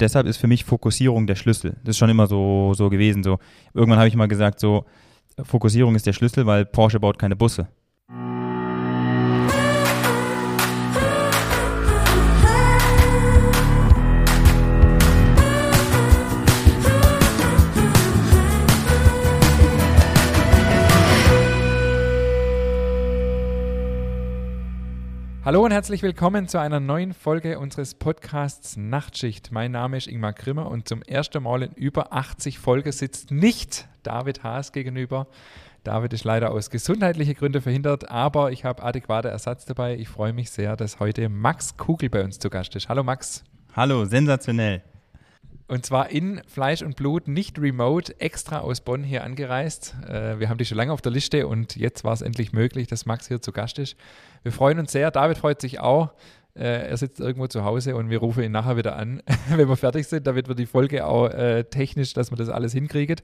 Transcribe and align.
deshalb 0.00 0.26
ist 0.26 0.36
für 0.36 0.46
mich 0.46 0.64
Fokussierung 0.64 1.26
der 1.26 1.36
Schlüssel. 1.36 1.76
Das 1.84 1.94
ist 1.94 1.98
schon 1.98 2.10
immer 2.10 2.26
so, 2.26 2.74
so 2.74 2.88
gewesen. 2.88 3.22
So. 3.22 3.38
Irgendwann 3.74 3.98
habe 3.98 4.08
ich 4.08 4.16
mal 4.16 4.28
gesagt, 4.28 4.60
so, 4.60 4.84
Fokussierung 5.42 5.94
ist 5.94 6.06
der 6.06 6.12
Schlüssel, 6.12 6.46
weil 6.46 6.64
Porsche 6.64 7.00
baut 7.00 7.18
keine 7.18 7.36
Busse. 7.36 7.68
Hallo 25.46 25.64
und 25.64 25.70
herzlich 25.70 26.02
willkommen 26.02 26.48
zu 26.48 26.58
einer 26.58 26.80
neuen 26.80 27.14
Folge 27.14 27.60
unseres 27.60 27.94
Podcasts 27.94 28.76
Nachtschicht. 28.76 29.52
Mein 29.52 29.70
Name 29.70 29.96
ist 29.96 30.08
Ingmar 30.08 30.32
Grimmer 30.32 30.68
und 30.68 30.88
zum 30.88 31.02
ersten 31.02 31.40
Mal 31.44 31.62
in 31.62 31.70
über 31.74 32.12
80 32.12 32.58
Folgen 32.58 32.90
sitzt 32.90 33.30
nicht 33.30 33.86
David 34.02 34.42
Haas 34.42 34.72
gegenüber. 34.72 35.28
David 35.84 36.14
ist 36.14 36.24
leider 36.24 36.50
aus 36.50 36.68
gesundheitlichen 36.68 37.34
Gründen 37.34 37.62
verhindert, 37.62 38.10
aber 38.10 38.50
ich 38.50 38.64
habe 38.64 38.82
adäquate 38.82 39.28
Ersatz 39.28 39.64
dabei. 39.66 39.94
Ich 39.94 40.08
freue 40.08 40.32
mich 40.32 40.50
sehr, 40.50 40.74
dass 40.74 40.98
heute 40.98 41.28
Max 41.28 41.76
Kugel 41.76 42.10
bei 42.10 42.24
uns 42.24 42.40
zu 42.40 42.50
Gast 42.50 42.74
ist. 42.74 42.88
Hallo 42.88 43.04
Max. 43.04 43.44
Hallo, 43.72 44.04
sensationell. 44.04 44.82
Und 45.68 45.84
zwar 45.84 46.10
in 46.10 46.40
Fleisch 46.46 46.82
und 46.82 46.94
Blut, 46.94 47.26
nicht 47.26 47.58
remote, 47.58 48.20
extra 48.20 48.60
aus 48.60 48.80
Bonn 48.80 49.02
hier 49.02 49.24
angereist. 49.24 49.96
Äh, 50.08 50.38
wir 50.38 50.48
haben 50.48 50.58
die 50.58 50.64
schon 50.64 50.76
lange 50.76 50.92
auf 50.92 51.02
der 51.02 51.10
Liste 51.10 51.48
und 51.48 51.74
jetzt 51.74 52.04
war 52.04 52.12
es 52.12 52.22
endlich 52.22 52.52
möglich, 52.52 52.86
dass 52.86 53.04
Max 53.04 53.26
hier 53.26 53.42
zu 53.42 53.50
Gast 53.50 53.80
ist. 53.80 53.96
Wir 54.46 54.52
freuen 54.52 54.78
uns 54.78 54.92
sehr. 54.92 55.10
David 55.10 55.38
freut 55.38 55.60
sich 55.60 55.80
auch. 55.80 56.12
Äh, 56.54 56.88
er 56.88 56.96
sitzt 56.96 57.18
irgendwo 57.18 57.48
zu 57.48 57.64
Hause 57.64 57.96
und 57.96 58.10
wir 58.10 58.18
rufen 58.18 58.44
ihn 58.44 58.52
nachher 58.52 58.76
wieder 58.76 58.94
an, 58.94 59.20
wenn 59.56 59.68
wir 59.68 59.76
fertig 59.76 60.06
sind, 60.06 60.24
damit 60.24 60.46
wir 60.46 60.54
die 60.54 60.66
Folge 60.66 61.04
auch 61.04 61.26
äh, 61.30 61.64
technisch, 61.64 62.12
dass 62.12 62.30
wir 62.30 62.36
das 62.36 62.48
alles 62.48 62.72
hinkriegen. 62.72 63.16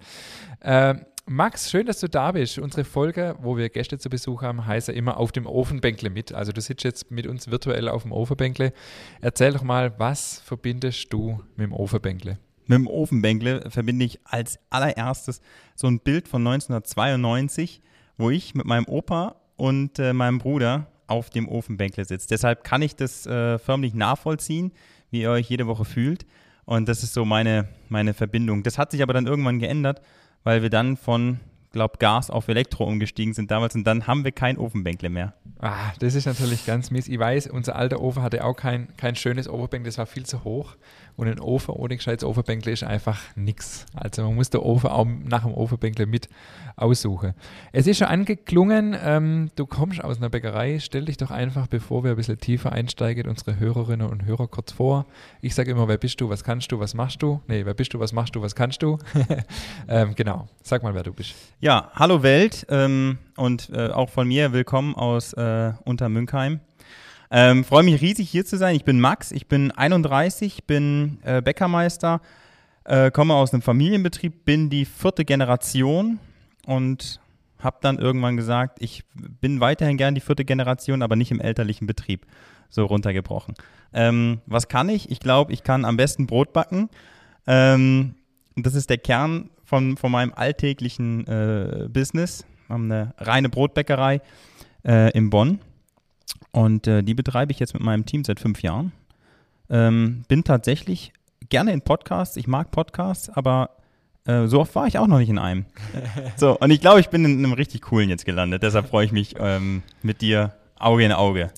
Äh, 0.59 0.97
Max, 1.27 1.71
schön, 1.71 1.87
dass 1.87 2.01
du 2.01 2.09
da 2.09 2.33
bist. 2.33 2.59
Unsere 2.59 2.83
Folge, 2.83 3.37
wo 3.41 3.57
wir 3.57 3.69
Gäste 3.69 3.99
zu 3.99 4.11
Besuch 4.11 4.43
haben, 4.43 4.67
heißt 4.67 4.89
ja 4.89 4.95
immer 4.95 5.17
auf 5.17 5.31
dem 5.31 5.47
Ofenbänkle 5.47 6.11
mit. 6.11 6.35
Also 6.35 6.51
du 6.51 6.61
sitzt 6.61 6.83
jetzt 6.83 7.13
mit 7.13 7.29
uns 7.29 7.49
virtuell 7.49 7.89
auf 7.89 8.03
dem 8.03 8.11
Ofenbänkle. 8.11 8.73
Erzähl 9.21 9.53
doch 9.53 9.63
mal, 9.63 9.97
was 10.01 10.41
verbindest 10.41 11.13
du 11.13 11.41
mit 11.55 11.67
dem 11.67 11.73
Ofenbänkle? 11.73 12.39
Mit 12.67 12.79
dem 12.79 12.89
Ofenbänkle 12.89 13.71
verbinde 13.71 14.07
ich 14.07 14.19
als 14.25 14.59
allererstes 14.71 15.41
so 15.77 15.87
ein 15.87 16.01
Bild 16.01 16.27
von 16.27 16.45
1992, 16.45 17.81
wo 18.19 18.31
ich 18.31 18.57
mit 18.57 18.67
meinem 18.67 18.87
Opa 18.87 19.37
und 19.55 20.01
äh, 20.01 20.13
meinem 20.13 20.39
Bruder 20.39 20.89
auf 21.13 21.31
dem 21.31 21.49
Ofenbänkle 21.49 22.05
sitze. 22.05 22.27
Deshalb 22.29 22.65
kann 22.65 22.83
ich 22.83 22.97
das 22.97 23.27
äh, 23.27 23.59
förmlich 23.59 23.95
nachvollziehen, 23.95 24.73
wie 25.11 25.23
ihr 25.23 25.31
euch 25.31 25.49
jede 25.49 25.67
Woche 25.67 25.85
fühlt. 25.85 26.27
Und 26.65 26.89
das 26.89 27.03
ist 27.03 27.13
so 27.13 27.25
meine, 27.25 27.69
meine 27.89 28.15
Verbindung. 28.15 28.63
Das 28.63 28.79
hat 28.79 28.91
sich 28.91 29.03
aber 29.03 29.13
dann 29.13 29.27
irgendwann 29.27 29.59
geändert 29.59 30.01
weil 30.45 30.63
wir 30.63 30.71
dann 30.71 30.97
von, 30.97 31.41
glaube 31.73 31.99
Gas 31.99 32.31
auf 32.31 32.49
Elektro 32.49 32.85
umgestiegen 32.85 33.35
sind 33.35 33.51
damals 33.51 33.75
und 33.75 33.85
dann 33.85 34.07
haben 34.07 34.25
wir 34.25 34.33
kein 34.33 34.59
Ofenbänkle 34.59 35.09
mehr. 35.09 35.35
Ah, 35.61 35.93
das 36.01 36.15
ist 36.15 36.27
natürlich 36.27 36.67
ganz 36.67 36.91
mies. 36.91 37.09
Ich 37.09 37.19
weiß, 37.19 37.47
unser 37.49 37.77
alter 37.77 38.01
Ofen 38.01 38.23
hatte 38.23 38.45
auch 38.45 38.55
kein, 38.55 38.89
kein 38.97 39.17
schönes 39.17 39.49
Ofenbänkle, 39.49 39.89
das 39.89 39.99
war 39.99 40.07
viel 40.07 40.27
zu 40.27 40.45
hoch. 40.45 40.77
Und 41.15 41.29
ein 41.29 41.41
Ofen 41.41 41.75
ohne 41.75 41.97
gescheites 41.97 42.25
Ofenbänkle 42.25 42.73
ist 42.73 42.85
einfach 42.85 43.21
nichts. 43.37 43.87
Also 43.95 44.23
man 44.23 44.35
muss 44.35 44.51
den 44.51 44.61
Ofen 44.61 44.89
auch 44.89 45.07
nach 45.07 45.43
dem 45.43 45.53
Ofenbänkle 45.53 46.07
mit 46.07 46.29
aussuchen. 46.77 47.35
Es 47.73 47.87
ist 47.87 47.99
schon 47.99 48.09
angeklungen, 48.09 48.97
ähm, 49.01 49.51
du 49.57 49.67
kommst 49.67 50.03
aus 50.03 50.17
einer 50.17 50.31
Bäckerei. 50.31 50.79
Stell 50.81 51.05
dich 51.05 51.19
doch 51.19 51.31
einfach, 51.31 51.67
bevor 51.67 52.03
wir 52.03 52.13
ein 52.13 52.17
bisschen 52.17 52.39
tiefer 52.39 52.73
einsteigen, 52.73 53.29
unsere 53.29 53.59
Hörerinnen 53.59 54.09
und 54.09 54.25
Hörer 54.25 54.49
kurz 54.49 54.73
vor. 54.73 55.07
Ich 55.43 55.55
sage 55.55 55.71
immer, 55.71 55.87
wer 55.87 55.99
bist 55.99 56.21
du, 56.21 56.29
was 56.29 56.45
kannst 56.45 56.73
du, 56.73 56.81
was 56.81 56.95
machst 56.95 57.23
du? 57.23 57.41
Nee, 57.47 57.67
wer 57.67 57.75
bist 57.75 57.93
du, 57.93 58.01
was 58.01 58.13
machst 58.13 58.35
du, 58.35 58.43
was 58.43 58.55
kannst 58.55 58.83
du? 58.83 58.99
ähm, 59.89 60.15
genau, 60.15 60.49
sag 60.63 60.83
mal, 60.83 60.95
wer 60.95 61.03
du 61.03 61.13
bist. 61.13 61.35
Ja, 61.65 61.93
hallo 61.95 62.25
Welt 62.25 62.67
ähm, 62.71 63.19
und 63.37 63.71
äh, 63.73 63.91
auch 63.91 64.09
von 64.09 64.27
mir 64.27 64.53
willkommen 64.53 64.97
aus 64.97 65.33
äh, 65.35 65.73
Untermünkheim. 65.85 66.59
Ähm, 67.31 67.63
Freue 67.63 67.85
mich 67.85 68.01
riesig 68.01 68.29
hier 68.29 68.45
zu 68.45 68.57
sein. 68.57 68.75
Ich 68.75 68.83
bin 68.85 68.99
Max, 68.99 69.31
ich 69.31 69.47
bin 69.47 69.71
31, 69.71 70.65
bin 70.65 71.21
äh, 71.23 71.41
Bäckermeister, 71.41 72.21
äh, 72.83 73.13
komme 73.13 73.35
aus 73.35 73.53
einem 73.53 73.63
Familienbetrieb, 73.63 74.45
bin 74.45 74.71
die 74.71 74.85
vierte 74.85 75.25
Generation 75.25 76.19
und 76.67 77.21
habe 77.61 77.77
dann 77.81 78.01
irgendwann 78.01 78.37
gesagt, 78.37 78.79
ich 78.81 79.05
bin 79.15 79.61
weiterhin 79.61 79.97
gern 79.97 80.17
die 80.17 80.21
vierte 80.21 80.45
Generation, 80.45 81.01
aber 81.01 81.15
nicht 81.15 81.31
im 81.31 81.41
elterlichen 81.41 81.87
Betrieb. 81.87 82.27
So 82.71 82.87
runtergebrochen. 82.87 83.55
Ähm, 83.93 84.41
was 84.47 84.67
kann 84.67 84.89
ich? 84.89 85.13
Ich 85.13 85.21
glaube, 85.21 85.53
ich 85.53 85.63
kann 85.63 85.85
am 85.85 85.97
besten 85.97 86.27
Brot 86.27 86.53
backen. 86.53 86.91
Ähm, 87.47 88.17
das 88.57 88.75
ist 88.75 88.91
der 88.91 88.99
Kern 88.99 89.49
von, 89.73 89.97
von 89.97 90.13
meinem 90.13 90.35
alltäglichen 90.37 91.27
äh, 91.27 91.89
Business. 91.89 92.45
Wir 92.67 92.75
haben 92.75 92.93
eine 92.93 93.15
reine 93.17 93.49
Brotbäckerei 93.49 94.21
äh, 94.85 95.11
in 95.17 95.31
Bonn. 95.31 95.61
Und 96.51 96.87
äh, 96.87 97.03
die 97.03 97.15
betreibe 97.15 97.53
ich 97.53 97.59
jetzt 97.59 97.73
mit 97.73 97.83
meinem 97.83 98.05
Team 98.05 98.23
seit 98.23 98.39
fünf 98.39 98.61
Jahren. 98.61 98.93
Ähm, 99.71 100.27
bin 100.29 100.45
tatsächlich 100.45 101.15
gerne 101.49 101.73
in 101.73 101.81
Podcasts. 101.81 102.37
Ich 102.37 102.47
mag 102.47 102.71
Podcasts, 102.71 103.31
aber 103.31 103.71
äh, 104.27 104.47
so 104.47 104.61
oft 104.61 104.75
war 104.75 104.87
ich 104.87 104.99
auch 104.99 105.07
noch 105.07 105.19
nicht 105.19 105.31
in 105.31 105.39
einem. 105.39 105.65
so, 106.37 106.59
und 106.59 106.71
ich 106.71 106.83
glaube, 106.83 107.01
ich 107.01 107.09
bin 107.09 107.25
in 107.25 107.39
einem 107.39 107.55
richtig 107.55 107.81
coolen 107.81 108.11
jetzt 108.11 108.27
gelandet. 108.27 108.63
Deshalb 108.63 108.91
freue 108.91 109.07
ich 109.07 109.13
mich 109.13 109.37
ähm, 109.39 109.83
mit 110.03 110.21
dir 110.21 110.53
Auge 110.79 111.03
in 111.03 111.13
Auge. 111.13 111.51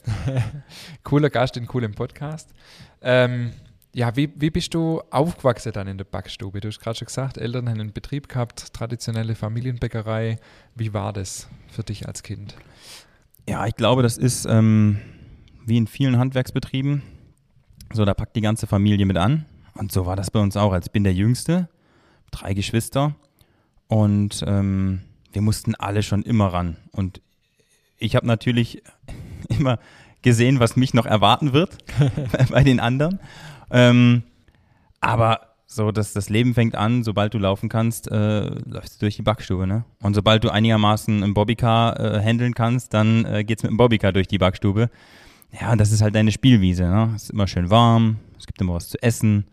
Cooler 1.02 1.30
Gast 1.30 1.56
in 1.56 1.66
coolem 1.66 1.96
Podcast. 1.96 2.54
Ähm, 3.02 3.54
ja, 3.94 4.16
wie, 4.16 4.28
wie 4.34 4.50
bist 4.50 4.74
du 4.74 5.00
aufgewachsen 5.10 5.72
dann 5.72 5.86
in 5.86 5.98
der 5.98 6.04
Backstube? 6.04 6.60
Du 6.60 6.66
hast 6.68 6.80
gerade 6.80 6.98
schon 6.98 7.06
gesagt, 7.06 7.38
Eltern 7.38 7.68
haben 7.68 7.80
einen 7.80 7.92
Betrieb 7.92 8.28
gehabt, 8.28 8.74
traditionelle 8.74 9.36
Familienbäckerei. 9.36 10.38
Wie 10.74 10.92
war 10.92 11.12
das 11.12 11.48
für 11.68 11.84
dich 11.84 12.08
als 12.08 12.24
Kind? 12.24 12.56
Ja, 13.48 13.66
ich 13.66 13.76
glaube, 13.76 14.02
das 14.02 14.18
ist 14.18 14.46
ähm, 14.46 15.00
wie 15.64 15.76
in 15.76 15.86
vielen 15.86 16.18
Handwerksbetrieben. 16.18 17.02
So, 17.92 18.04
da 18.04 18.14
packt 18.14 18.34
die 18.34 18.40
ganze 18.40 18.66
Familie 18.66 19.06
mit 19.06 19.16
an. 19.16 19.46
Und 19.74 19.92
so 19.92 20.06
war 20.06 20.16
das 20.16 20.30
bei 20.30 20.40
uns 20.40 20.56
auch. 20.56 20.72
Also 20.72 20.86
ich 20.86 20.92
bin 20.92 21.04
der 21.04 21.14
Jüngste, 21.14 21.68
drei 22.32 22.52
Geschwister. 22.52 23.14
Und 23.86 24.42
ähm, 24.44 25.02
wir 25.32 25.42
mussten 25.42 25.76
alle 25.76 26.02
schon 26.02 26.24
immer 26.24 26.48
ran. 26.48 26.78
Und 26.90 27.20
ich 27.98 28.16
habe 28.16 28.26
natürlich 28.26 28.82
immer 29.48 29.78
gesehen, 30.22 30.58
was 30.58 30.74
mich 30.74 30.94
noch 30.94 31.06
erwarten 31.06 31.52
wird 31.52 31.78
bei 32.50 32.64
den 32.64 32.80
anderen. 32.80 33.20
Ähm, 33.70 34.22
aber 35.00 35.54
so, 35.66 35.90
dass 35.90 36.12
das 36.12 36.28
Leben 36.28 36.54
fängt 36.54 36.76
an, 36.76 37.02
sobald 37.02 37.34
du 37.34 37.38
laufen 37.38 37.68
kannst, 37.68 38.10
äh, 38.10 38.46
läufst 38.64 38.94
du 38.94 39.06
durch 39.06 39.16
die 39.16 39.22
Backstube, 39.22 39.66
ne? 39.66 39.84
Und 40.02 40.14
sobald 40.14 40.44
du 40.44 40.50
einigermaßen 40.50 41.22
ein 41.22 41.34
Bobbycar 41.34 41.98
äh, 41.98 42.22
handeln 42.22 42.54
kannst, 42.54 42.94
dann 42.94 43.24
äh, 43.24 43.44
geht's 43.44 43.62
mit 43.62 43.70
dem 43.70 43.76
Bobbycar 43.76 44.12
durch 44.12 44.28
die 44.28 44.38
Backstube. 44.38 44.88
Ja, 45.60 45.74
das 45.76 45.92
ist 45.92 46.02
halt 46.02 46.14
deine 46.14 46.32
Spielwiese, 46.32 46.84
ne? 46.84 47.12
Es 47.16 47.24
ist 47.24 47.30
immer 47.30 47.46
schön 47.46 47.70
warm, 47.70 48.18
es 48.38 48.46
gibt 48.46 48.60
immer 48.60 48.74
was 48.74 48.88
zu 48.88 49.02
essen. 49.02 49.46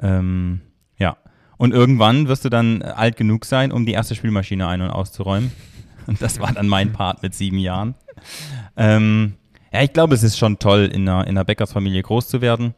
Ähm, 0.00 0.60
ja. 0.98 1.16
Und 1.56 1.72
irgendwann 1.72 2.28
wirst 2.28 2.44
du 2.44 2.48
dann 2.48 2.82
alt 2.82 3.16
genug 3.16 3.44
sein, 3.44 3.72
um 3.72 3.86
die 3.86 3.92
erste 3.92 4.14
Spielmaschine 4.14 4.66
ein- 4.66 4.82
und 4.82 4.90
auszuräumen. 4.90 5.52
Und 6.06 6.20
das 6.20 6.40
war 6.40 6.52
dann 6.52 6.66
mein 6.66 6.92
Part 6.92 7.22
mit 7.22 7.32
sieben 7.32 7.58
Jahren. 7.58 7.94
Ähm, 8.76 9.34
ja, 9.72 9.82
ich 9.82 9.92
glaube, 9.92 10.16
es 10.16 10.24
ist 10.24 10.36
schon 10.36 10.58
toll, 10.58 10.90
in 10.92 11.08
einer, 11.08 11.22
in 11.22 11.30
einer 11.30 11.44
Bäckersfamilie 11.44 12.02
groß 12.02 12.28
zu 12.28 12.40
werden. 12.40 12.74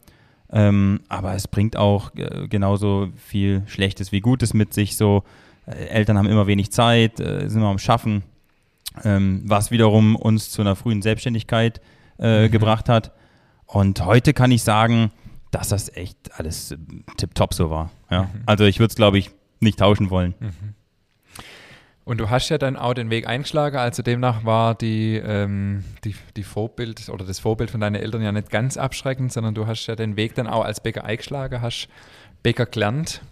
Ähm, 0.53 1.01
aber 1.09 1.35
es 1.35 1.49
bringt 1.49 1.77
auch 1.77 2.15
äh, 2.15 2.49
genauso 2.49 3.09
viel 3.17 3.63
Schlechtes 3.67 4.13
wie 4.13 4.21
Gutes 4.21 4.55
mit 4.55 4.75
sich. 4.75 4.97
So, 4.97 5.25
äh, 5.67 5.87
Eltern 5.87 6.19
haben 6.19 6.29
immer 6.29 6.47
wenig 6.47 6.71
Zeit, 6.71 7.21
äh, 7.21 7.49
sind 7.49 7.61
immer 7.61 7.71
am 7.71 7.79
Schaffen, 7.79 8.23
ähm, 9.05 9.43
was 9.47 9.71
wiederum 9.71 10.17
uns 10.17 10.51
zu 10.51 10.63
einer 10.63 10.77
frühen 10.77 11.03
Selbstständigkeit 11.03 11.81
äh, 12.19 12.47
mhm. 12.47 12.51
gebracht 12.51 12.89
hat. 12.89 13.13
Und 13.67 14.05
heute 14.05 14.35
kann 14.35 14.51
ich 14.51 14.63
sagen, 14.63 15.11
dass 15.51 15.69
das 15.69 15.95
echt 15.97 16.39
alles 16.39 16.73
äh, 16.73 16.77
tipptopp 17.17 17.55
so 17.55 17.71
war. 17.71 17.91
Ja? 18.11 18.25
Mhm. 18.25 18.43
Also 18.47 18.65
ich 18.65 18.79
würde 18.79 18.91
es, 18.91 18.97
glaube 18.97 19.19
ich, 19.19 19.31
nicht 19.61 19.79
tauschen 19.79 20.11
wollen. 20.11 20.35
Mhm. 20.39 20.75
Und 22.05 22.21
du 22.21 22.29
hast 22.29 22.51
ja 22.51 22.59
dann 22.59 22.77
auch 22.77 22.93
den 22.93 23.09
Weg 23.09 23.27
eingeschlagen, 23.27 23.79
also 23.79 24.03
demnach 24.03 24.45
war 24.45 24.75
die, 24.75 25.17
ähm, 25.17 25.85
die, 26.05 26.15
die 26.37 26.43
Vorbild 26.43 27.09
oder 27.09 27.25
das 27.25 27.39
Vorbild 27.39 27.71
von 27.71 27.81
deinen 27.81 27.95
Eltern 27.95 28.21
ja 28.21 28.31
nicht 28.31 28.51
ganz 28.51 28.77
abschreckend, 28.77 29.33
sondern 29.33 29.55
du 29.55 29.67
hast 29.67 29.87
ja 29.87 29.97
den 29.97 30.17
Weg 30.17 30.35
dann 30.35 30.47
auch 30.47 30.65
als 30.65 30.81
Bäcker 30.81 31.05
eingeschlagen, 31.05 31.63
hast 31.63 31.89
Bäcker 32.43 32.67
gelernt. 32.67 33.23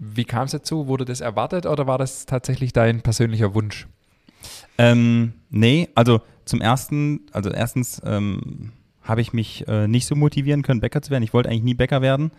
Wie 0.00 0.24
kam 0.24 0.44
es 0.44 0.52
dazu? 0.52 0.86
Wurde 0.86 1.04
das 1.04 1.20
erwartet 1.20 1.66
oder 1.66 1.86
war 1.86 1.98
das 1.98 2.24
tatsächlich 2.24 2.72
dein 2.72 3.02
persönlicher 3.02 3.54
Wunsch? 3.54 3.86
Ähm, 4.78 5.34
nee, 5.50 5.90
also 5.94 6.22
zum 6.46 6.62
ersten, 6.62 7.20
also 7.32 7.50
erstens 7.50 8.00
ähm, 8.04 8.72
habe 9.02 9.20
ich 9.20 9.34
mich 9.34 9.68
äh, 9.68 9.86
nicht 9.86 10.06
so 10.06 10.16
motivieren 10.16 10.62
können, 10.62 10.80
Bäcker 10.80 11.02
zu 11.02 11.10
werden. 11.10 11.22
Ich 11.22 11.34
wollte 11.34 11.50
eigentlich 11.50 11.64
nie 11.64 11.74
Bäcker 11.74 12.00
werden. 12.00 12.32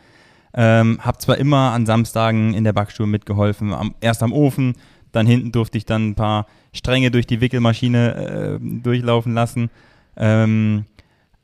Ähm, 0.55 0.99
habe 1.01 1.17
zwar 1.19 1.37
immer 1.37 1.71
an 1.71 1.85
Samstagen 1.85 2.53
in 2.53 2.63
der 2.63 2.73
Backstube 2.73 3.09
mitgeholfen, 3.09 3.73
am, 3.73 3.95
erst 4.01 4.21
am 4.21 4.33
Ofen, 4.33 4.75
dann 5.13 5.25
hinten 5.25 5.53
durfte 5.53 5.77
ich 5.77 5.85
dann 5.85 6.09
ein 6.09 6.15
paar 6.15 6.47
Stränge 6.73 7.11
durch 7.11 7.25
die 7.25 7.39
Wickelmaschine 7.39 8.59
äh, 8.61 8.81
durchlaufen 8.81 9.33
lassen. 9.33 9.69
Ähm, 10.17 10.85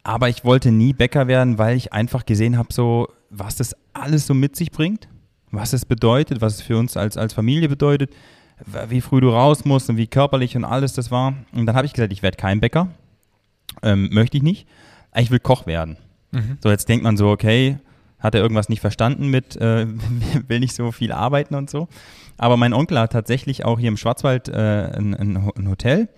aber 0.04 0.27
ich 0.27 0.44
wollte 0.44 0.71
nie 0.71 0.92
Bäcker 0.92 1.27
werden, 1.27 1.57
weil 1.57 1.77
ich 1.77 1.94
einfach 1.94 2.25
gesehen 2.25 2.57
habe, 2.57 2.74
so, 2.74 3.07
was 3.30 3.56
das 3.56 3.75
alles 3.94 4.25
so 4.25 4.33
mit 4.33 4.56
sich 4.56 4.71
bringt, 4.71 5.07
was 5.51 5.71
es 5.74 5.86
bedeutet, 5.86 6.42
was 6.42 6.56
es 6.56 6.62
für 6.62 6.77
uns 6.77 6.98
als, 6.98 7.16
als 7.16 7.33
Familie 7.33 7.69
bedeutet, 7.69 8.12
wie 8.89 9.01
früh 9.01 9.21
du 9.21 9.30
raus 9.30 9.66
musst 9.66 9.89
und 9.89 9.98
wie 9.98 10.07
körperlich 10.07 10.57
und 10.57 10.66
alles 10.66 10.94
das 10.94 11.12
war. 11.12 11.33
Und 11.54 11.66
dann 11.66 11.75
habe 11.75 11.86
ich 11.86 11.94
gesagt, 11.94 12.12
ich 12.12 12.24
werde 12.24 12.38
kein 12.38 12.60
Bäcker. 12.60 12.89
Ähm, 13.83 14.10
möchte 14.12 14.38
ich 14.38 14.44
nicht. 14.44 14.68
Ich 15.16 15.31
will 15.31 15.39
Koch 15.39 15.66
werden. 15.66 15.98
Mhm. 16.31 16.57
So, 16.62 16.69
jetzt 16.69 16.89
denkt 16.89 17.04
man 17.04 17.18
so, 17.18 17.30
okay, 17.30 17.77
hat 18.19 18.36
er 18.36 18.42
irgendwas 18.42 18.69
nicht 18.69 18.81
verstanden 18.81 19.27
mit, 19.27 19.56
äh, 19.56 19.88
will 20.48 20.60
nicht 20.60 20.75
so 20.75 20.92
viel 20.92 21.12
arbeiten 21.12 21.56
und 21.56 21.69
so. 21.69 21.88
Aber 22.38 22.57
mein 22.57 22.74
Onkel 22.74 23.00
hat 23.00 23.12
tatsächlich 23.12 23.66
auch 23.66 23.80
hier 23.80 23.89
im 23.89 23.98
Schwarzwald 23.98 24.48
äh, 24.48 24.92
ein, 24.95 25.13
ein, 25.13 25.69
Hotel. 25.69 26.10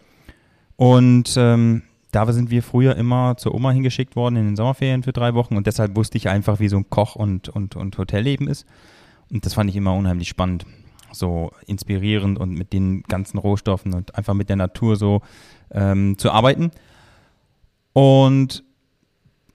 Und 0.76 1.36
ähm, 1.38 1.84
da 2.12 2.32
sind 2.32 2.52
wir 2.52 2.62
früher 2.64 2.96
immer 2.96 3.38
zur 3.38 3.56
Oma 3.56 3.72
hingeschickt 3.72 4.16
worden 4.16 4.36
in 4.36 4.46
den 4.46 4.56
Sommerferien 4.56 5.04
für 5.04 5.14
drei 5.14 5.34
Wochen. 5.34 5.56
Und 5.58 5.68
deshalb 5.68 5.96
wusste 5.96 6.18
ich 6.18 6.30
einfach, 6.30 6.60
wie 6.60 6.68
so 6.68 6.78
ein 6.78 6.90
Koch- 6.90 7.16
und, 7.16 7.50
und, 7.50 7.76
und 7.76 7.98
Hotelleben 7.98 8.48
ist. 8.48 8.66
Und 9.32 9.46
das 9.46 9.54
fand 9.54 9.70
ich 9.70 9.76
immer 9.76 9.96
unheimlich 9.96 10.30
spannend. 10.30 10.66
So 11.12 11.52
inspirierend 11.66 12.40
und 12.40 12.52
mit 12.52 12.74
den 12.74 13.04
ganzen 13.04 13.38
Rohstoffen 13.38 13.94
und 13.94 14.16
einfach 14.16 14.34
mit 14.34 14.50
der 14.50 14.56
Natur 14.56 14.96
so 14.96 15.22
ähm, 15.72 16.18
zu 16.18 16.32
arbeiten. 16.32 16.72
Und 17.94 18.64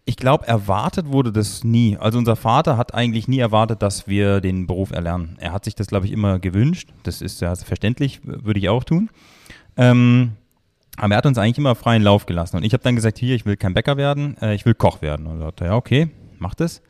ich 0.08 0.16
glaube, 0.16 0.46
erwartet 0.46 1.08
wurde 1.08 1.32
das 1.32 1.64
nie. 1.64 1.96
Also 1.96 2.16
unser 2.18 2.36
Vater 2.36 2.76
hat 2.76 2.94
eigentlich 2.94 3.26
nie 3.26 3.40
erwartet, 3.40 3.82
dass 3.82 4.06
wir 4.06 4.40
den 4.40 4.68
Beruf 4.68 4.92
erlernen. 4.92 5.36
Er 5.40 5.52
hat 5.52 5.64
sich 5.64 5.74
das, 5.74 5.88
glaube 5.88 6.06
ich, 6.06 6.12
immer 6.12 6.38
gewünscht. 6.38 6.90
Das 7.02 7.20
ist 7.20 7.40
ja 7.40 7.54
verständlich, 7.56 8.20
würde 8.22 8.60
ich 8.60 8.68
auch 8.68 8.84
tun. 8.84 9.10
Ähm, 9.76 10.32
aber 10.96 11.14
er 11.14 11.18
hat 11.18 11.26
uns 11.26 11.38
eigentlich 11.38 11.58
immer 11.58 11.74
freien 11.74 12.02
Lauf 12.02 12.24
gelassen. 12.24 12.56
Und 12.56 12.62
ich 12.62 12.72
habe 12.72 12.84
dann 12.84 12.94
gesagt, 12.94 13.18
hier, 13.18 13.34
ich 13.34 13.46
will 13.46 13.56
kein 13.56 13.74
Bäcker 13.74 13.96
werden, 13.96 14.36
äh, 14.40 14.54
ich 14.54 14.64
will 14.64 14.74
Koch 14.74 15.02
werden. 15.02 15.26
Und 15.26 15.40
er 15.40 15.46
sagte, 15.46 15.64
ja, 15.64 15.74
okay, 15.74 16.08
mach 16.38 16.54
das. 16.54 16.82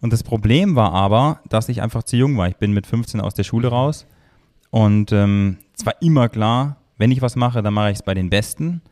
Und 0.00 0.12
das 0.12 0.24
Problem 0.24 0.74
war 0.74 0.92
aber, 0.92 1.40
dass 1.48 1.68
ich 1.68 1.80
einfach 1.80 2.02
zu 2.02 2.16
jung 2.16 2.36
war. 2.36 2.48
Ich 2.48 2.56
bin 2.56 2.72
mit 2.72 2.88
15 2.88 3.20
aus 3.20 3.34
der 3.34 3.44
Schule 3.44 3.68
raus. 3.68 4.06
Und 4.70 5.12
ähm, 5.12 5.58
es 5.78 5.86
war 5.86 5.94
immer 6.02 6.28
klar, 6.28 6.76
wenn 6.96 7.12
ich 7.12 7.22
was 7.22 7.36
mache, 7.36 7.62
dann 7.62 7.72
mache 7.72 7.92
ich 7.92 7.98
es 7.98 8.02
bei 8.02 8.14
den 8.14 8.30
Besten. 8.30 8.82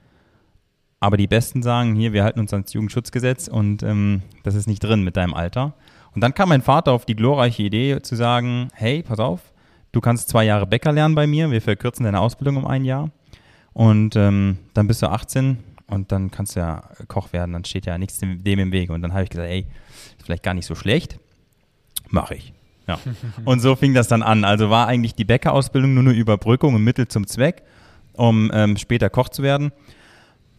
Aber 1.00 1.16
die 1.16 1.26
Besten 1.26 1.62
sagen, 1.62 1.94
hier, 1.94 2.12
wir 2.12 2.25
halten 2.25 2.40
uns 2.40 2.52
ans 2.52 2.72
Jugendschutzgesetz 2.72 3.48
und 3.48 3.82
ähm, 3.82 4.22
das 4.43 4.54
ist 4.54 4.66
nicht 4.66 4.82
drin 4.82 5.02
mit 5.02 5.16
deinem 5.16 5.34
Alter. 5.34 5.75
Und 6.14 6.22
dann 6.22 6.32
kam 6.32 6.48
mein 6.48 6.62
Vater 6.62 6.93
auf 6.93 7.04
die 7.04 7.14
glorreiche 7.14 7.62
Idee 7.62 8.00
zu 8.00 8.16
sagen, 8.16 8.69
hey, 8.72 9.02
pass 9.02 9.19
auf, 9.19 9.52
du 9.93 10.00
kannst 10.00 10.31
zwei 10.31 10.44
Jahre 10.44 10.66
Bäcker 10.66 10.93
lernen 10.93 11.14
bei 11.14 11.26
mir, 11.26 11.50
wir 11.50 11.60
verkürzen 11.60 12.04
deine 12.04 12.20
Ausbildung 12.20 12.56
um 12.56 12.66
ein 12.66 12.84
Jahr. 12.84 13.10
Und 13.75 14.16
ähm, 14.16 14.58
dann 14.72 14.87
bist 14.87 15.02
du 15.02 15.10
18 15.10 15.58
und 15.88 16.10
dann 16.10 16.31
kannst 16.31 16.56
du 16.56 16.60
ja 16.60 16.82
Koch 17.08 17.34
werden, 17.34 17.52
dann 17.52 17.66
steht 17.66 17.84
ja 17.84 17.98
nichts 17.98 18.19
dem 18.20 18.58
im 18.58 18.72
Weg. 18.72 18.88
Und 18.88 19.02
dann 19.02 19.12
habe 19.12 19.25
ich 19.25 19.31
gesagt, 19.31 19.48
ey, 19.50 19.66
ist 20.16 20.25
vielleicht 20.25 20.43
gar 20.43 20.54
nicht 20.54 20.64
so 20.64 20.75
schlecht, 20.75 21.19
mache 22.08 22.37
ich. 22.37 22.54
Ja. 22.88 22.98
und 23.44 23.60
so 23.60 23.76
fing 23.76 23.93
das 23.93 24.08
dann 24.08 24.22
an. 24.22 24.44
Also 24.44 24.70
war 24.70 24.87
eigentlich 24.87 25.14
die 25.14 25.26
Bäckerausbildung 25.26 25.93
nur 25.93 26.04
eine 26.04 26.14
Überbrückung 26.14 26.75
und 26.75 26.84
Mittel 26.84 27.08
zum 27.08 27.26
Zweck, 27.26 27.62
um 28.14 28.50
ähm, 28.54 28.78
später 28.78 29.10
Koch 29.10 29.28
zu 29.28 29.43
werden. 29.43 29.72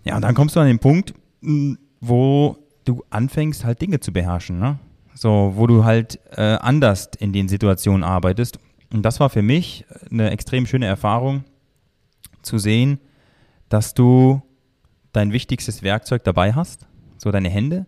Ja, 0.08 0.16
und 0.16 0.22
dann 0.22 0.36
kommst 0.36 0.56
du 0.56 0.60
an 0.60 0.68
den 0.68 0.80
Punkt, 0.80 1.14
hm, 1.42 1.78
wo 2.00 2.58
du 2.86 3.04
anfängst, 3.10 3.66
halt 3.66 3.82
Dinge 3.82 4.00
zu 4.00 4.14
beherrschen, 4.14 4.60
ne? 4.60 4.80
So, 5.14 5.54
wo 5.56 5.68
du 5.68 5.84
halt 5.84 6.20
äh, 6.32 6.58
anders 6.62 7.10
in 7.20 7.34
den 7.34 7.50
Situationen 7.50 8.04
arbeitest. 8.04 8.60
Und 8.94 9.02
das 9.02 9.20
war 9.20 9.30
für 9.30 9.42
mich 9.42 9.86
eine 10.10 10.30
extrem 10.30 10.66
schöne 10.66 10.86
Erfahrung, 10.86 11.44
zu 12.42 12.58
sehen, 12.58 13.00
dass 13.68 13.94
du 13.94 14.42
dein 15.12 15.34
wichtigstes 15.34 15.84
Werkzeug 15.84 16.24
dabei 16.24 16.54
hast, 16.54 16.88
so 17.18 17.32
deine 17.32 17.50
Hände, 17.50 17.86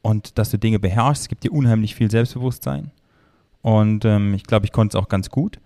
und 0.00 0.38
dass 0.38 0.50
du 0.50 0.58
Dinge 0.58 0.78
beherrschst. 0.78 1.24
Es 1.24 1.28
gibt 1.28 1.44
dir 1.44 1.52
unheimlich 1.52 1.94
viel 1.94 2.10
Selbstbewusstsein. 2.10 2.90
Und 3.60 4.06
ähm, 4.06 4.32
ich 4.32 4.44
glaube, 4.44 4.64
ich 4.64 4.72
konnte 4.72 4.96
es 4.96 5.02
auch 5.02 5.08
ganz 5.08 5.28
gut. 5.28 5.60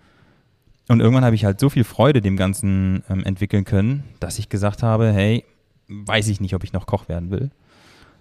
Und 0.89 0.99
irgendwann 0.99 1.23
habe 1.23 1.35
ich 1.35 1.45
halt 1.45 1.59
so 1.59 1.69
viel 1.69 1.85
Freude 1.85 2.21
dem 2.21 2.35
Ganzen 2.35 3.03
ähm, 3.09 3.23
entwickeln 3.23 3.63
können, 3.63 4.03
dass 4.19 4.37
ich 4.37 4.49
gesagt 4.49 4.83
habe, 4.83 5.13
hey, 5.13 5.45
weiß 5.87 6.27
ich 6.27 6.41
nicht, 6.41 6.55
ob 6.55 6.63
ich 6.63 6.73
noch 6.73 6.85
Koch 6.85 7.07
werden 7.07 7.31
will. 7.31 7.51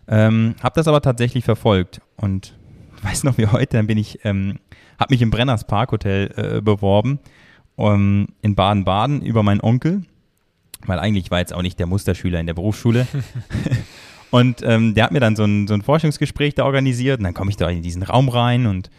Ähm, 0.06 0.54
habe 0.62 0.74
das 0.74 0.88
aber 0.88 1.00
tatsächlich 1.00 1.44
verfolgt 1.44 2.00
und 2.16 2.54
weiß 3.02 3.24
noch 3.24 3.38
wie 3.38 3.46
heute, 3.46 3.76
dann 3.76 3.86
bin 3.86 3.98
ich, 3.98 4.24
ähm, 4.24 4.58
habe 4.98 5.14
mich 5.14 5.22
im 5.22 5.30
Brenners 5.30 5.66
Parkhotel 5.66 6.32
äh, 6.36 6.60
beworben 6.60 7.20
um, 7.76 8.28
in 8.42 8.54
Baden-Baden 8.54 9.22
über 9.22 9.42
meinen 9.42 9.60
Onkel, 9.60 10.02
weil 10.86 10.98
eigentlich 10.98 11.30
war 11.30 11.40
jetzt 11.40 11.52
auch 11.52 11.62
nicht 11.62 11.78
der 11.78 11.86
Musterschüler 11.86 12.40
in 12.40 12.46
der 12.46 12.54
Berufsschule. 12.54 13.06
und 14.30 14.62
ähm, 14.62 14.94
der 14.94 15.04
hat 15.04 15.12
mir 15.12 15.20
dann 15.20 15.36
so 15.36 15.44
ein, 15.44 15.66
so 15.66 15.74
ein 15.74 15.82
Forschungsgespräch 15.82 16.54
da 16.54 16.64
organisiert 16.64 17.18
und 17.18 17.24
dann 17.24 17.34
komme 17.34 17.50
ich 17.50 17.56
da 17.56 17.68
in 17.68 17.82
diesen 17.82 18.02
Raum 18.02 18.28
rein 18.28 18.66
und 18.66 18.90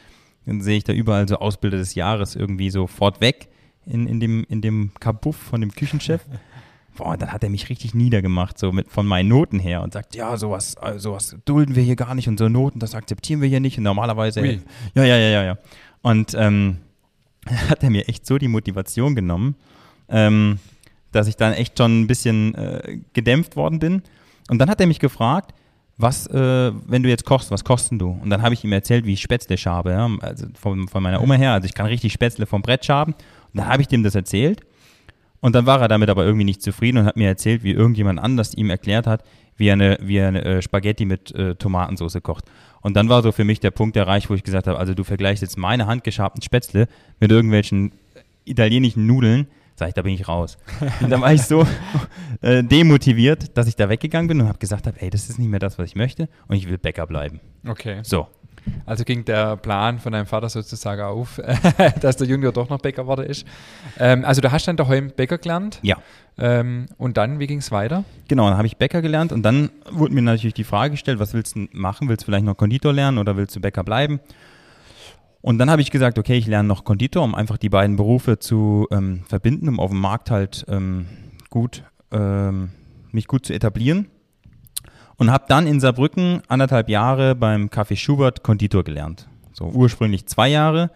dann 0.45 0.61
sehe 0.61 0.77
ich 0.77 0.83
da 0.83 0.93
überall 0.93 1.27
so 1.27 1.37
Ausbilder 1.37 1.77
des 1.77 1.95
Jahres 1.95 2.35
irgendwie 2.35 2.69
so 2.69 2.87
fortweg 2.87 3.47
in, 3.85 4.07
in 4.07 4.19
dem, 4.19 4.45
in 4.49 4.61
dem 4.61 4.91
Kabuff 4.99 5.37
von 5.37 5.61
dem 5.61 5.71
Küchenchef. 5.71 6.21
Boah, 6.95 7.17
dann 7.17 7.31
hat 7.31 7.43
er 7.43 7.49
mich 7.49 7.69
richtig 7.69 7.93
niedergemacht, 7.93 8.57
so 8.57 8.71
mit, 8.71 8.89
von 8.89 9.05
meinen 9.05 9.29
Noten 9.29 9.59
her 9.59 9.81
und 9.81 9.93
sagt, 9.93 10.15
ja, 10.15 10.37
sowas, 10.37 10.75
äh, 10.81 10.97
sowas 10.97 11.35
dulden 11.45 11.75
wir 11.75 11.83
hier 11.83 11.95
gar 11.95 12.15
nicht 12.15 12.27
und 12.27 12.39
so 12.39 12.47
Noten, 12.49 12.79
das 12.79 12.95
akzeptieren 12.95 13.41
wir 13.41 13.49
hier 13.49 13.59
nicht 13.59 13.77
und 13.77 13.83
normalerweise, 13.83 14.41
Ui. 14.41 14.61
ja, 14.93 15.03
ja, 15.03 15.17
ja, 15.17 15.29
ja, 15.29 15.43
ja. 15.43 15.57
Und 16.01 16.33
ähm, 16.35 16.77
hat 17.69 17.83
er 17.83 17.89
mir 17.89 18.07
echt 18.07 18.25
so 18.25 18.37
die 18.37 18.47
Motivation 18.47 19.15
genommen, 19.15 19.55
ähm, 20.09 20.59
dass 21.11 21.27
ich 21.27 21.35
dann 21.35 21.53
echt 21.53 21.77
schon 21.77 22.01
ein 22.01 22.07
bisschen 22.07 22.55
äh, 22.55 22.99
gedämpft 23.13 23.55
worden 23.55 23.79
bin. 23.79 24.01
Und 24.49 24.59
dann 24.59 24.69
hat 24.69 24.79
er 24.79 24.87
mich 24.87 24.99
gefragt, 24.99 25.53
was, 25.97 26.27
äh, 26.27 26.71
wenn 26.85 27.03
du 27.03 27.09
jetzt 27.09 27.25
kochst, 27.25 27.51
was 27.51 27.63
kosten 27.63 27.99
du? 27.99 28.09
Und 28.21 28.29
dann 28.29 28.41
habe 28.41 28.53
ich 28.53 28.63
ihm 28.63 28.73
erzählt, 28.73 29.05
wie 29.05 29.13
ich 29.13 29.21
Spätzle 29.21 29.57
schabe, 29.57 29.91
ja? 29.91 30.09
also 30.21 30.47
von, 30.59 30.87
von 30.87 31.01
meiner 31.01 31.21
Oma 31.21 31.35
her. 31.35 31.53
Also 31.53 31.65
ich 31.67 31.73
kann 31.73 31.85
richtig 31.85 32.11
Spätzle 32.11 32.45
vom 32.45 32.61
Brett 32.61 32.85
schaben. 32.85 33.13
Und 33.13 33.59
dann 33.59 33.67
habe 33.67 33.81
ich 33.81 33.87
dem 33.87 34.03
das 34.03 34.15
erzählt. 34.15 34.61
Und 35.45 35.53
dann 35.53 35.67
war 35.67 35.79
er 35.79 35.87
damit 35.87 36.09
aber 36.09 36.25
irgendwie 36.25 36.43
nicht 36.43 36.63
zufrieden 36.63 36.97
und 36.97 37.05
hat 37.05 37.17
mir 37.17 37.27
erzählt, 37.27 37.61
wie 37.63 37.69
irgendjemand 37.69 38.19
anders 38.19 38.55
ihm 38.55 38.71
erklärt 38.71 39.05
hat, 39.05 39.23
wie 39.55 39.67
er 39.67 39.73
eine, 39.73 39.99
wie 40.01 40.17
er 40.17 40.29
eine 40.29 40.43
äh, 40.43 40.61
Spaghetti 40.63 41.05
mit 41.05 41.35
äh, 41.35 41.53
Tomatensauce 41.53 42.17
kocht. 42.23 42.45
Und 42.81 42.95
dann 42.95 43.09
war 43.09 43.21
so 43.21 43.31
für 43.31 43.43
mich 43.43 43.59
der 43.59 43.69
Punkt 43.69 43.95
erreicht, 43.95 44.27
wo 44.31 44.33
ich 44.33 44.41
gesagt 44.41 44.65
habe, 44.65 44.79
also 44.79 44.95
du 44.95 45.03
vergleichst 45.03 45.43
jetzt 45.43 45.55
meine 45.55 45.85
handgeschabten 45.85 46.41
Spätzle 46.41 46.87
mit 47.19 47.31
irgendwelchen 47.31 47.91
italienischen 48.45 49.05
Nudeln, 49.05 49.45
sag 49.75 49.89
ich, 49.89 49.93
da 49.93 50.01
bin 50.01 50.15
ich 50.15 50.27
raus. 50.27 50.57
Und 51.01 51.11
dann 51.11 51.21
war 51.21 51.31
ich 51.31 51.43
so 51.43 51.67
äh, 52.41 52.63
demotiviert, 52.63 53.55
dass 53.55 53.67
ich 53.67 53.75
da 53.75 53.87
weggegangen 53.87 54.27
bin 54.27 54.41
und 54.41 54.47
habe 54.47 54.57
gesagt 54.57 54.87
habe, 54.87 54.99
ey, 54.99 55.11
das 55.11 55.29
ist 55.29 55.37
nicht 55.37 55.49
mehr 55.49 55.59
das, 55.59 55.77
was 55.77 55.85
ich 55.85 55.95
möchte 55.95 56.27
und 56.47 56.55
ich 56.55 56.67
will 56.67 56.79
Bäcker 56.79 57.05
bleiben. 57.05 57.39
Okay. 57.67 57.99
So. 58.01 58.27
Also 58.85 59.03
ging 59.03 59.25
der 59.25 59.57
Plan 59.57 59.99
von 59.99 60.11
deinem 60.11 60.25
Vater 60.25 60.49
sozusagen 60.49 61.01
auf, 61.01 61.41
dass 62.01 62.17
der 62.17 62.27
Junior 62.27 62.51
doch 62.51 62.69
noch 62.69 62.79
Bäcker 62.79 63.03
geworden 63.03 63.25
ist. 63.25 63.45
Ähm, 63.99 64.25
also 64.25 64.41
du 64.41 64.51
hast 64.51 64.67
dann 64.67 64.77
daheim 64.77 65.11
Bäcker 65.15 65.37
gelernt. 65.37 65.79
Ja. 65.81 65.97
Ähm, 66.37 66.87
und 66.97 67.17
dann, 67.17 67.39
wie 67.39 67.47
ging 67.47 67.59
es 67.59 67.71
weiter? 67.71 68.03
Genau, 68.27 68.47
dann 68.49 68.57
habe 68.57 68.67
ich 68.67 68.77
Bäcker 68.77 69.01
gelernt 69.01 69.31
und 69.31 69.43
dann 69.43 69.69
wurde 69.89 70.13
mir 70.13 70.21
natürlich 70.21 70.53
die 70.53 70.63
Frage 70.63 70.91
gestellt, 70.91 71.19
was 71.19 71.33
willst 71.33 71.55
du 71.55 71.67
machen? 71.71 72.09
Willst 72.09 72.23
du 72.23 72.25
vielleicht 72.25 72.45
noch 72.45 72.57
Konditor 72.57 72.93
lernen 72.93 73.17
oder 73.17 73.37
willst 73.37 73.55
du 73.55 73.61
Bäcker 73.61 73.83
bleiben? 73.83 74.19
Und 75.41 75.59
dann 75.59 75.69
habe 75.69 75.81
ich 75.81 75.91
gesagt, 75.91 76.17
okay, 76.17 76.37
ich 76.37 76.47
lerne 76.47 76.67
noch 76.67 76.83
Konditor, 76.83 77.23
um 77.23 77.35
einfach 77.35 77.57
die 77.57 77.69
beiden 77.69 77.95
Berufe 77.95 78.39
zu 78.39 78.87
ähm, 78.91 79.23
verbinden, 79.27 79.69
um 79.69 79.79
auf 79.79 79.91
dem 79.91 79.99
Markt 79.99 80.31
halt 80.31 80.65
ähm, 80.67 81.05
gut, 81.49 81.83
ähm, 82.11 82.69
mich 83.11 83.27
gut 83.27 83.45
zu 83.45 83.53
etablieren 83.53 84.07
und 85.17 85.31
habe 85.31 85.45
dann 85.47 85.67
in 85.67 85.79
Saarbrücken 85.79 86.41
anderthalb 86.47 86.89
Jahre 86.89 87.35
beim 87.35 87.67
Café 87.67 87.95
Schubert 87.95 88.43
Konditor 88.43 88.83
gelernt. 88.83 89.27
So 89.53 89.65
ursprünglich 89.65 90.25
zwei 90.27 90.49
Jahre, 90.49 90.91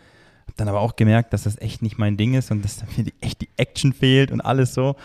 habe 0.45 0.57
dann 0.57 0.67
aber 0.67 0.81
auch 0.81 0.95
gemerkt, 0.95 1.33
dass 1.33 1.43
das 1.43 1.59
echt 1.59 1.81
nicht 1.81 1.97
mein 1.97 2.17
Ding 2.17 2.33
ist 2.33 2.51
und 2.51 2.63
dass 2.63 2.83
mir 2.97 3.05
die, 3.05 3.13
echt 3.21 3.41
die 3.41 3.49
Action 3.57 3.93
fehlt 3.93 4.31
und 4.31 4.41
alles 4.41 4.73
so. 4.73 4.95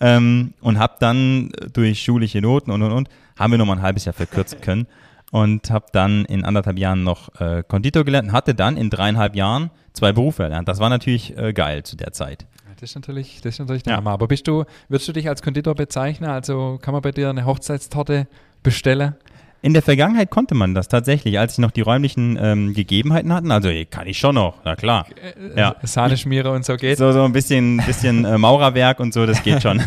Ähm, 0.00 0.54
und 0.60 0.78
habe 0.78 0.94
dann 0.98 1.50
durch 1.72 2.02
schulische 2.02 2.40
Noten 2.40 2.70
und 2.70 2.82
und 2.82 2.92
und, 2.92 3.08
haben 3.38 3.52
wir 3.52 3.58
nochmal 3.58 3.76
ein 3.76 3.82
halbes 3.82 4.04
Jahr 4.04 4.12
verkürzen 4.12 4.60
können 4.60 4.86
und 5.30 5.70
habe 5.70 5.86
dann 5.92 6.24
in 6.24 6.44
anderthalb 6.44 6.78
Jahren 6.78 7.04
noch 7.04 7.40
äh, 7.40 7.62
Konditor 7.66 8.04
gelernt 8.04 8.28
und 8.28 8.34
hatte 8.34 8.54
dann 8.54 8.76
in 8.76 8.90
dreieinhalb 8.90 9.36
Jahren 9.36 9.70
zwei 9.92 10.12
Berufe 10.12 10.42
erlernt. 10.44 10.68
Das 10.68 10.80
war 10.80 10.88
natürlich 10.88 11.36
äh, 11.36 11.52
geil 11.52 11.82
zu 11.84 11.96
der 11.96 12.12
Zeit. 12.12 12.46
Das 12.80 12.90
ist 12.90 12.94
natürlich, 12.96 13.40
das 13.42 13.54
ist 13.54 13.58
natürlich 13.60 13.84
der 13.84 13.92
ja. 13.92 13.96
Hammer. 13.98 14.10
Aber 14.10 14.26
bist 14.26 14.48
du, 14.48 14.64
würdest 14.88 15.06
du 15.08 15.12
dich 15.12 15.28
als 15.28 15.40
Konditor 15.40 15.74
bezeichnen? 15.74 16.28
Also 16.28 16.78
kann 16.82 16.92
man 16.92 17.00
bei 17.00 17.12
dir 17.12 17.30
eine 17.30 17.46
Hochzeitstorte 17.46 18.26
bestelle? 18.62 19.16
In 19.64 19.74
der 19.74 19.82
Vergangenheit 19.82 20.30
konnte 20.30 20.56
man 20.56 20.74
das 20.74 20.88
tatsächlich, 20.88 21.38
als 21.38 21.54
sie 21.54 21.62
noch 21.62 21.70
die 21.70 21.82
räumlichen 21.82 22.36
ähm, 22.40 22.74
Gegebenheiten 22.74 23.32
hatten. 23.32 23.52
Also 23.52 23.70
kann 23.88 24.08
ich 24.08 24.18
schon 24.18 24.34
noch, 24.34 24.58
na 24.64 24.74
klar. 24.74 25.06
Äh, 25.54 25.58
ja. 25.58 25.76
Sahneschmiere 25.82 26.50
und 26.50 26.64
so 26.64 26.76
geht. 26.76 26.98
So, 26.98 27.12
so 27.12 27.24
ein 27.24 27.32
bisschen, 27.32 27.76
bisschen 27.86 28.24
äh, 28.24 28.38
Maurerwerk 28.38 28.98
und 28.98 29.14
so, 29.14 29.24
das 29.24 29.42
geht 29.44 29.62
schon. 29.62 29.80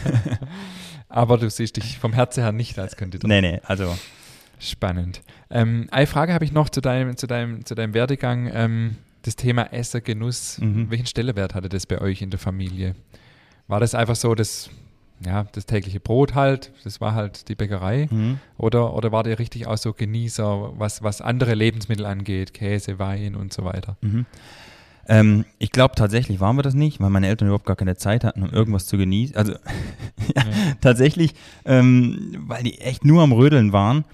Aber 1.09 1.37
du 1.37 1.49
siehst 1.49 1.75
dich 1.75 1.97
vom 1.99 2.13
Herzen 2.13 2.43
her 2.43 2.53
nicht 2.53 2.79
als 2.79 2.95
Konditor. 2.95 3.27
Nee, 3.27 3.41
nee, 3.41 3.59
also. 3.65 3.93
Spannend. 4.59 5.21
Ähm, 5.49 5.87
eine 5.91 6.07
Frage 6.07 6.33
habe 6.33 6.45
ich 6.45 6.53
noch 6.53 6.69
zu 6.69 6.79
deinem, 6.79 7.17
zu 7.17 7.27
deinem, 7.27 7.65
zu 7.65 7.75
deinem 7.75 7.93
Werdegang. 7.93 8.49
Ähm, 8.53 8.95
das 9.23 9.35
Thema 9.35 9.73
Esser, 9.73 9.99
Genuss. 9.99 10.57
Mhm. 10.59 10.89
Welchen 10.89 11.05
Stellenwert 11.05 11.53
hatte 11.53 11.67
das 11.67 11.85
bei 11.85 11.99
euch 11.99 12.21
in 12.21 12.29
der 12.29 12.39
Familie? 12.39 12.95
War 13.67 13.79
das 13.79 13.93
einfach 13.93 14.15
so, 14.15 14.35
dass 14.35 14.69
ja, 15.25 15.45
das 15.51 15.65
tägliche 15.65 15.99
Brot 15.99 16.35
halt, 16.35 16.71
das 16.83 17.01
war 17.01 17.15
halt 17.15 17.49
die 17.49 17.55
Bäckerei. 17.55 18.07
Mhm. 18.09 18.39
Oder, 18.57 18.93
oder 18.93 19.11
war 19.11 19.23
der 19.23 19.39
richtig 19.39 19.67
auch 19.67 19.77
so 19.77 19.93
Genießer, 19.93 20.73
was, 20.77 21.03
was 21.03 21.21
andere 21.21 21.53
Lebensmittel 21.53 22.05
angeht, 22.05 22.53
Käse, 22.53 22.99
Wein 22.99 23.35
und 23.35 23.53
so 23.53 23.63
weiter? 23.63 23.97
Mhm. 24.01 24.25
Ähm, 25.07 25.45
ich 25.59 25.71
glaube 25.71 25.95
tatsächlich 25.95 26.39
waren 26.39 26.55
wir 26.55 26.63
das 26.63 26.73
nicht, 26.73 26.99
weil 26.99 27.09
meine 27.09 27.27
Eltern 27.27 27.47
überhaupt 27.47 27.65
gar 27.65 27.75
keine 27.75 27.95
Zeit 27.95 28.23
hatten, 28.23 28.43
um 28.43 28.49
irgendwas 28.49 28.87
zu 28.87 28.97
genießen. 28.97 29.35
Also 29.35 29.53
ja, 30.35 30.43
tatsächlich, 30.81 31.33
ähm, 31.65 32.35
weil 32.47 32.63
die 32.63 32.79
echt 32.79 33.05
nur 33.05 33.21
am 33.21 33.31
Rödeln 33.31 33.71
waren. 33.71 34.05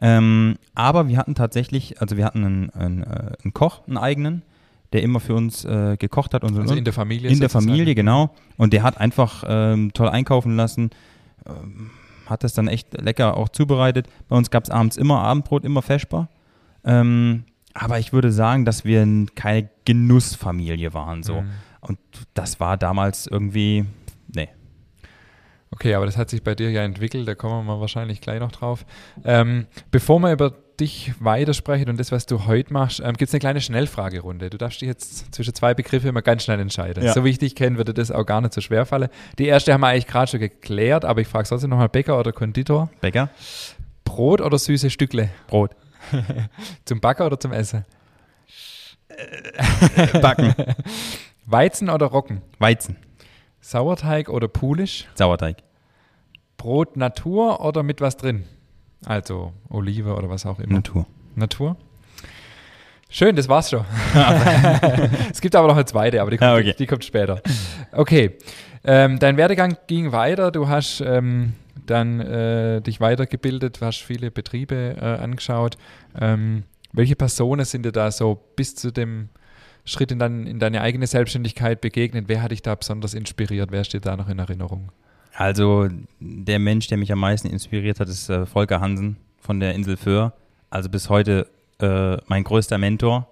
Ähm, 0.00 0.56
aber 0.74 1.08
wir 1.08 1.18
hatten 1.18 1.34
tatsächlich, 1.34 2.00
also 2.00 2.16
wir 2.16 2.24
hatten 2.24 2.44
einen, 2.44 2.70
einen, 2.70 3.02
äh, 3.02 3.32
einen 3.44 3.52
Koch, 3.52 3.86
einen 3.86 3.98
eigenen, 3.98 4.42
der 4.92 5.02
immer 5.02 5.20
für 5.20 5.34
uns 5.34 5.64
äh, 5.64 5.96
gekocht 5.96 6.34
hat 6.34 6.44
und 6.44 6.54
so. 6.54 6.60
Also 6.60 6.72
und 6.72 6.78
in 6.78 6.84
der 6.84 6.92
Familie 6.92 7.30
in 7.30 7.40
der. 7.40 7.48
Familie, 7.48 7.94
genau. 7.94 8.34
Und 8.56 8.72
der 8.72 8.82
hat 8.82 8.98
einfach 8.98 9.44
ähm, 9.46 9.92
toll 9.92 10.08
einkaufen 10.08 10.56
lassen, 10.56 10.90
ähm, 11.46 11.90
hat 12.26 12.44
das 12.44 12.54
dann 12.54 12.68
echt 12.68 13.00
lecker 13.00 13.36
auch 13.36 13.48
zubereitet. 13.48 14.08
Bei 14.28 14.36
uns 14.36 14.50
gab 14.50 14.64
es 14.64 14.70
abends 14.70 14.96
immer 14.96 15.20
Abendbrot, 15.22 15.64
immer 15.64 15.82
feschbar. 15.82 16.28
Ähm, 16.84 17.44
aber 17.74 17.98
ich 17.98 18.12
würde 18.12 18.32
sagen, 18.32 18.64
dass 18.64 18.84
wir 18.84 19.06
keine 19.34 19.68
Genussfamilie 19.84 20.92
waren 20.92 21.22
so. 21.22 21.42
Mhm. 21.42 21.50
Und 21.80 21.98
das 22.34 22.60
war 22.60 22.76
damals 22.76 23.26
irgendwie, 23.26 23.84
nee. 24.34 24.48
Okay, 25.70 25.94
aber 25.94 26.06
das 26.06 26.16
hat 26.16 26.30
sich 26.30 26.42
bei 26.42 26.54
dir 26.54 26.70
ja 26.70 26.82
entwickelt, 26.82 27.28
da 27.28 27.34
kommen 27.34 27.54
wir 27.54 27.62
mal 27.62 27.80
wahrscheinlich 27.80 28.20
gleich 28.20 28.40
noch 28.40 28.52
drauf. 28.52 28.84
Ähm, 29.24 29.66
bevor 29.90 30.18
wir 30.18 30.32
über 30.32 30.52
dich 30.80 31.12
weitersprechen 31.20 31.88
und 31.88 32.00
das, 32.00 32.10
was 32.12 32.26
du 32.26 32.46
heute 32.46 32.72
machst, 32.72 33.00
ähm, 33.00 33.12
gibt 33.12 33.28
es 33.28 33.34
eine 33.34 33.40
kleine 33.40 33.60
Schnellfragerunde. 33.60 34.50
Du 34.50 34.58
darfst 34.58 34.80
dich 34.80 34.88
jetzt 34.88 35.34
zwischen 35.34 35.54
zwei 35.54 35.74
Begriffe 35.74 36.08
immer 36.08 36.22
ganz 36.22 36.44
schnell 36.44 36.58
entscheiden. 36.58 37.04
Ja. 37.04 37.12
So 37.12 37.24
wie 37.24 37.30
ich 37.30 37.38
dich 37.38 37.54
kenne, 37.54 37.76
würde 37.76 37.94
das 37.94 38.10
auch 38.10 38.24
gar 38.24 38.40
nicht 38.40 38.54
so 38.54 38.60
schwer 38.60 38.86
fallen. 38.86 39.08
Die 39.38 39.46
erste 39.46 39.72
haben 39.72 39.82
wir 39.82 39.88
eigentlich 39.88 40.06
gerade 40.06 40.30
schon 40.30 40.40
geklärt, 40.40 41.04
aber 41.04 41.20
ich 41.20 41.28
frage 41.28 41.48
trotzdem 41.48 41.70
nochmal 41.70 41.88
Bäcker 41.88 42.18
oder 42.18 42.32
Konditor. 42.32 42.90
Bäcker? 43.00 43.28
Brot 44.04 44.40
oder 44.40 44.58
süße 44.58 44.90
Stückle? 44.90 45.30
Brot. 45.46 45.72
Zum 46.84 47.00
Backen 47.00 47.22
oder 47.22 47.38
zum 47.38 47.52
Essen? 47.52 47.84
Backen. 50.20 50.54
Weizen 51.46 51.90
oder 51.90 52.06
Roggen? 52.06 52.42
Weizen. 52.58 52.96
Sauerteig 53.60 54.28
oder 54.28 54.48
Pulisch? 54.48 55.06
Sauerteig. 55.14 55.58
Brot 56.56 56.96
Natur 56.96 57.60
oder 57.60 57.82
mit 57.82 58.00
was 58.00 58.16
drin? 58.16 58.44
Also 59.04 59.52
Olive 59.68 60.14
oder 60.14 60.28
was 60.28 60.46
auch 60.46 60.58
immer. 60.58 60.74
Natur. 60.74 61.06
Natur? 61.34 61.76
Schön, 63.08 63.34
das 63.34 63.48
war's 63.48 63.70
schon. 63.70 63.84
es 65.32 65.40
gibt 65.40 65.56
aber 65.56 65.66
noch 65.68 65.74
eine 65.74 65.84
zweite, 65.84 66.20
aber 66.20 66.30
die 66.30 66.36
kommt, 66.36 66.50
Ah, 66.50 66.56
okay. 66.56 66.74
die 66.78 66.86
kommt 66.86 67.04
später. 67.04 67.42
Okay, 67.92 68.36
ähm, 68.84 69.18
dein 69.18 69.36
Werdegang 69.36 69.76
ging 69.88 70.12
weiter. 70.12 70.52
Du 70.52 70.68
hast 70.68 71.00
ähm, 71.00 71.54
dann 71.86 72.20
äh, 72.20 72.80
dich 72.82 73.00
weitergebildet, 73.00 73.80
du 73.80 73.86
hast 73.86 73.98
viele 74.02 74.30
Betriebe 74.30 74.96
äh, 75.00 75.04
angeschaut. 75.04 75.76
Ähm, 76.20 76.62
welche 76.92 77.16
Personen 77.16 77.64
sind 77.64 77.84
dir 77.84 77.92
da 77.92 78.10
so 78.12 78.40
bis 78.54 78.76
zu 78.76 78.92
dem 78.92 79.28
Schritt 79.84 80.12
in, 80.12 80.18
dein, 80.20 80.46
in 80.46 80.60
deine 80.60 80.80
eigene 80.80 81.06
Selbstständigkeit 81.08 81.80
begegnet? 81.80 82.26
Wer 82.28 82.42
hat 82.42 82.52
dich 82.52 82.62
da 82.62 82.74
besonders 82.76 83.14
inspiriert? 83.14 83.72
Wer 83.72 83.82
steht 83.82 84.06
da 84.06 84.16
noch 84.16 84.28
in 84.28 84.38
Erinnerung? 84.38 84.92
Also 85.40 85.88
der 86.20 86.58
Mensch, 86.58 86.88
der 86.88 86.98
mich 86.98 87.10
am 87.10 87.20
meisten 87.20 87.48
inspiriert 87.48 87.98
hat, 87.98 88.10
ist 88.10 88.28
äh, 88.28 88.44
Volker 88.44 88.82
Hansen 88.82 89.16
von 89.38 89.58
der 89.58 89.74
Insel 89.74 89.96
Föhr. 89.96 90.34
Also 90.68 90.90
bis 90.90 91.08
heute 91.08 91.46
äh, 91.78 92.18
mein 92.26 92.44
größter 92.44 92.76
Mentor 92.76 93.26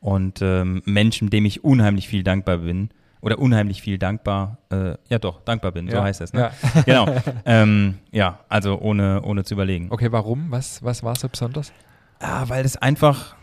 und 0.00 0.42
ähm, 0.42 0.82
Menschen, 0.84 1.30
dem 1.30 1.46
ich 1.46 1.64
unheimlich 1.64 2.06
viel 2.06 2.22
dankbar 2.22 2.58
bin. 2.58 2.90
Oder 3.22 3.38
unheimlich 3.38 3.80
viel 3.80 3.96
dankbar, 3.96 4.58
äh, 4.68 4.96
ja 5.08 5.18
doch, 5.18 5.40
dankbar 5.40 5.72
bin, 5.72 5.88
so 5.88 5.96
Ja, 5.96 6.02
heißt 6.02 6.20
es. 6.20 6.34
Ne? 6.34 6.50
Ja. 6.84 7.06
Genau. 7.06 7.22
ähm, 7.46 7.94
ja, 8.10 8.40
also 8.50 8.78
ohne, 8.78 9.22
ohne 9.22 9.42
zu 9.44 9.54
überlegen. 9.54 9.86
Okay, 9.88 10.12
warum? 10.12 10.50
Was, 10.50 10.82
was 10.84 11.02
war 11.02 11.16
so 11.16 11.30
besonders? 11.30 11.72
Ah, 12.18 12.44
weil 12.48 12.62
es 12.62 12.76
einfach 12.76 13.36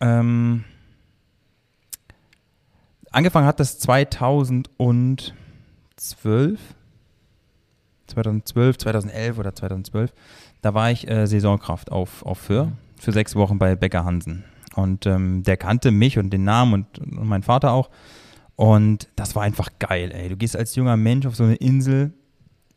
ähm, 0.00 0.64
angefangen 3.10 3.46
hat, 3.46 3.60
das 3.60 3.78
2012, 3.78 5.34
2012, 8.06 8.78
2011 8.78 9.38
oder 9.38 9.54
2012. 9.54 10.12
Da 10.62 10.74
war 10.74 10.90
ich 10.90 11.08
äh, 11.08 11.26
Saisonkraft 11.26 11.92
auf, 11.92 12.24
auf 12.24 12.38
Föhr 12.38 12.72
für 12.98 13.12
sechs 13.12 13.36
Wochen 13.36 13.58
bei 13.58 13.76
Becker 13.76 14.04
Hansen. 14.04 14.44
Und 14.74 15.06
ähm, 15.06 15.42
der 15.42 15.56
kannte 15.56 15.90
mich 15.90 16.18
und 16.18 16.30
den 16.30 16.44
Namen 16.44 16.72
und, 16.72 16.98
und 16.98 17.28
mein 17.28 17.42
Vater 17.42 17.72
auch. 17.72 17.90
Und 18.56 19.08
das 19.16 19.34
war 19.34 19.42
einfach 19.42 19.68
geil, 19.78 20.10
ey. 20.12 20.28
Du 20.28 20.36
gehst 20.36 20.56
als 20.56 20.74
junger 20.74 20.96
Mensch 20.96 21.26
auf 21.26 21.36
so 21.36 21.44
eine 21.44 21.56
Insel, 21.56 22.12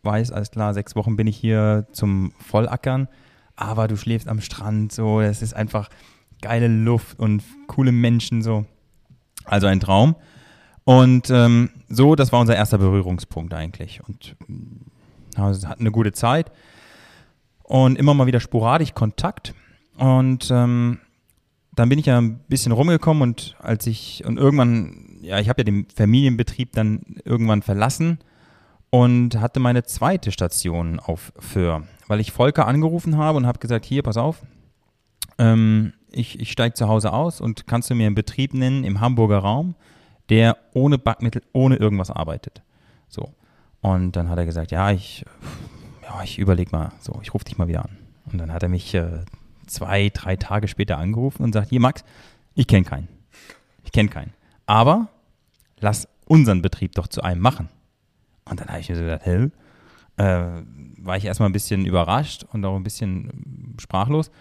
weißt, 0.03 0.31
alles 0.31 0.51
klar, 0.51 0.73
sechs 0.73 0.95
Wochen 0.95 1.15
bin 1.15 1.27
ich 1.27 1.37
hier 1.37 1.87
zum 1.91 2.31
Vollackern, 2.39 3.07
aber 3.55 3.87
du 3.87 3.95
schläfst 3.95 4.27
am 4.27 4.41
Strand, 4.41 4.91
so, 4.91 5.21
das 5.21 5.41
ist 5.41 5.55
einfach 5.55 5.89
geile 6.41 6.67
Luft 6.67 7.19
und 7.19 7.43
coole 7.67 7.91
Menschen, 7.91 8.41
so. 8.41 8.65
Also 9.45 9.67
ein 9.67 9.79
Traum. 9.79 10.15
Und 10.83 11.29
ähm, 11.29 11.69
so, 11.89 12.15
das 12.15 12.31
war 12.31 12.39
unser 12.39 12.55
erster 12.55 12.77
Berührungspunkt 12.77 13.53
eigentlich. 13.53 14.01
Und 14.07 14.35
hatten 15.37 15.81
eine 15.81 15.91
gute 15.91 16.11
Zeit 16.11 16.51
und 17.63 17.97
immer 17.97 18.13
mal 18.13 18.27
wieder 18.27 18.39
sporadisch 18.39 18.93
Kontakt. 18.93 19.53
Und 19.97 20.49
ähm, 20.51 20.99
dann 21.75 21.89
bin 21.89 21.99
ich 21.99 22.07
ja 22.07 22.19
ein 22.19 22.39
bisschen 22.47 22.71
rumgekommen 22.71 23.23
und 23.23 23.55
als 23.59 23.85
ich, 23.87 24.23
und 24.25 24.37
irgendwann, 24.37 25.19
ja, 25.21 25.39
ich 25.39 25.49
habe 25.49 25.61
ja 25.61 25.63
den 25.63 25.87
Familienbetrieb 25.95 26.71
dann 26.73 27.01
irgendwann 27.23 27.61
verlassen 27.61 28.19
und 28.89 29.39
hatte 29.39 29.59
meine 29.59 29.83
zweite 29.83 30.31
Station 30.31 30.99
auf 30.99 31.33
Föhr, 31.37 31.83
weil 32.07 32.19
ich 32.19 32.31
Volker 32.31 32.67
angerufen 32.67 33.17
habe 33.17 33.37
und 33.37 33.45
habe 33.45 33.59
gesagt, 33.59 33.85
hier, 33.85 34.01
pass 34.01 34.17
auf, 34.17 34.41
ähm, 35.37 35.93
ich, 36.11 36.39
ich 36.39 36.51
steige 36.51 36.73
zu 36.73 36.87
Hause 36.87 37.13
aus 37.13 37.41
und 37.41 37.67
kannst 37.67 37.89
du 37.89 37.95
mir 37.95 38.07
einen 38.07 38.15
Betrieb 38.15 38.53
nennen 38.53 38.83
im 38.83 38.99
Hamburger 38.99 39.39
Raum, 39.39 39.75
der 40.29 40.57
ohne 40.73 40.97
Backmittel, 40.97 41.43
ohne 41.53 41.75
irgendwas 41.75 42.09
arbeitet. 42.09 42.63
So. 43.07 43.33
Und 43.87 44.17
dann 44.17 44.29
hat 44.29 44.37
er 44.37 44.45
gesagt, 44.45 44.71
ja, 44.71 44.91
ich, 44.91 45.23
ja, 46.03 46.21
ich 46.21 46.39
überleg 46.39 46.73
mal, 46.73 46.91
so, 46.99 47.19
ich 47.21 47.33
rufe 47.33 47.45
dich 47.45 47.57
mal 47.57 47.69
wieder 47.69 47.85
an. 47.85 47.97
Und 48.29 48.37
dann 48.37 48.51
hat 48.51 48.61
er 48.61 48.67
mich 48.67 48.93
äh, 48.93 49.23
zwei, 49.65 50.09
drei 50.13 50.35
Tage 50.35 50.67
später 50.67 50.97
angerufen 50.97 51.43
und 51.43 51.53
sagt, 51.53 51.69
hier 51.69 51.79
Max, 51.79 52.03
ich 52.53 52.67
kenne 52.67 52.83
keinen. 52.83 53.07
Ich 53.85 53.93
kenne 53.93 54.09
keinen. 54.09 54.33
Aber 54.65 55.07
lass 55.79 56.09
unseren 56.25 56.61
Betrieb 56.61 56.95
doch 56.95 57.07
zu 57.07 57.21
einem 57.21 57.41
machen. 57.41 57.69
Und 58.43 58.59
dann 58.59 58.67
habe 58.67 58.81
ich 58.81 58.89
mir 58.89 58.97
so 58.97 59.03
gedacht, 59.03 59.25
hä? 59.25 59.51
Äh, 60.17 60.63
war 60.97 61.15
ich 61.15 61.23
erstmal 61.23 61.47
ein 61.47 61.53
bisschen 61.53 61.85
überrascht 61.85 62.45
und 62.51 62.65
auch 62.65 62.75
ein 62.75 62.83
bisschen 62.83 63.29
äh, 63.77 63.81
sprachlos 63.81 64.31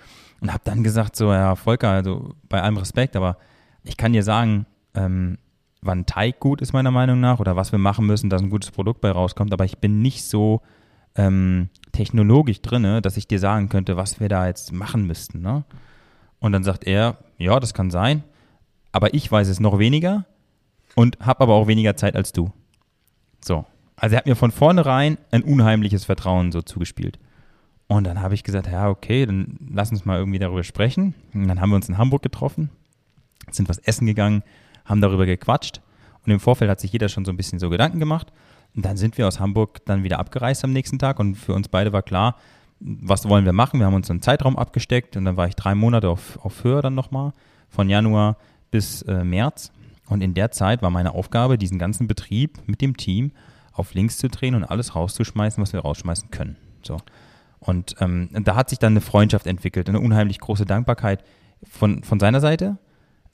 und 0.41 0.53
habe 0.53 0.63
dann 0.65 0.83
gesagt, 0.83 1.15
so, 1.15 1.33
ja, 1.33 1.55
Volker, 1.55 1.91
also 1.91 2.35
bei 2.49 2.61
allem 2.61 2.79
Respekt, 2.79 3.15
aber 3.15 3.37
ich 3.85 3.97
kann 3.97 4.13
dir 4.13 4.25
sagen, 4.25 4.67
ähm, 4.95 5.39
wann 5.87 6.07
Teig 6.07 6.41
gut 6.41 6.61
ist 6.61 6.73
meiner 6.73 6.91
Meinung 6.91 7.21
nach 7.21 7.39
oder 7.39 7.57
was 7.57 7.73
wir 7.73 7.79
machen 7.79 8.07
müssen, 8.07 8.31
dass 8.31 8.43
ein 8.43 8.51
gutes 8.51 8.71
Produkt 8.71 9.01
bei 9.01 9.11
rauskommt, 9.11 9.53
aber 9.53 9.65
ich 9.65 9.79
bin 9.79 10.03
nicht 10.03 10.25
so 10.25 10.61
ähm, 11.15 11.69
technologisch 11.93 12.61
drinne, 12.61 13.03
dass 13.03 13.17
ich 13.17 13.27
dir 13.27 13.39
sagen 13.39 13.69
könnte, 13.69 13.97
was 13.97 14.21
wir 14.21 14.29
da 14.29 14.47
jetzt 14.47 14.73
machen 14.73 15.07
müssten. 15.07 15.41
Ne? 15.41 15.65
Und 16.41 16.53
dann 16.53 16.65
sagt 16.65 16.87
er, 16.87 17.19
ja, 17.39 17.59
das 17.61 17.75
kann 17.75 17.91
sein, 17.91 18.23
aber 18.93 19.15
ich 19.15 19.31
weiß 19.31 19.49
es 19.49 19.61
noch 19.61 19.79
weniger 19.79 20.27
und 20.95 21.19
habe 21.21 21.41
aber 21.41 21.55
auch 21.55 21.67
weniger 21.67 21.97
Zeit 21.97 22.17
als 22.17 22.33
du. 22.33 22.51
So. 23.45 23.65
Also 23.97 24.15
er 24.15 24.19
hat 24.19 24.27
mir 24.27 24.37
von 24.37 24.51
vornherein 24.51 25.17
ein 25.31 25.43
unheimliches 25.43 26.05
Vertrauen 26.05 26.53
so 26.53 26.61
zugespielt. 26.61 27.19
Und 27.89 28.05
dann 28.05 28.21
habe 28.21 28.35
ich 28.35 28.43
gesagt, 28.43 28.67
ja, 28.67 28.89
okay, 28.89 29.27
dann 29.27 29.59
lass 29.73 29.91
uns 29.91 30.05
mal 30.05 30.19
irgendwie 30.19 30.39
darüber 30.39 30.65
sprechen. 30.65 31.15
Und 31.33 31.49
dann 31.49 31.61
haben 31.61 31.71
wir 31.71 31.77
uns 31.77 31.89
in 31.89 31.99
Hamburg 31.99 32.23
getroffen, 32.23 32.71
sind 33.51 33.69
was 33.69 33.79
essen 33.79 34.07
gegangen, 34.07 34.43
haben 34.87 35.01
darüber 35.01 35.27
gequatscht. 35.27 35.81
Und 36.25 36.33
im 36.33 36.41
Vorfeld 36.41 36.71
hat 36.71 36.81
sich 36.81 36.93
jeder 36.93 37.09
schon 37.09 37.25
so 37.25 37.31
ein 37.31 37.37
bisschen 37.37 37.59
so 37.59 37.71
Gedanken 37.71 38.01
gemacht. 38.01 38.33
Und 38.75 38.85
dann 38.85 38.97
sind 38.97 39.19
wir 39.19 39.29
aus 39.29 39.39
Hamburg 39.39 39.85
dann 39.85 40.03
wieder 40.03 40.19
abgereist 40.19 40.65
am 40.65 40.73
nächsten 40.73 40.99
Tag. 40.99 41.19
Und 41.21 41.37
für 41.37 41.55
uns 41.55 41.69
beide 41.69 41.93
war 41.93 42.03
klar, 42.03 42.37
was 42.81 43.29
wollen 43.29 43.45
wir 43.45 43.53
machen? 43.53 43.81
Wir 43.81 43.87
haben 43.87 43.95
uns 43.95 44.11
einen 44.11 44.23
Zeitraum 44.23 44.57
abgesteckt. 44.57 45.17
Und 45.17 45.25
dann 45.25 45.37
war 45.37 45.47
ich 45.47 45.55
drei 45.55 45.75
Monate 45.75 46.09
auf, 46.09 46.39
auf 46.43 46.65
Höhe 46.65 46.83
dann 46.83 46.95
nochmal, 46.95 47.33
von 47.69 47.89
Januar 47.89 48.37
bis 48.71 49.03
äh, 49.03 49.25
März. 49.25 49.73
Und 50.09 50.23
in 50.23 50.35
der 50.35 50.51
Zeit 50.51 50.83
war 50.83 50.91
meine 50.91 51.15
Aufgabe, 51.15 51.59
diesen 51.59 51.79
ganzen 51.79 52.07
Betrieb 52.07 52.59
mit 52.67 52.81
dem 52.81 52.97
Team 52.97 53.33
auf 53.73 53.95
links 53.95 54.19
zu 54.19 54.29
drehen 54.29 54.55
und 54.55 54.65
alles 54.65 54.95
rauszuschmeißen, 54.95 55.63
was 55.63 55.73
wir 55.73 55.81
rausschmeißen 55.81 56.31
können. 56.31 56.57
So. 56.83 56.99
Und 57.59 57.97
ähm, 58.01 58.31
da 58.33 58.55
hat 58.55 58.71
sich 58.71 58.79
dann 58.79 58.93
eine 58.93 59.01
Freundschaft 59.01 59.47
entwickelt, 59.47 59.89
eine 59.89 60.01
unheimlich 60.01 60.39
große 60.39 60.65
Dankbarkeit 60.65 61.25
von, 61.69 62.03
von 62.03 62.21
seiner 62.21 62.41
Seite, 62.41 62.79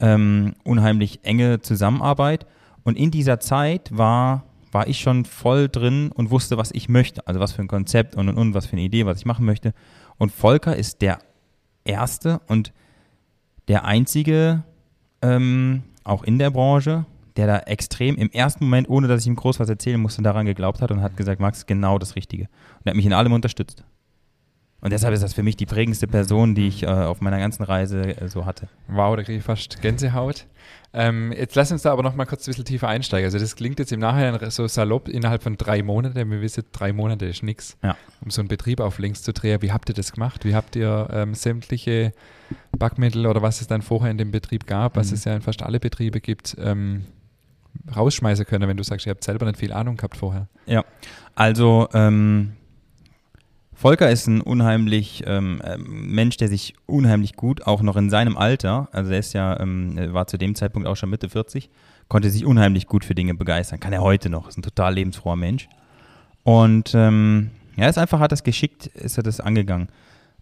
ähm, 0.03 0.55
unheimlich 0.65 1.21
enge 1.23 1.63
Zusammenarbeit. 1.63 2.45
Und 2.83 2.99
in 2.99 3.11
dieser 3.11 3.41
Zeit 3.41 3.97
war, 3.97 4.45
war 4.73 4.89
ich 4.89 5.01
schon 5.01 5.25
voll 5.25 5.69
drin 5.69 6.11
und 6.13 6.31
wusste, 6.31 6.59
was 6.59 6.73
ich 6.73 6.89
möchte, 6.89 7.27
also 7.27 7.41
was 7.41 7.53
für 7.53 7.63
ein 7.63 7.69
Konzept 7.69 8.17
und, 8.17 8.29
und, 8.29 8.37
und, 8.37 8.55
was 8.55 8.67
für 8.67 8.73
eine 8.73 8.83
Idee, 8.83 9.07
was 9.07 9.19
ich 9.19 9.25
machen 9.25 9.47
möchte. 9.47 9.73
Und 10.19 10.33
Volker 10.33 10.77
ist 10.77 11.01
der 11.01 11.21
erste 11.85 12.41
und 12.49 12.73
der 13.69 13.85
einzige, 13.85 14.65
ähm, 15.23 15.85
auch 16.05 16.25
in 16.25 16.39
der 16.39 16.51
Branche, 16.51 17.07
der 17.37 17.47
da 17.47 17.59
extrem 17.61 18.17
im 18.17 18.31
ersten 18.31 18.65
Moment, 18.65 18.91
ohne 18.91 19.07
dass 19.07 19.23
ich 19.23 19.29
ihm 19.29 19.37
groß 19.37 19.61
was 19.61 19.69
erzählen 19.69 20.01
musste, 20.01 20.21
daran 20.23 20.47
geglaubt 20.47 20.83
hat 20.83 20.91
und 20.91 21.01
hat 21.01 21.17
gesagt, 21.17 21.41
Max, 21.41 21.65
genau 21.65 21.99
das 21.99 22.17
Richtige. 22.17 22.45
Und 22.45 22.87
er 22.87 22.91
hat 22.91 22.97
mich 22.97 23.07
in 23.07 23.13
allem 23.13 23.33
unterstützt. 23.33 23.85
Und 24.83 24.91
deshalb 24.93 25.15
ist 25.15 25.23
das 25.23 25.33
für 25.33 25.43
mich 25.45 25.57
die 25.57 25.65
prägendste 25.65 26.07
Person, 26.09 26.55
die 26.55 26.67
ich 26.67 26.83
äh, 26.83 26.87
auf 26.87 27.21
meiner 27.21 27.39
ganzen 27.39 27.63
Reise 27.63 28.03
äh, 28.21 28.29
so 28.29 28.45
hatte. 28.45 28.69
Wow, 28.89 29.17
da 29.17 29.23
kriege 29.23 29.39
ich 29.39 29.45
fast 29.45 29.81
Gänsehaut. 29.81 30.45
Ähm, 30.93 31.33
jetzt 31.33 31.55
lass 31.55 31.71
uns 31.73 31.83
da 31.83 31.93
aber 31.93 32.03
noch 32.03 32.15
mal 32.17 32.27
kurz 32.27 32.43
ein 32.47 32.51
bisschen 32.51 32.65
tiefer 32.65 32.89
einsteigen. 32.89 33.25
Also 33.25 33.39
das 33.39 33.55
klingt 33.57 33.79
jetzt 33.79 33.93
im 33.93 34.01
Nachhinein 34.01 34.39
so 34.51 34.67
salopp 34.67 35.09
innerhalb 35.09 35.43
von 35.45 35.57
drei 35.57 35.83
Monaten. 35.83 36.31
Wir 36.31 36.41
wissen, 36.43 36.65
drei 36.73 36.93
Monate 36.93 37.27
ist 37.27 37.43
nichts, 37.45 37.79
Ja. 37.83 37.97
um 38.23 38.31
so 38.31 38.43
einen 38.43 38.49
Betrieb 38.49 38.81
auf 38.81 38.99
links 38.99 39.23
zu 39.23 39.33
drehen. 39.33 39.63
Wie 39.63 39.71
habt 39.73 39.89
ihr 39.89 39.95
das 39.95 40.13
gemacht? 40.13 40.45
Wie 40.45 40.55
habt 40.55 40.75
ihr 40.77 41.09
ähm, 41.13 41.35
sämtliche 41.35 42.13
Backmittel 42.77 43.27
oder 43.27 43.41
was 43.41 43.61
es 43.61 43.69
dann 43.69 43.81
vorher 43.83 44.11
in 44.11 44.19
dem 44.19 44.33
Betrieb 44.33 44.67
gab, 44.67 44.97
was 44.97 45.09
Mhm. 45.11 45.15
es 45.15 45.25
ja 45.25 45.35
in 45.37 45.43
fast 45.43 45.63
alle 45.63 45.79
Betriebe 45.81 46.21
gibt, 46.21 46.57
ähm, 46.61 47.07
rausschmeißen 47.97 48.45
können, 48.47 48.69
wenn 48.69 48.77
du 48.77 48.83
sagst, 48.83 49.07
ihr 49.07 49.11
habt 49.11 49.25
selber 49.25 49.47
nicht 49.47 49.59
viel 49.59 49.73
Ahnung 49.73 49.97
gehabt 49.97 50.17
vorher? 50.17 50.49
Also, 51.35 51.89
ähm, 51.95 52.53
Volker 53.83 54.09
ist 54.13 54.29
ein 54.29 54.41
unheimlich 54.41 55.25
ähm, 55.27 55.61
ähm, 55.65 56.15
Mensch, 56.15 56.37
der 56.37 56.47
sich 56.47 56.75
unheimlich 56.87 57.35
gut, 57.35 57.67
auch 57.67 57.83
noch 57.83 57.97
in 57.97 58.11
seinem 58.11 58.37
Alter, 58.37 58.89
also 58.93 59.11
er 59.11 59.19
ist 59.19 59.33
ja, 59.33 59.59
ähm, 59.59 59.99
er 59.99 60.15
war 60.15 60.29
zu 60.29 60.39
dem 60.39 60.55
Zeitpunkt 60.55 60.87
auch 60.87 60.95
schon 60.95 61.11
Mitte 61.11 61.29
40, 61.29 61.69
konnte 62.07 62.31
sich 62.31 62.47
unheimlich 62.47 62.87
gut 62.87 63.05
für 63.05 63.17
Dinge 63.17 63.35
begeistern. 63.35 63.81
Kann 63.81 63.93
er 63.93 64.01
heute 64.01 64.31
noch, 64.31 64.47
ist 64.47 64.57
ein 64.57 64.63
total 64.63 64.95
lebensfroher 64.95 65.35
Mensch. 65.35 65.69
Und 66.45 66.93
ähm, 66.95 67.51
ja, 67.77 67.89
ist 67.89 67.99
einfach, 67.99 68.21
hat 68.21 68.31
das 68.31 68.45
geschickt, 68.45 68.87
ist 68.87 69.17
er 69.17 69.25
das 69.25 69.41
angegangen. 69.41 69.89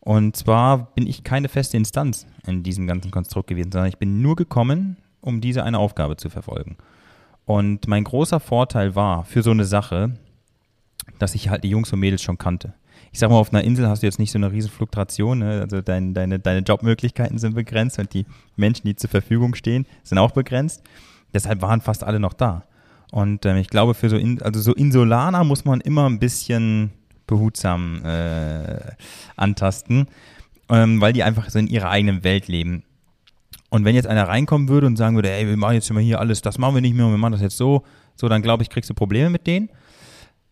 Und 0.01 0.37
zwar 0.37 0.93
bin 0.95 1.07
ich 1.07 1.25
keine 1.25 1.49
feste 1.49 1.79
Instanz 1.79 2.27
in 2.47 2.63
diesem 2.63 2.87
ganzen 2.87 3.11
Konstrukt 3.11 3.49
gewesen, 3.49 3.73
sondern 3.73 3.89
ich 3.89 3.97
bin 3.97 4.21
nur 4.21 4.37
gekommen, 4.37 4.99
um 5.23 5.41
diese 5.41 5.65
eine 5.65 5.79
Aufgabe 5.79 6.19
zu 6.19 6.29
verfolgen. 6.29 6.77
Und 7.47 7.89
mein 7.89 8.05
großer 8.05 8.39
Vorteil 8.39 8.95
war 8.95 9.25
für 9.25 9.43
so 9.43 9.51
eine 9.51 9.65
Sache, 9.65 10.19
dass 11.19 11.35
ich 11.35 11.49
halt 11.49 11.65
die 11.65 11.71
Jungs 11.71 11.91
und 11.91 12.01
Mädels 12.01 12.21
schon 12.21 12.37
kannte. 12.37 12.75
Ich 13.13 13.19
sag 13.19 13.31
mal, 13.31 13.37
auf 13.37 13.53
einer 13.53 13.65
Insel 13.65 13.89
hast 13.89 14.03
du 14.03 14.07
jetzt 14.07 14.19
nicht 14.19 14.31
so 14.31 14.39
eine 14.39 14.53
riesen 14.53 14.71
Fluktuation, 14.71 15.41
ne? 15.41 15.61
also 15.61 15.81
dein, 15.81 16.15
deine, 16.15 16.39
deine 16.39 16.61
Jobmöglichkeiten 16.61 17.39
sind 17.39 17.55
begrenzt 17.55 17.99
und 17.99 18.13
die 18.15 18.25
Menschen, 18.57 18.87
die 18.87 18.95
zur 18.95 19.11
Verfügung 19.11 19.55
stehen, 19.55 19.87
sind 20.05 20.19
auch 20.19 20.31
begrenzt. 20.31 20.83
Deshalb 21.35 21.63
waren 21.63 21.81
fast 21.81 22.05
alle 22.05 22.21
noch 22.21 22.33
da. 22.33 22.65
Und 23.11 23.45
ähm, 23.47 23.57
ich 23.57 23.69
glaube, 23.69 23.95
für 23.95 24.09
so, 24.09 24.17
in, 24.17 24.41
also 24.43 24.61
so 24.61 24.73
Insulaner 24.75 25.43
muss 25.45 25.65
man 25.65 25.81
immer 25.81 26.09
ein 26.09 26.21
bisschen 26.21 26.93
behutsam 27.27 28.05
äh, 28.05 28.81
antasten, 29.37 30.07
ähm, 30.69 31.01
weil 31.01 31.13
die 31.13 31.23
einfach 31.23 31.51
so 31.51 31.59
in 31.59 31.67
ihrer 31.67 31.91
eigenen 31.91 32.23
Welt 32.25 32.49
leben. 32.49 32.85
Und 33.71 33.85
wenn 33.85 33.95
jetzt 33.95 34.07
einer 34.07 34.27
reinkommen 34.27 34.69
würde 34.69 34.87
und 34.87 34.97
sagen 34.97 35.15
würde, 35.17 35.31
ey, 35.31 35.47
wir 35.47 35.57
machen 35.57 35.75
jetzt 35.75 35.91
immer 35.91 36.01
hier 36.01 36.21
alles, 36.21 36.43
das 36.43 36.59
machen 36.59 36.75
wir 36.75 36.81
nicht 36.81 36.95
mehr, 36.95 37.07
wir 37.07 37.19
machen 37.19 37.33
das 37.33 37.41
jetzt 37.41 37.57
so, 37.57 37.85
so, 38.17 38.29
dann 38.29 38.43
glaube 38.43 38.63
ich, 38.63 38.71
kriegst 38.71 38.91
du 38.91 38.95
Probleme 38.95 39.31
mit 39.31 39.47
denen. 39.47 39.71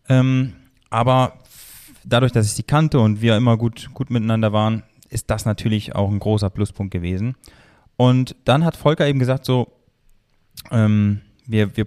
Ähm, 0.08 0.54
aber 0.88 1.34
dadurch, 2.04 2.32
dass 2.32 2.46
ich 2.46 2.52
sie 2.52 2.62
kannte 2.62 3.00
und 3.00 3.20
wir 3.22 3.36
immer 3.36 3.56
gut, 3.56 3.90
gut 3.94 4.10
miteinander 4.10 4.52
waren, 4.52 4.82
ist 5.08 5.30
das 5.30 5.44
natürlich 5.44 5.94
auch 5.94 6.10
ein 6.10 6.18
großer 6.18 6.50
Pluspunkt 6.50 6.92
gewesen. 6.92 7.36
Und 7.96 8.36
dann 8.44 8.64
hat 8.64 8.76
Volker 8.76 9.06
eben 9.06 9.18
gesagt, 9.18 9.44
so, 9.44 9.72
ähm, 10.70 11.20
wir, 11.46 11.76
wir, 11.76 11.86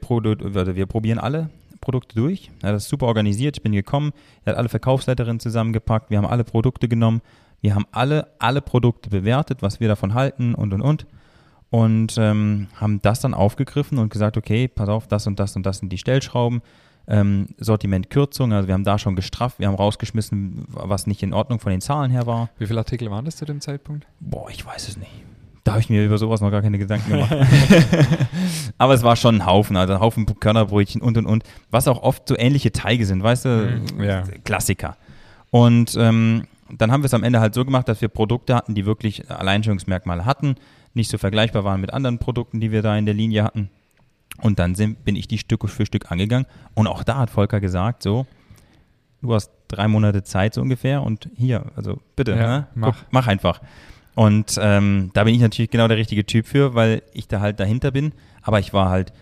wir 0.75 0.85
probieren 0.85 1.19
alle 1.19 1.49
Produkte 1.81 2.15
durch. 2.15 2.51
Er 2.61 2.69
hat 2.69 2.75
das 2.75 2.87
super 2.87 3.07
organisiert. 3.07 3.57
Ich 3.57 3.63
bin 3.63 3.71
gekommen, 3.71 4.11
er 4.45 4.53
hat 4.53 4.59
alle 4.59 4.69
Verkaufsleiterinnen 4.69 5.39
zusammengepackt, 5.39 6.09
wir 6.09 6.17
haben 6.17 6.25
alle 6.25 6.43
Produkte 6.43 6.87
genommen, 6.87 7.21
wir 7.61 7.75
haben 7.75 7.85
alle, 7.91 8.27
alle 8.39 8.61
Produkte 8.61 9.09
bewertet, 9.09 9.61
was 9.61 9.79
wir 9.79 9.87
davon 9.87 10.13
halten 10.13 10.55
und 10.55 10.73
und 10.73 10.81
und. 10.81 11.05
Und 11.69 12.15
ähm, 12.17 12.67
haben 12.75 13.01
das 13.01 13.21
dann 13.21 13.33
aufgegriffen 13.33 13.97
und 13.97 14.11
gesagt, 14.11 14.35
okay, 14.35 14.67
pass 14.67 14.89
auf, 14.89 15.07
das 15.07 15.25
und 15.27 15.39
das 15.39 15.55
und 15.55 15.65
das 15.65 15.77
sind 15.77 15.91
die 15.91 15.97
Stellschrauben. 15.97 16.61
Ähm, 17.11 17.49
Sortimentkürzung, 17.57 18.53
also 18.53 18.69
wir 18.69 18.73
haben 18.73 18.85
da 18.85 18.97
schon 18.97 19.17
gestrafft, 19.17 19.59
wir 19.59 19.67
haben 19.67 19.75
rausgeschmissen, 19.75 20.63
was 20.69 21.07
nicht 21.07 21.21
in 21.23 21.33
Ordnung 21.33 21.59
von 21.59 21.69
den 21.71 21.81
Zahlen 21.81 22.09
her 22.09 22.25
war. 22.25 22.49
Wie 22.57 22.65
viele 22.65 22.79
Artikel 22.79 23.11
waren 23.11 23.25
das 23.25 23.35
zu 23.35 23.43
dem 23.43 23.59
Zeitpunkt? 23.59 24.07
Boah, 24.21 24.49
ich 24.49 24.65
weiß 24.65 24.87
es 24.87 24.95
nicht. 24.95 25.11
Da 25.65 25.73
habe 25.73 25.81
ich 25.81 25.89
mir 25.89 26.05
über 26.05 26.17
sowas 26.17 26.39
noch 26.39 26.51
gar 26.51 26.61
keine 26.61 26.79
Gedanken 26.79 27.11
gemacht. 27.11 27.35
Aber 28.77 28.93
es 28.93 29.03
war 29.03 29.17
schon 29.17 29.35
ein 29.35 29.45
Haufen, 29.45 29.75
also 29.75 29.93
ein 29.93 29.99
Haufen 29.99 30.25
Körnerbrötchen 30.25 31.01
und 31.01 31.17
und 31.17 31.25
und. 31.25 31.43
Was 31.69 31.89
auch 31.89 32.01
oft 32.01 32.29
so 32.29 32.37
ähnliche 32.37 32.71
Teige 32.71 33.05
sind, 33.05 33.21
weißt 33.21 33.45
du? 33.45 33.81
Mhm, 33.93 34.03
ja. 34.03 34.23
Klassiker. 34.45 34.95
Und 35.49 35.95
ähm, 35.99 36.47
dann 36.77 36.93
haben 36.93 37.03
wir 37.03 37.07
es 37.07 37.13
am 37.13 37.23
Ende 37.23 37.41
halt 37.41 37.53
so 37.53 37.65
gemacht, 37.65 37.89
dass 37.89 38.01
wir 38.01 38.07
Produkte 38.07 38.55
hatten, 38.55 38.73
die 38.73 38.85
wirklich 38.85 39.29
Alleinstellungsmerkmale 39.29 40.25
hatten, 40.25 40.55
nicht 40.93 41.11
so 41.11 41.17
vergleichbar 41.17 41.63
waren 41.63 41.81
mit 41.81 41.93
anderen 41.93 42.19
Produkten, 42.19 42.59
die 42.59 42.71
wir 42.71 42.81
da 42.81 42.97
in 42.97 43.05
der 43.05 43.15
Linie 43.15 43.43
hatten. 43.43 43.69
Und 44.39 44.59
dann 44.59 44.75
sind, 44.75 45.03
bin 45.05 45.15
ich 45.15 45.27
die 45.27 45.37
Stück 45.37 45.67
für 45.69 45.85
Stück 45.85 46.11
angegangen. 46.11 46.47
Und 46.73 46.87
auch 46.87 47.03
da 47.03 47.17
hat 47.19 47.29
Volker 47.29 47.59
gesagt, 47.59 48.03
so, 48.03 48.25
du 49.21 49.33
hast 49.33 49.51
drei 49.67 49.87
Monate 49.87 50.23
Zeit 50.23 50.53
so 50.53 50.61
ungefähr 50.61 51.03
und 51.03 51.29
hier, 51.35 51.65
also 51.75 51.99
bitte, 52.15 52.31
Ja, 52.31 52.37
ne? 52.59 52.67
mach. 52.75 52.87
Guck, 52.97 53.05
mach 53.11 53.27
einfach. 53.27 53.61
Und 54.15 54.57
ähm, 54.61 55.11
da 55.13 55.23
bin 55.23 55.33
ich 55.35 55.41
natürlich 55.41 55.71
genau 55.71 55.87
der 55.87 55.97
richtige 55.97 56.25
Typ 56.25 56.45
für, 56.45 56.75
weil 56.75 57.01
ich 57.13 57.27
da 57.27 57.39
halt 57.39 57.59
dahinter 57.59 57.91
bin. 57.91 58.13
Aber 58.41 58.59
ich 58.59 58.73
war 58.73 58.89
halt 58.89 59.13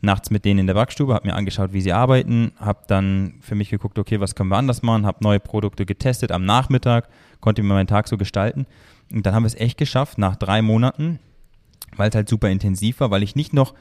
nachts 0.00 0.30
mit 0.30 0.44
denen 0.44 0.60
in 0.60 0.66
der 0.66 0.74
Backstube, 0.74 1.12
habe 1.12 1.26
mir 1.26 1.34
angeschaut, 1.34 1.72
wie 1.72 1.80
sie 1.80 1.92
arbeiten, 1.92 2.52
habe 2.58 2.84
dann 2.86 3.34
für 3.40 3.56
mich 3.56 3.68
geguckt, 3.68 3.98
okay, 3.98 4.20
was 4.20 4.34
können 4.36 4.48
wir 4.48 4.56
anders 4.56 4.82
machen, 4.82 5.04
habe 5.04 5.18
neue 5.22 5.40
Produkte 5.40 5.84
getestet 5.86 6.30
am 6.30 6.44
Nachmittag, 6.44 7.08
konnte 7.40 7.62
mir 7.62 7.74
meinen 7.74 7.88
Tag 7.88 8.06
so 8.08 8.16
gestalten. 8.16 8.66
Und 9.12 9.26
dann 9.26 9.34
haben 9.34 9.42
wir 9.42 9.48
es 9.48 9.56
echt 9.56 9.76
geschafft, 9.76 10.16
nach 10.16 10.36
drei 10.36 10.62
Monaten, 10.62 11.18
weil 11.96 12.10
es 12.10 12.14
halt 12.14 12.28
super 12.28 12.48
intensiv 12.48 13.00
war, 13.00 13.10
weil 13.10 13.24
ich 13.24 13.34
nicht 13.34 13.52
noch 13.52 13.74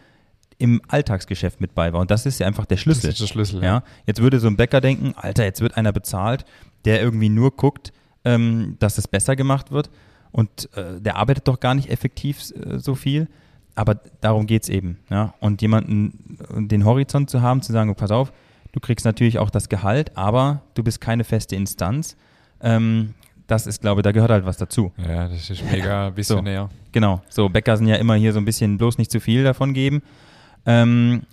im 0.57 0.81
Alltagsgeschäft 0.87 1.61
mit 1.61 1.75
bei 1.75 1.93
war. 1.93 2.01
Und 2.01 2.11
das 2.11 2.25
ist 2.25 2.39
ja 2.39 2.47
einfach 2.47 2.65
der 2.65 2.77
Schlüssel. 2.77 3.07
Das 3.07 3.15
ist 3.15 3.21
der 3.21 3.27
Schlüssel. 3.27 3.63
Ja, 3.63 3.83
jetzt 4.05 4.21
würde 4.21 4.39
so 4.39 4.47
ein 4.47 4.57
Bäcker 4.57 4.81
denken, 4.81 5.13
Alter, 5.15 5.43
jetzt 5.43 5.61
wird 5.61 5.77
einer 5.77 5.91
bezahlt, 5.91 6.45
der 6.85 7.01
irgendwie 7.01 7.29
nur 7.29 7.55
guckt, 7.55 7.93
ähm, 8.25 8.75
dass 8.79 8.97
es 8.97 9.07
besser 9.07 9.35
gemacht 9.35 9.71
wird 9.71 9.89
und 10.31 10.69
äh, 10.75 10.99
der 10.99 11.15
arbeitet 11.17 11.47
doch 11.47 11.59
gar 11.59 11.75
nicht 11.75 11.89
effektiv 11.89 12.41
äh, 12.51 12.79
so 12.79 12.95
viel. 12.95 13.27
Aber 13.75 13.95
darum 14.21 14.47
geht 14.47 14.63
es 14.63 14.69
eben. 14.69 14.97
Ja? 15.09 15.35
Und 15.39 15.61
jemanden, 15.61 16.37
äh, 16.55 16.67
den 16.67 16.85
Horizont 16.85 17.29
zu 17.29 17.41
haben, 17.41 17.61
zu 17.61 17.71
sagen, 17.71 17.93
pass 17.95 18.11
auf, 18.11 18.33
du 18.71 18.79
kriegst 18.79 19.05
natürlich 19.05 19.39
auch 19.39 19.49
das 19.49 19.69
Gehalt, 19.69 20.17
aber 20.17 20.61
du 20.73 20.83
bist 20.83 20.99
keine 20.99 21.23
feste 21.23 21.55
Instanz. 21.55 22.17
Ähm, 22.61 23.13
das 23.45 23.65
ist, 23.65 23.81
glaube 23.81 24.01
ich, 24.01 24.03
da 24.03 24.11
gehört 24.11 24.31
halt 24.31 24.45
was 24.45 24.57
dazu. 24.57 24.91
Ja, 24.97 25.27
das 25.27 25.49
ist 25.49 25.63
mega 25.71 26.15
visionär. 26.15 26.69
Genau, 26.91 27.21
so 27.29 27.47
Bäcker 27.49 27.77
sind 27.77 27.87
ja 27.87 27.95
immer 27.95 28.15
hier 28.15 28.33
so 28.33 28.39
ein 28.39 28.45
bisschen 28.45 28.77
bloß 28.77 28.97
nicht 28.97 29.11
zu 29.11 29.19
viel 29.19 29.43
davon 29.43 29.73
geben. 29.73 30.01
Ähm, 30.67 31.23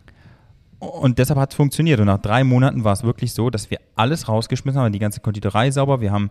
und 0.79 1.19
deshalb 1.19 1.39
hat 1.39 1.51
es 1.51 1.57
funktioniert. 1.57 2.01
Und 2.01 2.07
nach 2.07 2.19
drei 2.21 2.45
Monaten 2.45 2.85
war 2.85 2.93
es 2.93 3.03
wirklich 3.05 3.33
so, 3.33 3.51
dass 3.51 3.71
wir 3.71 3.79
alles 3.97 4.29
rausgeschmissen 4.29 4.81
haben, 4.81 4.93
die 4.93 4.99
ganze 4.99 5.21
Konditorei 5.21 5.71
sauber. 5.71 6.01
Wir 6.01 6.13
haben 6.13 6.31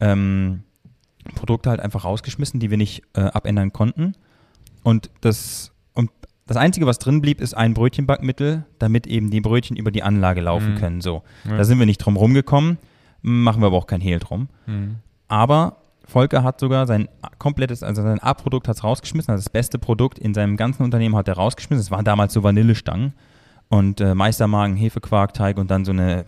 ähm, 0.00 0.62
Produkte 1.34 1.70
halt 1.70 1.80
einfach 1.80 2.04
rausgeschmissen, 2.04 2.58
die 2.60 2.70
wir 2.70 2.76
nicht 2.78 3.02
äh, 3.14 3.20
abändern 3.22 3.72
konnten. 3.72 4.14
Und 4.82 5.10
das, 5.20 5.72
und 5.94 6.10
das 6.46 6.56
Einzige, 6.56 6.86
was 6.86 6.98
drin 6.98 7.20
blieb, 7.20 7.40
ist 7.40 7.54
ein 7.54 7.74
Brötchenbackmittel, 7.74 8.64
damit 8.80 9.06
eben 9.06 9.30
die 9.30 9.40
Brötchen 9.40 9.76
über 9.76 9.90
die 9.92 10.02
Anlage 10.02 10.40
laufen 10.40 10.74
Mhm. 10.74 10.78
können. 10.78 11.00
So, 11.00 11.22
Ja. 11.48 11.56
da 11.56 11.64
sind 11.64 11.78
wir 11.78 11.86
nicht 11.86 11.98
drum 11.98 12.16
rumgekommen, 12.16 12.78
machen 13.22 13.62
wir 13.62 13.68
aber 13.68 13.76
auch 13.76 13.86
kein 13.86 14.00
Hehl 14.00 14.18
drum. 14.18 14.48
Mhm. 14.66 14.96
Aber 15.28 15.76
Volker 16.12 16.42
hat 16.42 16.60
sogar 16.60 16.86
sein 16.86 17.08
komplettes, 17.38 17.82
also 17.82 18.02
sein 18.02 18.20
A-Produkt 18.20 18.68
hat 18.68 18.76
es 18.76 18.84
rausgeschmissen, 18.84 19.32
also 19.32 19.42
das 19.42 19.50
beste 19.50 19.78
Produkt 19.78 20.18
in 20.18 20.34
seinem 20.34 20.56
ganzen 20.56 20.82
Unternehmen 20.82 21.16
hat 21.16 21.26
er 21.26 21.34
rausgeschmissen. 21.34 21.80
Es 21.80 21.90
waren 21.90 22.04
damals 22.04 22.34
so 22.34 22.42
Vanillestangen 22.42 23.14
und 23.68 24.00
äh, 24.00 24.14
Meistermagen, 24.14 24.76
Hefequarkteig 24.76 25.56
und 25.56 25.70
dann 25.70 25.84
so 25.84 25.92
eine 25.92 26.26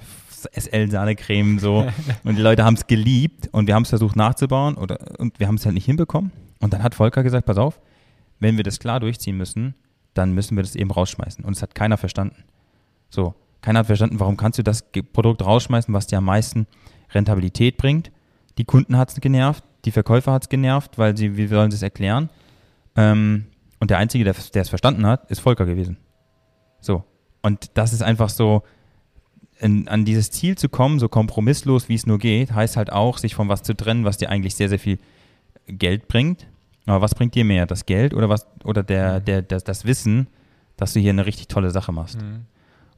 SL-Sahnecreme 0.52 1.58
so. 1.58 1.86
und 2.24 2.36
die 2.36 2.42
Leute 2.42 2.64
haben 2.64 2.74
es 2.74 2.86
geliebt 2.86 3.48
und 3.52 3.66
wir 3.66 3.74
haben 3.74 3.82
es 3.82 3.90
versucht 3.90 4.16
nachzubauen 4.16 4.74
oder, 4.76 4.98
und 5.18 5.38
wir 5.38 5.46
haben 5.46 5.56
es 5.56 5.66
halt 5.66 5.74
nicht 5.74 5.84
hinbekommen. 5.84 6.32
Und 6.60 6.72
dann 6.72 6.82
hat 6.82 6.94
Volker 6.94 7.22
gesagt, 7.22 7.46
pass 7.46 7.58
auf, 7.58 7.78
wenn 8.40 8.56
wir 8.56 8.64
das 8.64 8.78
klar 8.78 9.00
durchziehen 9.00 9.36
müssen, 9.36 9.74
dann 10.14 10.32
müssen 10.32 10.56
wir 10.56 10.62
das 10.62 10.76
eben 10.76 10.90
rausschmeißen. 10.90 11.44
Und 11.44 11.56
es 11.56 11.62
hat 11.62 11.74
keiner 11.74 11.98
verstanden. 11.98 12.44
So, 13.10 13.34
keiner 13.60 13.80
hat 13.80 13.86
verstanden, 13.86 14.18
warum 14.18 14.36
kannst 14.38 14.58
du 14.58 14.62
das 14.62 14.84
Produkt 15.12 15.44
rausschmeißen, 15.44 15.92
was 15.92 16.06
dir 16.06 16.18
am 16.18 16.24
meisten 16.24 16.66
Rentabilität 17.10 17.76
bringt. 17.76 18.10
Die 18.58 18.64
Kunden 18.64 18.96
hat 18.96 19.10
es 19.10 19.20
genervt, 19.20 19.64
die 19.84 19.90
Verkäufer 19.90 20.32
hat 20.32 20.44
es 20.44 20.48
genervt, 20.48 20.98
weil 20.98 21.16
sie, 21.16 21.36
wie 21.36 21.46
sollen 21.46 21.70
sie 21.70 21.76
es 21.76 21.82
erklären? 21.82 22.30
Ähm, 22.96 23.46
und 23.80 23.90
der 23.90 23.98
Einzige, 23.98 24.24
der 24.24 24.34
es 24.34 24.68
verstanden 24.68 25.06
hat, 25.06 25.30
ist 25.30 25.40
Volker 25.40 25.66
gewesen. 25.66 25.98
So. 26.80 27.04
Und 27.42 27.70
das 27.74 27.92
ist 27.92 28.02
einfach 28.02 28.30
so, 28.30 28.62
in, 29.58 29.88
an 29.88 30.04
dieses 30.04 30.30
Ziel 30.30 30.56
zu 30.56 30.68
kommen, 30.68 30.98
so 30.98 31.08
kompromisslos 31.08 31.88
wie 31.88 31.94
es 31.94 32.06
nur 32.06 32.18
geht, 32.18 32.52
heißt 32.52 32.76
halt 32.76 32.92
auch, 32.92 33.18
sich 33.18 33.34
von 33.34 33.48
was 33.48 33.62
zu 33.62 33.74
trennen, 33.74 34.04
was 34.04 34.18
dir 34.18 34.30
eigentlich 34.30 34.54
sehr, 34.54 34.68
sehr 34.68 34.78
viel 34.78 34.98
Geld 35.66 36.08
bringt. 36.08 36.46
Aber 36.86 37.00
was 37.00 37.14
bringt 37.14 37.34
dir 37.34 37.44
mehr? 37.44 37.66
Das 37.66 37.86
Geld 37.86 38.14
oder 38.14 38.28
was 38.28 38.46
oder 38.62 38.82
der, 38.82 39.20
der, 39.20 39.42
das, 39.42 39.64
das 39.64 39.84
Wissen, 39.84 40.26
dass 40.76 40.92
du 40.92 41.00
hier 41.00 41.10
eine 41.10 41.24
richtig 41.24 41.48
tolle 41.48 41.70
Sache 41.70 41.92
machst? 41.92 42.20
Mhm. 42.20 42.46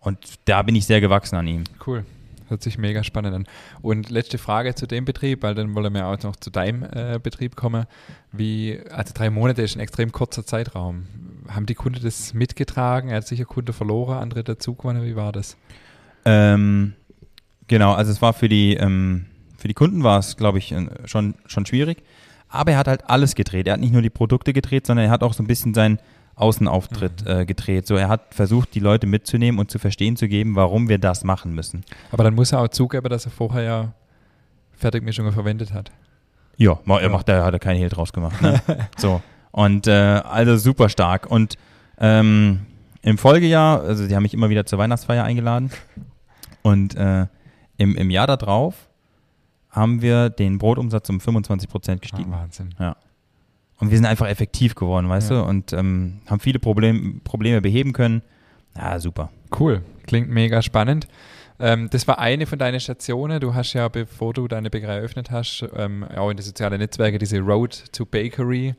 Und 0.01 0.19
da 0.45 0.62
bin 0.62 0.75
ich 0.75 0.87
sehr 0.87 1.01
gewachsen 1.01 1.37
an 1.37 1.47
ihm. 1.47 1.64
Cool. 1.85 2.05
Hört 2.49 2.63
sich 2.63 2.79
mega 2.79 3.03
spannend 3.03 3.35
an. 3.35 3.47
Und 3.83 4.11
letzte 4.11 4.39
Frage 4.39 4.75
zu 4.75 4.87
dem 4.87 5.05
Betrieb, 5.05 5.43
weil 5.43 5.55
dann 5.55 5.75
wollen 5.75 5.93
wir 5.95 6.07
auch 6.07 6.23
noch 6.23 6.37
zu 6.37 6.51
deinem 6.51 6.85
äh, 6.85 7.19
Betrieb 7.23 7.57
kommen. 7.57 7.87
Wie, 8.33 8.81
also 8.91 9.13
drei 9.15 9.31
Monate 9.31 9.63
ist 9.63 9.77
ein 9.77 9.81
extrem 9.81 10.13
kurzer 10.13 10.47
Zeitraum. 10.47 11.07
haben 11.49 11.67
die 11.67 11.75
Kunden 11.75 12.01
das 12.03 12.35
mitgetragen? 12.35 13.11
Er 13.11 13.17
hat 13.19 13.27
sicher 13.27 13.45
Kunden 13.45 13.73
verloren, 13.73 14.19
andere 14.19 14.45
dazugewonnen. 14.45 15.05
Wie 15.05 15.17
war 15.17 15.33
das? 15.33 15.57
Ähm, 16.25 16.95
genau, 17.67 17.93
also 17.95 18.13
es 18.13 18.23
war 18.23 18.33
für 18.33 18.49
die, 18.49 18.75
ähm, 18.75 19.27
für 19.57 19.69
die 19.69 19.75
Kunden 19.75 20.03
war 20.03 20.19
es, 20.19 20.37
glaube 20.37 20.59
ich, 20.59 20.75
schon, 21.05 21.35
schon 21.47 21.67
schwierig. 21.67 22.03
Aber 22.49 22.73
er 22.73 22.79
hat 22.79 22.89
halt 22.89 23.11
alles 23.11 23.35
gedreht. 23.35 23.67
Er 23.67 23.75
hat 23.75 23.81
nicht 23.81 23.93
nur 23.93 24.03
die 24.03 24.11
Produkte 24.11 24.53
gedreht, 24.53 24.87
sondern 24.87 25.07
er 25.07 25.11
hat 25.11 25.23
auch 25.23 25.33
so 25.33 25.43
ein 25.43 25.47
bisschen 25.47 25.75
seinen 25.75 25.99
Außenauftritt 26.37 27.25
mhm. 27.25 27.31
äh, 27.31 27.46
gedreht. 27.46 27.87
So, 27.87 27.96
er 27.96 28.09
hat 28.09 28.35
versucht, 28.35 28.75
die 28.75 28.81
Leute 28.81 29.07
mitzunehmen 29.07 29.59
und 29.59 29.70
zu 29.70 29.79
verstehen 29.79 30.16
zu 30.16 30.29
geben, 30.29 30.55
warum 30.55 30.88
wir 30.88 30.99
das 30.99 31.25
machen 31.25 31.55
müssen. 31.55 31.85
Aber 32.12 32.25
dann 32.25 32.35
muss 32.35 32.53
er 32.53 32.61
auch 32.61 32.68
zugeben, 32.68 33.09
dass 33.09 33.25
er 33.25 33.33
vorher 33.33 33.62
ja 33.62 33.92
Fertigmischungen 34.72 35.33
verwendet 35.33 35.72
hat. 35.72 35.90
Ja, 36.59 36.79
er 36.87 37.03
ja. 37.03 37.09
macht, 37.09 37.29
da 37.29 37.44
hat 37.44 37.55
er 37.55 37.59
keinen 37.59 37.79
Hehl 37.79 37.88
draus 37.88 38.12
gemacht. 38.12 38.40
Ne? 38.40 38.61
so. 38.96 39.22
Und 39.51 39.87
äh, 39.87 39.92
also 39.92 40.57
super 40.57 40.88
stark. 40.88 41.31
Und 41.31 41.57
ähm, 41.99 42.66
im 43.03 43.18
Folgejahr, 43.18 43.81
also 43.83 44.07
die 44.07 44.14
haben 44.14 44.22
mich 44.22 44.35
immer 44.35 44.51
wieder 44.51 44.66
zur 44.66 44.79
Weihnachtsfeier 44.79 45.25
eingeladen. 45.25 45.70
Und 46.62 46.94
äh, 46.96 47.27
im, 47.79 47.96
im 47.96 48.11
Jahr 48.11 48.27
darauf 48.27 48.75
haben 49.70 50.03
wir 50.03 50.31
den 50.31 50.59
Brotumsatz 50.59 51.09
um 51.09 51.20
25 51.20 51.68
Prozent 51.68 52.03
gestiegen. 52.03 52.33
Ah, 52.35 52.40
Wahnsinn. 52.40 52.75
Ja. 52.79 52.96
Und 53.79 53.91
wir 53.91 53.99
sind 53.99 54.07
einfach 54.07 54.29
effektiv 54.29 54.75
geworden, 54.75 55.09
weißt 55.09 55.31
ja. 55.31 55.43
du, 55.43 55.49
und 55.49 55.73
ähm, 55.73 56.21
haben 56.27 56.41
viele 56.41 56.59
Problem, 56.59 57.21
Probleme 57.25 57.61
beheben 57.61 57.93
können. 57.93 58.23
Ja, 58.77 58.99
super. 58.99 59.31
Cool. 59.59 59.83
Klingt 60.07 60.31
mega 60.31 60.62
spannend. 60.62 61.09
Ähm, 61.59 61.89
das 61.91 62.07
war 62.07 62.19
eine 62.19 62.47
von 62.47 62.59
deinen 62.59 62.81
Stationen. 62.81 63.41
Du 63.41 63.55
hast 63.55 63.73
ja, 63.73 63.89
bevor 63.89 64.33
du 64.33 64.49
deine 64.49 64.71
Bäckerei 64.71 64.97
eröffnet 64.97 65.31
hast, 65.31 65.67
ähm, 65.75 66.05
auch 66.05 66.31
in 66.31 66.37
den 66.37 66.45
sozialen 66.45 66.79
Netzwerken 66.79 67.19
diese 67.19 67.41
Road 67.41 67.85
to 67.93 68.05
Bakery 68.05 68.75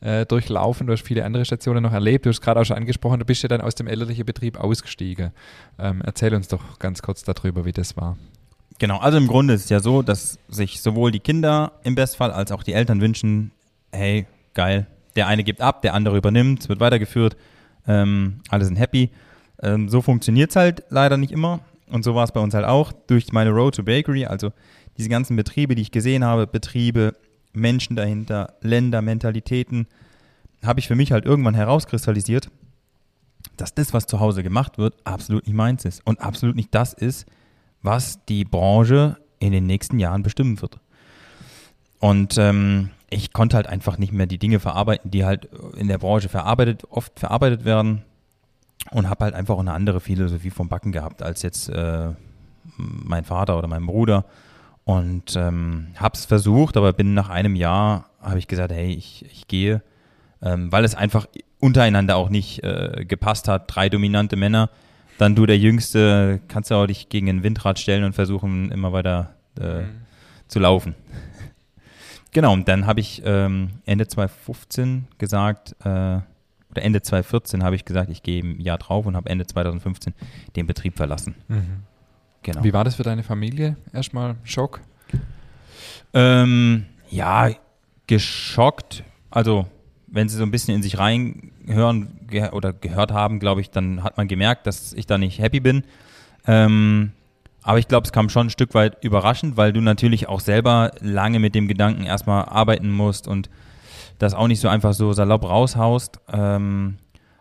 äh, 0.00 0.26
durchlaufen. 0.26 0.86
Du 0.86 0.92
hast 0.92 1.06
viele 1.06 1.24
andere 1.24 1.44
Stationen 1.44 1.82
noch 1.82 1.92
erlebt. 1.92 2.26
Du 2.26 2.30
hast 2.30 2.40
gerade 2.40 2.60
auch 2.60 2.64
schon 2.64 2.76
angesprochen, 2.76 3.18
du 3.18 3.24
bist 3.24 3.42
ja 3.42 3.48
dann 3.48 3.60
aus 3.60 3.74
dem 3.74 3.86
elterlichen 3.86 4.24
Betrieb 4.24 4.58
ausgestiegen. 4.58 5.32
Ähm, 5.78 6.02
erzähl 6.04 6.34
uns 6.34 6.48
doch 6.48 6.78
ganz 6.78 7.02
kurz 7.02 7.22
darüber, 7.24 7.64
wie 7.64 7.72
das 7.72 7.96
war. 7.96 8.16
Genau, 8.78 8.98
also 8.98 9.18
im 9.18 9.26
Grunde 9.26 9.54
ist 9.54 9.64
es 9.64 9.68
ja 9.68 9.80
so, 9.80 10.00
dass 10.02 10.38
sich 10.48 10.80
sowohl 10.80 11.10
die 11.10 11.20
Kinder 11.20 11.72
im 11.82 11.94
Bestfall 11.94 12.30
als 12.30 12.50
auch 12.50 12.62
die 12.62 12.72
Eltern 12.72 13.00
wünschen, 13.00 13.52
hey, 13.92 14.26
geil, 14.54 14.86
der 15.16 15.26
eine 15.26 15.44
gibt 15.44 15.60
ab, 15.60 15.82
der 15.82 15.94
andere 15.94 16.16
übernimmt, 16.16 16.60
es 16.60 16.68
wird 16.68 16.80
weitergeführt, 16.80 17.36
ähm, 17.86 18.40
alle 18.48 18.64
sind 18.64 18.76
happy. 18.76 19.10
Ähm, 19.62 19.88
so 19.88 20.00
funktioniert 20.00 20.50
es 20.50 20.56
halt 20.56 20.84
leider 20.90 21.16
nicht 21.16 21.32
immer. 21.32 21.60
Und 21.88 22.04
so 22.04 22.14
war 22.14 22.24
es 22.24 22.32
bei 22.32 22.40
uns 22.40 22.54
halt 22.54 22.64
auch 22.64 22.92
durch 22.92 23.32
meine 23.32 23.50
Road 23.50 23.74
to 23.74 23.82
Bakery, 23.82 24.24
also 24.24 24.52
diese 24.96 25.08
ganzen 25.08 25.36
Betriebe, 25.36 25.74
die 25.74 25.82
ich 25.82 25.90
gesehen 25.90 26.24
habe, 26.24 26.46
Betriebe, 26.46 27.16
Menschen 27.52 27.96
dahinter, 27.96 28.54
Länder, 28.60 29.02
Mentalitäten, 29.02 29.86
habe 30.64 30.78
ich 30.78 30.86
für 30.86 30.94
mich 30.94 31.10
halt 31.10 31.24
irgendwann 31.24 31.54
herauskristallisiert, 31.54 32.50
dass 33.56 33.74
das, 33.74 33.92
was 33.92 34.06
zu 34.06 34.20
Hause 34.20 34.42
gemacht 34.42 34.78
wird, 34.78 34.94
absolut 35.04 35.46
nicht 35.46 35.56
meins 35.56 35.84
ist 35.84 36.06
und 36.06 36.20
absolut 36.20 36.54
nicht 36.54 36.74
das 36.74 36.92
ist, 36.92 37.26
was 37.82 38.24
die 38.26 38.44
Branche 38.44 39.16
in 39.38 39.52
den 39.52 39.66
nächsten 39.66 39.98
Jahren 39.98 40.22
bestimmen 40.22 40.60
wird. 40.60 40.78
Und 41.98 42.36
ähm, 42.38 42.90
ich 43.10 43.32
konnte 43.32 43.56
halt 43.56 43.66
einfach 43.66 43.98
nicht 43.98 44.12
mehr 44.12 44.26
die 44.26 44.38
Dinge 44.38 44.60
verarbeiten, 44.60 45.10
die 45.10 45.24
halt 45.24 45.48
in 45.76 45.88
der 45.88 45.98
Branche 45.98 46.28
verarbeitet, 46.28 46.84
oft 46.90 47.18
verarbeitet 47.18 47.64
werden 47.64 48.02
und 48.92 49.10
habe 49.10 49.24
halt 49.24 49.34
einfach 49.34 49.58
eine 49.58 49.72
andere 49.72 50.00
Philosophie 50.00 50.50
vom 50.50 50.68
Backen 50.68 50.92
gehabt 50.92 51.22
als 51.22 51.42
jetzt 51.42 51.68
äh, 51.68 52.10
mein 52.76 53.24
Vater 53.24 53.58
oder 53.58 53.66
mein 53.66 53.84
Bruder 53.84 54.24
und 54.84 55.36
ähm, 55.36 55.88
habe 55.96 56.16
es 56.16 56.24
versucht, 56.24 56.76
aber 56.76 56.92
bin 56.92 57.14
nach 57.14 57.28
einem 57.28 57.56
Jahr 57.56 58.06
habe 58.20 58.38
ich 58.38 58.48
gesagt, 58.48 58.72
hey, 58.72 58.92
ich, 58.92 59.24
ich 59.30 59.48
gehe, 59.48 59.82
ähm, 60.42 60.72
weil 60.72 60.84
es 60.84 60.94
einfach 60.94 61.26
untereinander 61.58 62.16
auch 62.16 62.30
nicht 62.30 62.62
äh, 62.62 63.04
gepasst 63.06 63.48
hat. 63.48 63.74
Drei 63.74 63.88
dominante 63.88 64.36
Männer, 64.36 64.70
dann 65.18 65.34
du 65.34 65.46
der 65.46 65.58
Jüngste, 65.58 66.40
kannst 66.48 66.70
du 66.70 66.74
auch 66.76 66.86
dich 66.86 67.08
gegen 67.08 67.28
ein 67.28 67.42
Windrad 67.42 67.78
stellen 67.78 68.04
und 68.04 68.14
versuchen 68.14 68.70
immer 68.70 68.92
weiter 68.92 69.34
äh, 69.60 69.82
mhm. 69.82 69.88
zu 70.48 70.58
laufen. 70.58 70.94
Genau, 72.32 72.52
und 72.52 72.68
dann 72.68 72.86
habe 72.86 73.00
ich 73.00 73.22
ähm, 73.24 73.70
Ende 73.86 74.06
2015 74.08 75.06
gesagt, 75.18 75.76
äh, 75.84 76.20
oder 76.70 76.82
Ende 76.82 77.02
2014 77.02 77.64
habe 77.64 77.76
ich 77.76 77.84
gesagt, 77.84 78.10
ich 78.10 78.22
gehe 78.22 78.40
im 78.40 78.60
Jahr 78.60 78.78
drauf 78.78 79.06
und 79.06 79.16
habe 79.16 79.28
Ende 79.28 79.46
2015 79.46 80.14
den 80.56 80.66
Betrieb 80.66 80.96
verlassen. 80.96 81.34
Mhm. 81.48 81.82
Genau. 82.42 82.64
Wie 82.64 82.72
war 82.72 82.84
das 82.84 82.94
für 82.94 83.02
deine 83.02 83.22
Familie? 83.22 83.76
Erstmal 83.92 84.36
Schock? 84.44 84.80
Ähm, 86.14 86.86
ja, 87.10 87.50
geschockt. 88.06 89.04
Also, 89.30 89.66
wenn 90.06 90.28
sie 90.28 90.36
so 90.36 90.42
ein 90.42 90.50
bisschen 90.50 90.74
in 90.74 90.82
sich 90.82 90.98
reinhören 90.98 92.20
ge 92.28 92.50
oder 92.50 92.72
gehört 92.72 93.12
haben, 93.12 93.40
glaube 93.40 93.60
ich, 93.60 93.70
dann 93.70 94.02
hat 94.02 94.16
man 94.16 94.26
gemerkt, 94.26 94.66
dass 94.66 94.92
ich 94.92 95.06
da 95.06 95.18
nicht 95.18 95.38
happy 95.38 95.60
bin. 95.60 95.84
Ähm, 96.46 97.12
aber 97.62 97.78
ich 97.78 97.88
glaube, 97.88 98.06
es 98.06 98.12
kam 98.12 98.28
schon 98.28 98.46
ein 98.46 98.50
Stück 98.50 98.74
weit 98.74 99.02
überraschend, 99.04 99.56
weil 99.56 99.72
du 99.72 99.80
natürlich 99.80 100.28
auch 100.28 100.40
selber 100.40 100.92
lange 101.00 101.38
mit 101.38 101.54
dem 101.54 101.68
Gedanken 101.68 102.04
erstmal 102.04 102.46
arbeiten 102.46 102.90
musst 102.90 103.28
und 103.28 103.50
das 104.18 104.34
auch 104.34 104.48
nicht 104.48 104.60
so 104.60 104.68
einfach 104.68 104.94
so 104.94 105.12
salopp 105.12 105.44
raushaust. 105.44 106.20
Ähm, 106.32 106.96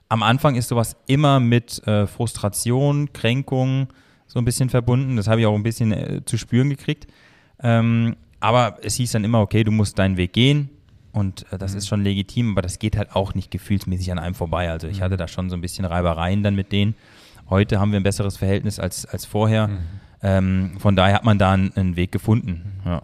am 0.10 0.24
Anfang 0.24 0.56
ist 0.56 0.70
sowas 0.70 0.98
immer 1.08 1.40
mit 1.40 1.86
äh, 1.88 2.08
Frustration, 2.08 3.14
Kränkung 3.14 3.88
so 4.28 4.40
ein 4.40 4.46
bisschen 4.46 4.70
verbunden. 4.70 5.16
Das 5.16 5.28
habe 5.28 5.42
ich 5.42 5.48
auch 5.48 5.56
ein 5.56 5.64
bisschen 5.64 5.92
äh, 5.92 6.22
zu 6.26 6.38
spüren 6.38 6.70
gekriegt. 6.70 7.08
Ähm, 7.62 8.16
aber 8.40 8.78
es 8.82 8.96
hieß 8.96 9.12
dann 9.12 9.24
immer, 9.24 9.42
okay, 9.42 9.64
du 9.64 9.72
musst 9.72 10.00
deinen 10.00 10.18
Weg 10.18 10.34
gehen. 10.34 10.70
Und 11.12 11.52
äh, 11.52 11.58
das 11.58 11.74
mhm. 11.74 11.78
ist 11.78 11.88
schon 11.88 12.04
legitim, 12.04 12.52
aber 12.52 12.62
das 12.62 12.80
geht 12.80 12.98
halt 12.98 13.16
auch 13.16 13.34
nicht 13.34 13.52
gefühlsmäßig 13.52 14.12
an 14.12 14.20
einem 14.20 14.36
vorbei. 14.36 14.70
Also 14.70 14.88
ich 14.88 15.00
mhm. 15.00 15.04
hatte 15.04 15.18
da 15.18 15.28
schon 15.28 15.50
so 15.50 15.56
ein 15.56 15.62
bisschen 15.62 15.86
Reibereien 15.86 16.44
dann 16.44 16.56
mit 16.56 16.72
denen. 16.72 16.96
Heute 17.50 17.80
haben 17.80 17.92
wir 17.92 18.00
ein 18.00 18.04
besseres 18.04 18.38
Verhältnis 18.38 18.80
als, 18.80 19.06
als 19.06 19.26
vorher. 19.26 19.68
Mhm. 19.68 19.78
Ähm, 20.22 20.72
von 20.80 20.96
daher 20.96 21.16
hat 21.16 21.24
man 21.24 21.38
da 21.40 21.54
einen, 21.54 21.72
einen 21.76 21.96
Weg 21.96 22.12
gefunden. 22.12 22.82
Ja. 22.86 23.02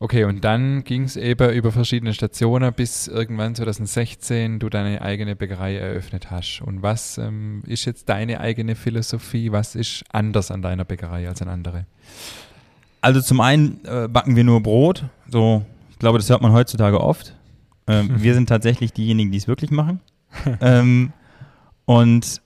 Okay, 0.00 0.24
und 0.24 0.44
dann 0.44 0.84
ging 0.84 1.04
es 1.04 1.16
eben 1.16 1.50
über 1.52 1.72
verschiedene 1.72 2.12
Stationen, 2.12 2.72
bis 2.74 3.08
irgendwann 3.08 3.54
2016 3.54 4.58
du 4.58 4.68
deine 4.68 5.00
eigene 5.00 5.34
Bäckerei 5.34 5.76
eröffnet 5.76 6.30
hast. 6.30 6.60
Und 6.60 6.82
was 6.82 7.16
ähm, 7.16 7.62
ist 7.66 7.84
jetzt 7.86 8.08
deine 8.08 8.40
eigene 8.40 8.74
Philosophie? 8.74 9.52
Was 9.52 9.74
ist 9.74 10.04
anders 10.12 10.50
an 10.50 10.60
deiner 10.60 10.84
Bäckerei 10.84 11.26
als 11.26 11.40
an 11.40 11.48
andere? 11.48 11.86
Also 13.00 13.20
zum 13.20 13.40
einen 13.40 13.80
äh, 13.84 14.08
backen 14.08 14.36
wir 14.36 14.44
nur 14.44 14.62
Brot. 14.62 15.04
So, 15.28 15.64
ich 15.90 15.98
glaube, 15.98 16.18
das 16.18 16.28
hört 16.28 16.42
man 16.42 16.52
heutzutage 16.52 17.00
oft. 17.00 17.34
Ähm, 17.86 18.10
wir 18.22 18.34
sind 18.34 18.48
tatsächlich 18.48 18.92
diejenigen, 18.92 19.30
die 19.30 19.38
es 19.38 19.48
wirklich 19.48 19.70
machen. 19.70 20.00
ähm, 20.60 21.12
und 21.86 22.42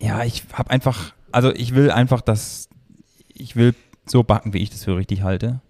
ja, 0.00 0.24
ich 0.24 0.44
habe 0.52 0.70
einfach, 0.70 1.12
also 1.32 1.52
ich 1.54 1.74
will 1.74 1.90
einfach, 1.90 2.22
dass 2.22 2.67
ich 3.38 3.56
will 3.56 3.74
so 4.06 4.22
backen, 4.22 4.52
wie 4.52 4.58
ich 4.58 4.70
das 4.70 4.84
für 4.84 4.96
richtig 4.96 5.22
halte. 5.22 5.60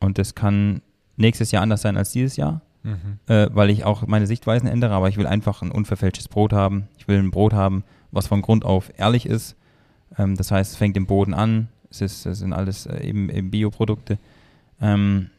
Und 0.00 0.18
das 0.18 0.34
kann 0.34 0.82
nächstes 1.16 1.50
Jahr 1.50 1.62
anders 1.62 1.82
sein 1.82 1.96
als 1.96 2.12
dieses 2.12 2.36
Jahr, 2.36 2.62
mhm. 2.82 3.18
äh, 3.26 3.48
weil 3.52 3.70
ich 3.70 3.84
auch 3.84 4.06
meine 4.06 4.26
Sichtweisen 4.26 4.68
ändere. 4.68 4.94
Aber 4.94 5.08
ich 5.08 5.16
will 5.16 5.26
einfach 5.26 5.62
ein 5.62 5.70
unverfälschtes 5.70 6.28
Brot 6.28 6.52
haben. 6.52 6.88
Ich 6.98 7.08
will 7.08 7.18
ein 7.18 7.30
Brot 7.30 7.52
haben, 7.52 7.84
was 8.10 8.26
von 8.26 8.42
Grund 8.42 8.64
auf 8.64 8.90
ehrlich 8.98 9.26
ist. 9.26 9.56
Ähm, 10.18 10.36
das 10.36 10.50
heißt, 10.50 10.72
es 10.72 10.76
fängt 10.76 10.96
im 10.96 11.06
Boden 11.06 11.34
an. 11.34 11.68
Es, 11.90 12.00
ist, 12.00 12.26
es 12.26 12.38
sind 12.38 12.52
alles 12.52 12.86
äh, 12.86 13.02
eben, 13.04 13.30
eben 13.30 13.50
Bioprodukte. 13.50 14.18
Ähm, 14.80 15.30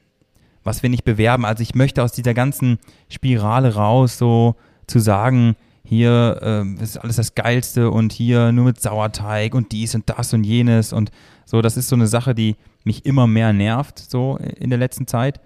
was 0.63 0.83
wir 0.83 0.89
nicht 0.89 1.03
bewerben. 1.03 1.45
Also 1.45 1.63
ich 1.63 1.73
möchte 1.73 2.03
aus 2.03 2.11
dieser 2.11 2.33
ganzen 2.33 2.77
Spirale 3.09 3.73
raus, 3.73 4.17
so 4.17 4.55
zu 4.85 4.99
sagen, 4.99 5.55
hier 5.91 6.39
äh, 6.41 6.81
ist 6.81 6.95
alles 6.95 7.17
das 7.17 7.35
Geilste 7.35 7.91
und 7.91 8.13
hier 8.13 8.53
nur 8.53 8.63
mit 8.63 8.79
Sauerteig 8.79 9.53
und 9.53 9.73
dies 9.73 9.93
und 9.93 10.09
das 10.09 10.33
und 10.33 10.45
jenes 10.45 10.93
und 10.93 11.11
so, 11.45 11.61
das 11.61 11.75
ist 11.75 11.89
so 11.89 11.97
eine 11.97 12.07
Sache, 12.07 12.33
die 12.33 12.55
mich 12.85 13.05
immer 13.05 13.27
mehr 13.27 13.51
nervt, 13.51 13.99
so 13.99 14.37
in 14.37 14.69
der 14.69 14.79
letzten 14.79 15.05
Zeit. 15.05 15.41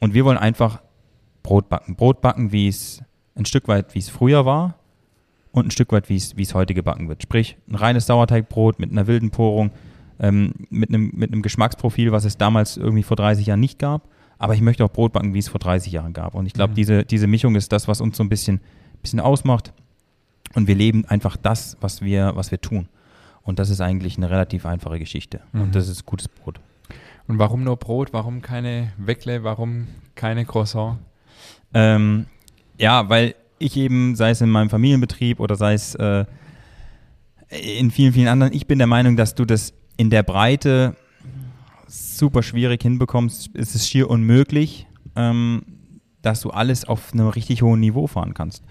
Und 0.00 0.14
wir 0.14 0.24
wollen 0.24 0.38
einfach 0.38 0.80
Brot 1.42 1.68
backen. 1.68 1.96
Brot 1.96 2.22
backen, 2.22 2.50
wie 2.50 2.66
es 2.66 3.02
ein 3.34 3.44
Stück 3.44 3.68
weit, 3.68 3.94
wie 3.94 3.98
es 3.98 4.08
früher 4.08 4.46
war 4.46 4.78
und 5.52 5.66
ein 5.66 5.70
Stück 5.70 5.92
weit, 5.92 6.08
wie 6.08 6.16
es, 6.16 6.34
wie 6.34 6.44
es 6.44 6.54
heute 6.54 6.72
gebacken 6.72 7.10
wird. 7.10 7.22
Sprich, 7.22 7.58
ein 7.68 7.74
reines 7.74 8.06
Sauerteigbrot 8.06 8.78
mit 8.78 8.90
einer 8.90 9.06
wilden 9.06 9.32
Porung, 9.32 9.70
ähm, 10.18 10.54
mit, 10.70 10.88
einem, 10.88 11.10
mit 11.12 11.30
einem 11.30 11.42
Geschmacksprofil, 11.42 12.10
was 12.10 12.24
es 12.24 12.38
damals 12.38 12.78
irgendwie 12.78 13.02
vor 13.02 13.18
30 13.18 13.44
Jahren 13.44 13.60
nicht 13.60 13.78
gab. 13.78 14.08
Aber 14.38 14.54
ich 14.54 14.62
möchte 14.62 14.82
auch 14.82 14.92
Brot 14.92 15.12
backen, 15.12 15.34
wie 15.34 15.40
es 15.40 15.48
vor 15.48 15.60
30 15.60 15.92
Jahren 15.92 16.14
gab. 16.14 16.34
Und 16.34 16.46
ich 16.46 16.54
glaube, 16.54 16.70
mhm. 16.70 16.76
diese, 16.76 17.04
diese 17.04 17.26
Mischung 17.26 17.54
ist 17.54 17.70
das, 17.70 17.86
was 17.86 18.00
uns 18.00 18.16
so 18.16 18.24
ein 18.24 18.30
bisschen, 18.30 18.62
bisschen 19.04 19.20
ausmacht. 19.20 19.72
Und 20.54 20.66
wir 20.66 20.74
leben 20.74 21.04
einfach 21.04 21.36
das, 21.36 21.76
was 21.80 22.02
wir, 22.02 22.32
was 22.34 22.50
wir 22.50 22.60
tun. 22.60 22.88
Und 23.42 23.58
das 23.58 23.70
ist 23.70 23.80
eigentlich 23.80 24.16
eine 24.16 24.30
relativ 24.30 24.66
einfache 24.66 24.98
Geschichte. 24.98 25.40
Mhm. 25.52 25.62
Und 25.62 25.74
das 25.74 25.88
ist 25.88 26.06
gutes 26.06 26.28
Brot. 26.28 26.60
Und 27.26 27.38
warum 27.38 27.64
nur 27.64 27.76
Brot? 27.76 28.12
Warum 28.12 28.42
keine 28.42 28.92
Weckle? 28.98 29.44
Warum 29.44 29.86
keine 30.14 30.44
Croissant? 30.44 30.98
Ähm, 31.72 32.26
ja, 32.78 33.08
weil 33.08 33.34
ich 33.58 33.76
eben, 33.76 34.14
sei 34.16 34.30
es 34.30 34.40
in 34.40 34.50
meinem 34.50 34.70
Familienbetrieb 34.70 35.40
oder 35.40 35.56
sei 35.56 35.74
es 35.74 35.94
äh, 35.94 36.24
in 37.48 37.90
vielen, 37.90 38.12
vielen 38.12 38.28
anderen, 38.28 38.52
ich 38.52 38.66
bin 38.66 38.78
der 38.78 38.86
Meinung, 38.86 39.16
dass 39.16 39.34
du 39.34 39.44
das 39.44 39.72
in 39.96 40.10
der 40.10 40.22
Breite 40.22 40.96
super 41.86 42.42
schwierig 42.42 42.82
hinbekommst. 42.82 43.50
Es 43.54 43.74
ist 43.74 43.88
schier 43.88 44.10
unmöglich, 44.10 44.86
ähm, 45.16 45.62
dass 46.22 46.40
du 46.40 46.50
alles 46.50 46.84
auf 46.84 47.12
einem 47.12 47.28
richtig 47.28 47.62
hohen 47.62 47.80
Niveau 47.80 48.06
fahren 48.06 48.34
kannst. 48.34 48.64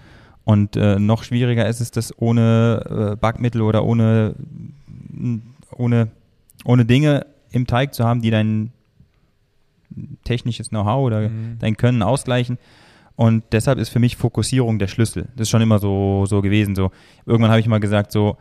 Und 0.44 0.76
äh, 0.76 0.98
noch 0.98 1.22
schwieriger 1.22 1.66
ist 1.66 1.80
es, 1.80 1.90
das 1.90 2.12
ohne 2.18 3.12
äh, 3.12 3.16
Backmittel 3.16 3.62
oder 3.62 3.84
ohne, 3.84 4.34
ohne, 5.72 6.08
ohne 6.64 6.84
Dinge 6.84 7.26
im 7.50 7.66
Teig 7.66 7.94
zu 7.94 8.04
haben, 8.04 8.20
die 8.20 8.30
dein 8.30 8.72
technisches 10.24 10.68
Know-how 10.68 11.06
oder 11.06 11.28
mhm. 11.28 11.56
dein 11.60 11.76
Können 11.76 12.02
ausgleichen. 12.02 12.58
Und 13.16 13.44
deshalb 13.52 13.78
ist 13.78 13.90
für 13.90 14.00
mich 14.00 14.16
Fokussierung 14.16 14.78
der 14.78 14.88
Schlüssel. 14.88 15.28
Das 15.36 15.42
ist 15.42 15.50
schon 15.50 15.62
immer 15.62 15.78
so, 15.78 16.26
so 16.26 16.42
gewesen. 16.42 16.74
So. 16.74 16.90
Irgendwann 17.26 17.50
habe 17.50 17.60
ich 17.60 17.68
mal 17.68 17.80
gesagt, 17.80 18.12
so, 18.12 18.36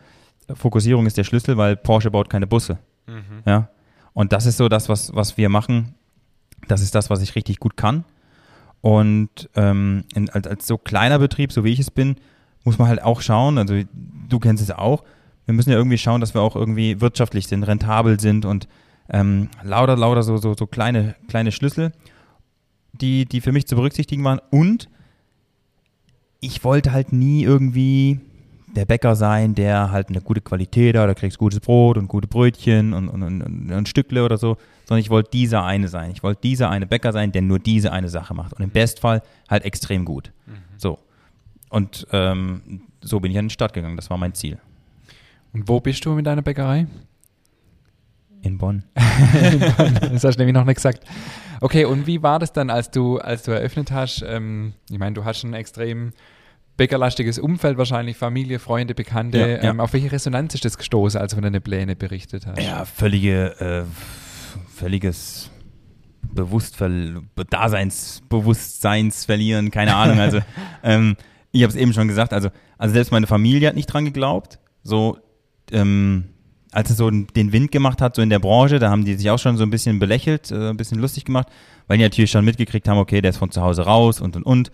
Fokussierung 0.54 1.06
ist 1.06 1.18
der 1.18 1.24
Schlüssel, 1.24 1.58
weil 1.58 1.78
Porsche 1.78 2.12
baut 2.12 2.30
keine 2.30 2.48
Busse. 2.48 2.80
Mhm. 3.08 3.44
Ja. 3.46 3.70
Und 4.14 4.34
das 4.34 4.46
ist 4.46 4.58
so 4.58 4.68
das, 4.70 4.90
was, 4.90 5.16
was 5.16 5.38
wir 5.38 5.50
machen. 5.50 5.94
Das 6.68 6.82
ist 6.82 6.96
das, 6.96 7.10
was 7.10 7.22
ich 7.22 7.36
richtig 7.36 7.60
gut 7.60 7.78
kann. 7.78 8.04
Und 8.84 9.50
ähm, 9.56 10.04
in, 10.14 10.30
als, 10.30 10.46
als 10.46 10.68
so 10.68 10.78
kleiner 10.78 11.18
Betrieb, 11.18 11.54
so 11.54 11.64
wie 11.64 11.72
ich 11.72 11.80
es 11.80 11.90
bin, 11.90 12.18
muss 12.66 12.78
man 12.78 12.90
halt 12.90 13.02
auch 13.02 13.22
schauen, 13.22 13.58
also 13.58 13.80
du 14.28 14.40
kennst 14.40 14.62
es 14.62 14.72
auch, 14.72 15.06
wir 15.46 15.54
müssen 15.54 15.70
ja 15.70 15.78
irgendwie 15.78 15.98
schauen, 15.98 16.20
dass 16.20 16.34
wir 16.34 16.42
auch 16.42 16.58
irgendwie 16.58 17.00
wirtschaftlich 17.00 17.48
sind, 17.48 17.64
rentabel 17.64 18.20
sind 18.20 18.44
und 18.44 18.68
ähm, 19.10 19.48
lauter, 19.64 19.96
lauter 19.96 20.22
so, 20.22 20.36
so, 20.36 20.54
so 20.54 20.68
kleine, 20.68 21.16
kleine 21.30 21.54
Schlüssel, 21.54 21.94
die, 22.92 23.24
die 23.24 23.40
für 23.40 23.54
mich 23.54 23.68
zu 23.68 23.78
berücksichtigen 23.78 24.26
waren. 24.26 24.42
Und 24.52 24.90
ich 26.42 26.66
wollte 26.66 26.92
halt 26.92 27.14
nie 27.14 27.42
irgendwie 27.42 28.20
der 28.76 28.84
Bäcker 28.84 29.16
sein, 29.16 29.56
der 29.56 29.92
halt 29.92 30.10
eine 30.10 30.20
gute 30.20 30.42
Qualität 30.42 30.98
hat, 30.98 31.08
da 31.08 31.14
kriegst 31.14 31.38
gutes 31.38 31.62
Brot 31.62 31.98
und 31.98 32.10
gute 32.10 32.28
Brötchen 32.28 32.92
und, 32.92 33.08
und, 33.08 33.24
und, 33.24 33.72
und 33.72 33.88
Stückle 33.88 34.26
oder 34.26 34.38
so, 34.38 34.58
sondern 34.94 35.02
ich 35.02 35.10
wollte 35.10 35.32
dieser 35.32 35.64
eine 35.64 35.88
sein. 35.88 36.12
Ich 36.12 36.22
wollte 36.22 36.42
dieser 36.42 36.70
eine 36.70 36.86
Bäcker 36.86 37.12
sein, 37.12 37.32
der 37.32 37.42
nur 37.42 37.58
diese 37.58 37.92
eine 37.92 38.10
Sache 38.10 38.36
macht. 38.36 38.54
Und 38.54 38.62
im 38.62 38.70
Bestfall 38.70 39.24
halt 39.50 39.66
extrem 39.66 40.06
gut. 40.06 40.32
Mhm. 40.46 40.54
So. 40.78 41.00
Und 41.70 42.06
ähm, 42.12 42.84
so 43.02 43.20
bin 43.20 43.32
ich 43.32 43.40
an 43.40 43.46
den 43.46 43.50
Start 43.50 43.74
gegangen. 43.74 43.96
Das 43.96 44.12
war 44.12 44.18
mein 44.18 44.36
Ziel. 44.36 44.60
Und 45.52 45.68
wo 45.68 45.80
bist 45.80 46.06
du 46.06 46.12
mit 46.12 46.28
deiner 46.28 46.44
Bäckerei? 46.44 46.86
In 48.44 48.60
Bonn. 48.60 48.84
In 49.34 49.60
Bonn. 49.60 50.00
Das 50.14 50.24
hast 50.24 50.36
du 50.36 50.42
nämlich 50.42 50.54
noch 50.54 50.66
nicht 50.66 50.76
gesagt. 50.76 51.04
Okay, 51.60 51.86
und 51.86 52.06
wie 52.06 52.22
war 52.22 52.38
das 52.38 52.54
dann, 52.54 52.70
als 52.70 52.92
du, 52.92 53.18
als 53.18 53.42
du 53.42 53.52
eröffnet 53.52 53.92
hast? 53.92 54.24
Ähm, 54.28 54.74
ich 54.92 55.00
meine, 55.00 55.16
du 55.16 55.26
hast 55.26 55.40
schon 55.40 55.56
extrem 55.56 56.12
bäckerlastiges 56.78 57.40
Umfeld 57.40 57.78
wahrscheinlich, 57.78 58.18
Familie, 58.18 58.60
Freunde, 58.60 58.94
Bekannte. 58.94 59.40
Ja, 59.40 59.48
ja. 59.48 59.64
Ähm, 59.64 59.80
auf 59.80 59.94
welche 59.94 60.12
Resonanz 60.12 60.54
ist 60.54 60.66
das 60.66 60.78
gestoßen, 60.78 61.20
als 61.20 61.32
du 61.32 61.38
von 61.38 61.44
deinen 61.44 61.62
Pläne 61.62 61.96
berichtet 61.96 62.46
hast? 62.46 62.62
Ja, 62.62 62.86
völlige, 62.86 63.60
äh, 63.60 63.84
völliges 64.74 65.52
Bewusstver 66.34 66.90
Daseinsbewusstseins 67.50 69.26
verlieren, 69.26 69.72
keine 69.72 69.96
Ahnung. 69.96 70.20
Also 70.20 70.40
ähm, 70.84 71.16
ich 71.52 71.62
habe 71.62 71.72
es 71.72 71.76
eben 71.76 71.94
schon 71.94 72.08
gesagt, 72.08 72.34
also, 72.34 72.50
also 72.78 72.94
selbst 72.94 73.12
meine 73.12 73.28
Familie 73.28 73.68
hat 73.68 73.76
nicht 73.76 73.86
dran 73.88 74.06
geglaubt. 74.06 74.60
So, 74.84 75.18
ähm, 75.72 76.26
als 76.72 76.90
es 76.90 76.98
so 76.98 77.10
den 77.10 77.52
Wind 77.52 77.72
gemacht 77.72 78.02
hat, 78.02 78.16
so 78.16 78.22
in 78.22 78.32
der 78.32 78.40
Branche, 78.40 78.80
da 78.80 78.90
haben 78.90 79.06
die 79.06 79.14
sich 79.14 79.30
auch 79.30 79.38
schon 79.38 79.58
so 79.58 79.64
ein 79.64 79.70
bisschen 79.70 80.00
belächelt, 80.00 80.52
äh, 80.52 80.70
ein 80.70 80.78
bisschen 80.78 81.00
lustig 81.00 81.26
gemacht, 81.26 81.48
weil 81.88 81.98
die 81.98 82.04
natürlich 82.04 82.32
schon 82.32 82.44
mitgekriegt 82.44 82.88
haben, 82.88 82.98
okay, 82.98 83.22
der 83.22 83.30
ist 83.30 83.38
von 83.38 83.52
zu 83.52 83.62
Hause 83.62 83.84
raus 83.84 84.20
und 84.20 84.36
und 84.36 84.44
und. 84.44 84.72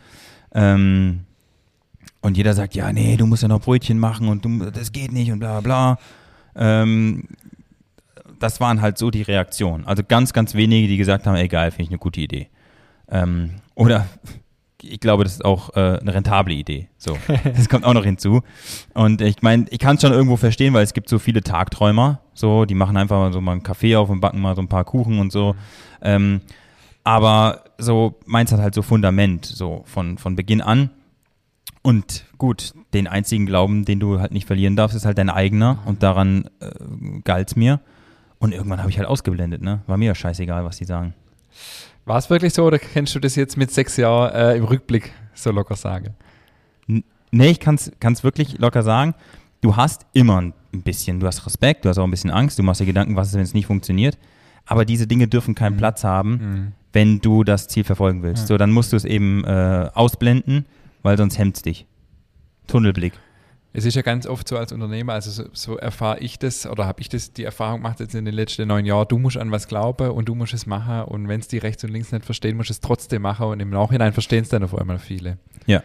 Ähm, 0.53 1.25
und 2.21 2.37
jeder 2.37 2.53
sagt, 2.53 2.75
ja, 2.75 2.91
nee, 2.91 3.17
du 3.17 3.25
musst 3.25 3.43
ja 3.43 3.49
noch 3.49 3.61
Brötchen 3.61 3.99
machen 3.99 4.27
und 4.27 4.45
du, 4.45 4.71
das 4.71 4.91
geht 4.91 5.11
nicht 5.11 5.31
und 5.31 5.39
bla 5.39 5.59
bla. 5.61 5.97
Ähm, 6.55 7.25
das 8.39 8.59
waren 8.59 8.81
halt 8.81 8.97
so 8.97 9.11
die 9.11 9.21
Reaktionen. 9.21 9.85
Also 9.85 10.03
ganz, 10.07 10.33
ganz 10.33 10.53
wenige, 10.53 10.87
die 10.87 10.97
gesagt 10.97 11.27
haben, 11.27 11.35
egal, 11.35 11.71
finde 11.71 11.83
ich 11.83 11.89
eine 11.89 11.99
gute 11.99 12.21
Idee. 12.21 12.49
Ähm, 13.09 13.51
oder 13.75 14.07
ich 14.81 14.99
glaube, 14.99 15.23
das 15.23 15.33
ist 15.33 15.45
auch 15.45 15.75
äh, 15.75 15.99
eine 15.99 16.13
rentable 16.13 16.53
Idee. 16.53 16.89
So, 16.97 17.17
das 17.43 17.69
kommt 17.69 17.85
auch 17.85 17.93
noch 17.93 18.05
hinzu. 18.05 18.41
Und 18.93 19.21
ich 19.21 19.41
meine, 19.41 19.65
ich 19.69 19.79
kann 19.79 19.95
es 19.95 20.01
schon 20.01 20.13
irgendwo 20.13 20.37
verstehen, 20.37 20.73
weil 20.73 20.83
es 20.83 20.93
gibt 20.93 21.09
so 21.09 21.19
viele 21.19 21.41
Tagträumer. 21.41 22.21
So, 22.33 22.65
die 22.65 22.75
machen 22.75 22.97
einfach 22.97 23.17
mal 23.17 23.33
so 23.33 23.41
mal 23.41 23.53
einen 23.53 23.63
Kaffee 23.63 23.95
auf 23.95 24.09
und 24.09 24.21
backen 24.21 24.41
mal 24.41 24.55
so 24.55 24.61
ein 24.61 24.69
paar 24.69 24.85
Kuchen 24.85 25.19
und 25.19 25.31
so. 25.31 25.55
Ähm, 26.01 26.41
aber 27.03 27.63
so 27.77 28.19
meins 28.25 28.51
hat 28.51 28.59
halt 28.59 28.75
so 28.75 28.81
Fundament, 28.81 29.45
so 29.45 29.83
von, 29.85 30.17
von 30.17 30.35
Beginn 30.35 30.61
an. 30.61 30.89
Und 31.81 32.25
gut, 32.37 32.73
den 32.93 33.07
einzigen 33.07 33.45
Glauben, 33.45 33.85
den 33.85 33.99
du 33.99 34.19
halt 34.19 34.31
nicht 34.31 34.45
verlieren 34.45 34.75
darfst, 34.75 34.95
ist 34.95 35.05
halt 35.05 35.17
dein 35.17 35.29
eigener. 35.29 35.79
Und 35.85 36.03
daran 36.03 36.49
äh, 36.59 37.21
galt 37.23 37.49
es 37.49 37.55
mir. 37.55 37.79
Und 38.39 38.53
irgendwann 38.53 38.79
habe 38.79 38.89
ich 38.89 38.97
halt 38.97 39.07
ausgeblendet, 39.07 39.61
ne? 39.61 39.81
War 39.85 39.97
mir 39.97 40.05
ja 40.05 40.15
scheißegal, 40.15 40.63
was 40.63 40.77
die 40.77 40.85
sagen. 40.85 41.13
War 42.05 42.17
es 42.17 42.29
wirklich 42.29 42.53
so 42.53 42.65
oder 42.65 42.79
kennst 42.79 43.13
du 43.13 43.19
das 43.19 43.35
jetzt 43.35 43.57
mit 43.57 43.71
sechs 43.71 43.97
Jahren 43.97 44.33
äh, 44.33 44.55
im 44.55 44.63
Rückblick 44.63 45.11
so 45.33 45.51
locker 45.51 45.75
sagen? 45.75 46.15
nee, 47.31 47.49
ich 47.49 47.59
kann 47.59 47.75
es 47.75 48.23
wirklich 48.23 48.57
locker 48.57 48.83
sagen. 48.83 49.13
Du 49.61 49.75
hast 49.75 50.05
immer 50.13 50.41
ein 50.41 50.53
bisschen, 50.71 51.19
du 51.19 51.27
hast 51.27 51.45
Respekt, 51.45 51.85
du 51.85 51.89
hast 51.89 51.97
auch 51.97 52.03
ein 52.03 52.11
bisschen 52.11 52.31
Angst, 52.31 52.57
du 52.57 52.63
machst 52.63 52.81
dir 52.81 52.85
Gedanken, 52.85 53.15
was 53.15 53.29
ist, 53.29 53.35
wenn 53.35 53.41
es 53.41 53.53
nicht 53.53 53.65
funktioniert. 53.65 54.17
Aber 54.65 54.85
diese 54.85 55.07
Dinge 55.07 55.27
dürfen 55.27 55.55
keinen 55.55 55.73
mhm. 55.73 55.79
Platz 55.79 56.03
haben, 56.03 56.31
mhm. 56.31 56.71
wenn 56.93 57.19
du 57.19 57.43
das 57.43 57.67
Ziel 57.67 57.83
verfolgen 57.83 58.23
willst. 58.23 58.43
Ja. 58.43 58.47
So, 58.47 58.57
dann 58.57 58.71
musst 58.71 58.93
du 58.93 58.95
es 58.95 59.05
eben 59.05 59.43
äh, 59.43 59.89
ausblenden, 59.93 60.65
weil 61.01 61.17
sonst 61.17 61.37
hemmt 61.37 61.57
es 61.57 61.61
dich. 61.63 61.85
Tunnelblick. 62.67 63.13
Es 63.71 63.85
ist 63.85 63.95
ja 63.95 64.01
ganz 64.01 64.25
oft 64.25 64.47
so 64.47 64.57
als 64.57 64.71
Unternehmer, 64.71 65.13
also 65.13 65.29
so, 65.29 65.49
so 65.53 65.77
erfahre 65.77 66.19
ich 66.19 66.39
das 66.39 66.65
oder 66.65 66.87
habe 66.87 67.01
ich 67.01 67.09
das 67.09 67.33
die 67.33 67.43
Erfahrung 67.43 67.81
gemacht 67.81 67.99
jetzt 67.99 68.15
in 68.15 68.25
den 68.25 68.33
letzten 68.33 68.67
neun 68.67 68.85
Jahren, 68.85 69.07
du 69.07 69.19
musst 69.19 69.37
an 69.37 69.51
was 69.51 69.67
glauben 69.67 70.09
und 70.09 70.25
du 70.27 70.33
musst 70.33 70.53
es 70.53 70.65
machen 70.65 71.03
und 71.03 71.27
wenn 71.27 71.39
es 71.39 71.47
die 71.47 71.59
rechts 71.59 71.83
und 71.83 71.91
links 71.91 72.11
nicht 72.11 72.25
verstehen, 72.25 72.57
musst 72.57 72.69
du 72.69 72.73
es 72.73 72.79
trotzdem 72.79 73.21
machen 73.21 73.45
und 73.45 73.59
im 73.59 73.69
Nachhinein 73.69 74.11
verstehen 74.13 74.41
es 74.41 74.49
dann 74.49 74.63
auf 74.63 74.75
einmal 74.75 74.97
viele. 74.97 75.37
Ja. 75.67 75.83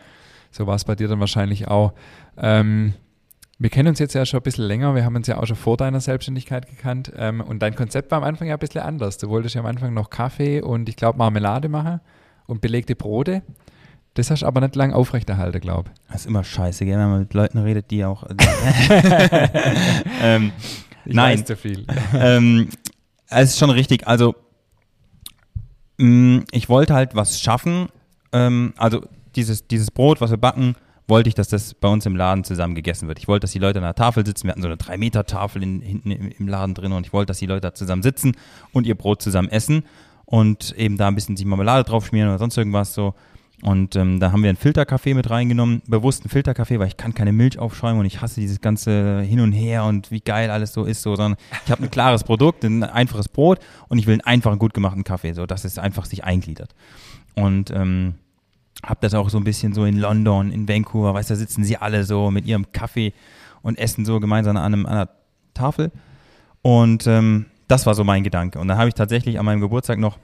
So 0.51 0.66
war 0.66 0.77
es 0.77 0.85
bei 0.85 0.94
dir 0.94 1.09
dann 1.09 1.20
wahrscheinlich 1.20 1.68
auch. 1.68 1.92
Ähm, 2.38 2.94
wir 3.59 3.70
kennen 3.70 3.88
uns 3.88 3.99
jetzt 3.99 4.14
ja 4.14 4.25
schon 4.25 4.40
ein 4.40 4.42
bisschen 4.42 4.64
länger, 4.64 4.94
wir 4.94 5.05
haben 5.05 5.16
uns 5.16 5.27
ja 5.27 5.38
auch 5.38 5.47
schon 5.47 5.57
vor 5.57 5.77
deiner 5.77 6.01
Selbstständigkeit 6.01 6.66
gekannt 6.66 7.12
ähm, 7.16 7.42
und 7.42 7.61
dein 7.61 7.75
Konzept 7.75 8.11
war 8.11 8.18
am 8.18 8.25
Anfang 8.25 8.49
ja 8.49 8.55
ein 8.55 8.61
bisschen 8.61 8.81
anders. 8.81 9.18
Du 9.18 9.29
wolltest 9.29 9.55
ja 9.55 9.61
am 9.61 9.66
Anfang 9.66 9.92
noch 9.92 10.09
Kaffee 10.09 10.62
und 10.62 10.88
ich 10.88 10.97
glaube 10.97 11.18
Marmelade 11.18 11.68
machen 11.68 12.01
und 12.47 12.61
belegte 12.61 12.97
Brote. 12.97 13.42
Das 14.14 14.31
hast 14.31 14.42
du 14.42 14.46
aber 14.46 14.61
nicht 14.61 14.77
lange 14.77 14.94
aufrechterhalten, 14.94 15.61
glaube 15.61 15.90
ich. 15.92 16.00
Das 16.12 16.20
ist 16.22 16.27
immer 16.27 16.44
scheiße, 16.44 16.85
gell, 16.85 16.98
wenn 16.98 17.11
man 17.11 17.20
mit 17.20 17.35
Leuten 17.35 17.59
redet, 17.59 17.90
die 17.90 18.05
auch. 18.05 18.24
ähm, 20.22 20.53
ich 21.05 21.14
nein. 21.14 21.38
weiß 21.38 21.44
zu 21.44 21.57
viel. 21.57 21.85
ähm, 22.14 22.68
es 23.29 23.50
ist 23.50 23.59
schon 23.59 23.70
richtig. 23.70 24.07
Also, 24.07 24.37
mh, 25.98 26.07
mm, 26.07 26.44
ich 26.53 26.68
wollte 26.68 26.94
halt 26.94 27.16
was 27.16 27.40
schaffen. 27.40 27.88
Ähm, 28.33 28.72
also, 28.77 29.03
dieses, 29.35 29.66
dieses 29.66 29.90
Brot, 29.90 30.20
was 30.20 30.31
wir 30.31 30.38
backen, 30.38 30.77
wollte 31.09 31.29
ich, 31.29 31.35
dass 31.35 31.48
das 31.48 31.74
bei 31.74 31.88
uns 31.88 32.07
im 32.07 32.14
Laden 32.14 32.44
zusammen 32.44 32.77
gegessen 32.77 33.09
wird. 33.09 33.18
Ich 33.18 33.27
wollte, 33.27 33.44
dass 33.44 33.53
die 33.53 33.59
Leute 33.59 33.81
an 33.81 33.85
der 33.85 33.96
Tafel 33.96 34.24
sitzen. 34.24 34.46
Wir 34.46 34.53
hatten 34.53 34.62
so 34.62 34.68
eine 34.68 34.77
3-Meter-Tafel 34.77 35.61
hinten 35.61 36.11
im, 36.11 36.31
im 36.31 36.48
Laden 36.48 36.74
drin 36.74 36.92
und 36.92 37.05
ich 37.05 37.12
wollte, 37.12 37.27
dass 37.27 37.38
die 37.38 37.46
Leute 37.46 37.62
da 37.62 37.74
zusammen 37.74 38.03
sitzen 38.03 38.37
und 38.72 38.87
ihr 38.87 38.94
Brot 38.94 39.20
zusammen 39.20 39.48
essen 39.48 39.83
und 40.24 40.72
eben 40.79 40.96
da 40.96 41.09
ein 41.09 41.14
bisschen 41.14 41.37
sich 41.37 41.44
Marmelade 41.44 41.85
drauf 41.85 42.07
schmieren 42.07 42.29
oder 42.29 42.38
sonst 42.38 42.57
irgendwas 42.57 42.94
so. 42.94 43.14
Und 43.64 43.96
ähm, 43.96 44.20
da 44.20 44.31
haben 44.31 44.42
wir 44.42 44.50
einen 44.50 44.59
Filterkaffee 44.59 45.14
mit 45.14 45.31
reingenommen, 45.31 45.81
bewusst 45.87 46.22
einen 46.22 46.29
Filterkaffee, 46.29 46.79
weil 46.79 46.88
ich 46.88 46.98
kann 46.98 47.14
keine 47.14 47.33
Milch 47.33 47.59
aufschäumen 47.59 47.98
und 47.98 48.05
ich 48.05 48.20
hasse 48.20 48.38
dieses 48.38 48.61
ganze 48.61 49.22
Hin 49.22 49.40
und 49.40 49.53
Her 49.53 49.85
und 49.85 50.11
wie 50.11 50.20
geil 50.20 50.50
alles 50.50 50.74
so 50.74 50.85
ist, 50.85 51.00
so, 51.00 51.16
sondern 51.16 51.40
ich 51.64 51.70
habe 51.70 51.83
ein 51.83 51.90
klares 51.90 52.24
Produkt, 52.24 52.62
ein 52.62 52.83
einfaches 52.83 53.27
Brot 53.27 53.61
und 53.88 53.96
ich 53.96 54.07
will 54.07 54.12
einen 54.12 54.20
einfachen, 54.20 54.59
gut 54.59 54.74
gemachten 54.74 55.03
Kaffee, 55.03 55.33
so 55.33 55.46
dass 55.46 55.64
es 55.64 55.79
einfach 55.79 56.05
sich 56.05 56.24
eingliedert. 56.24 56.74
Und 57.37 57.70
ähm, 57.70 58.16
habe 58.85 58.98
das 59.00 59.14
auch 59.14 59.31
so 59.31 59.38
ein 59.38 59.44
bisschen 59.44 59.72
so 59.72 59.87
in 59.87 59.96
London, 59.96 60.50
in 60.50 60.68
Vancouver, 60.68 61.14
weißt 61.14 61.31
du, 61.31 61.35
da 61.35 61.38
sitzen 61.38 61.64
sie 61.64 61.79
alle 61.79 62.05
so 62.05 62.31
mit 62.31 62.44
ihrem 62.44 62.70
Kaffee 62.72 63.14
und 63.62 63.79
essen 63.79 64.05
so 64.05 64.20
gemeinsam 64.20 64.59
an, 64.59 64.74
einem, 64.74 64.85
an 64.85 64.92
einer 64.92 65.09
Tafel. 65.55 65.90
Und 66.61 67.07
ähm, 67.07 67.46
das 67.66 67.87
war 67.87 67.94
so 67.94 68.05
mein 68.05 68.24
Gedanke. 68.24 68.59
Und 68.59 68.68
dann 68.68 68.77
habe 68.77 68.88
ich 68.88 68.94
tatsächlich 68.94 69.38
an 69.38 69.46
meinem 69.46 69.62
Geburtstag 69.62 69.98
noch 69.98 70.18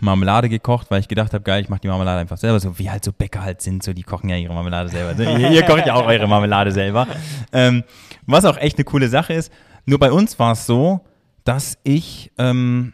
Marmelade 0.00 0.48
gekocht, 0.48 0.90
weil 0.90 1.00
ich 1.00 1.08
gedacht 1.08 1.32
habe, 1.34 1.44
geil, 1.44 1.62
ich 1.62 1.68
mache 1.68 1.80
die 1.80 1.88
Marmelade 1.88 2.20
einfach 2.20 2.38
selber, 2.38 2.58
so 2.60 2.78
wie 2.78 2.90
halt 2.90 3.04
so 3.04 3.12
Bäcker 3.12 3.42
halt 3.42 3.60
sind, 3.60 3.82
so 3.82 3.92
die 3.92 4.02
kochen 4.02 4.28
ja 4.28 4.36
ihre 4.36 4.54
Marmelade 4.54 4.88
selber. 4.88 5.20
ihr, 5.22 5.50
ihr 5.50 5.62
kocht 5.64 5.86
ja 5.86 5.94
auch 5.94 6.06
eure 6.06 6.26
Marmelade 6.26 6.72
selber. 6.72 7.06
Ähm, 7.52 7.84
was 8.26 8.44
auch 8.44 8.56
echt 8.56 8.78
eine 8.78 8.84
coole 8.84 9.08
Sache 9.08 9.34
ist. 9.34 9.52
Nur 9.84 9.98
bei 9.98 10.12
uns 10.12 10.38
war 10.38 10.52
es 10.52 10.66
so, 10.66 11.00
dass 11.44 11.78
ich, 11.82 12.32
ähm, 12.38 12.92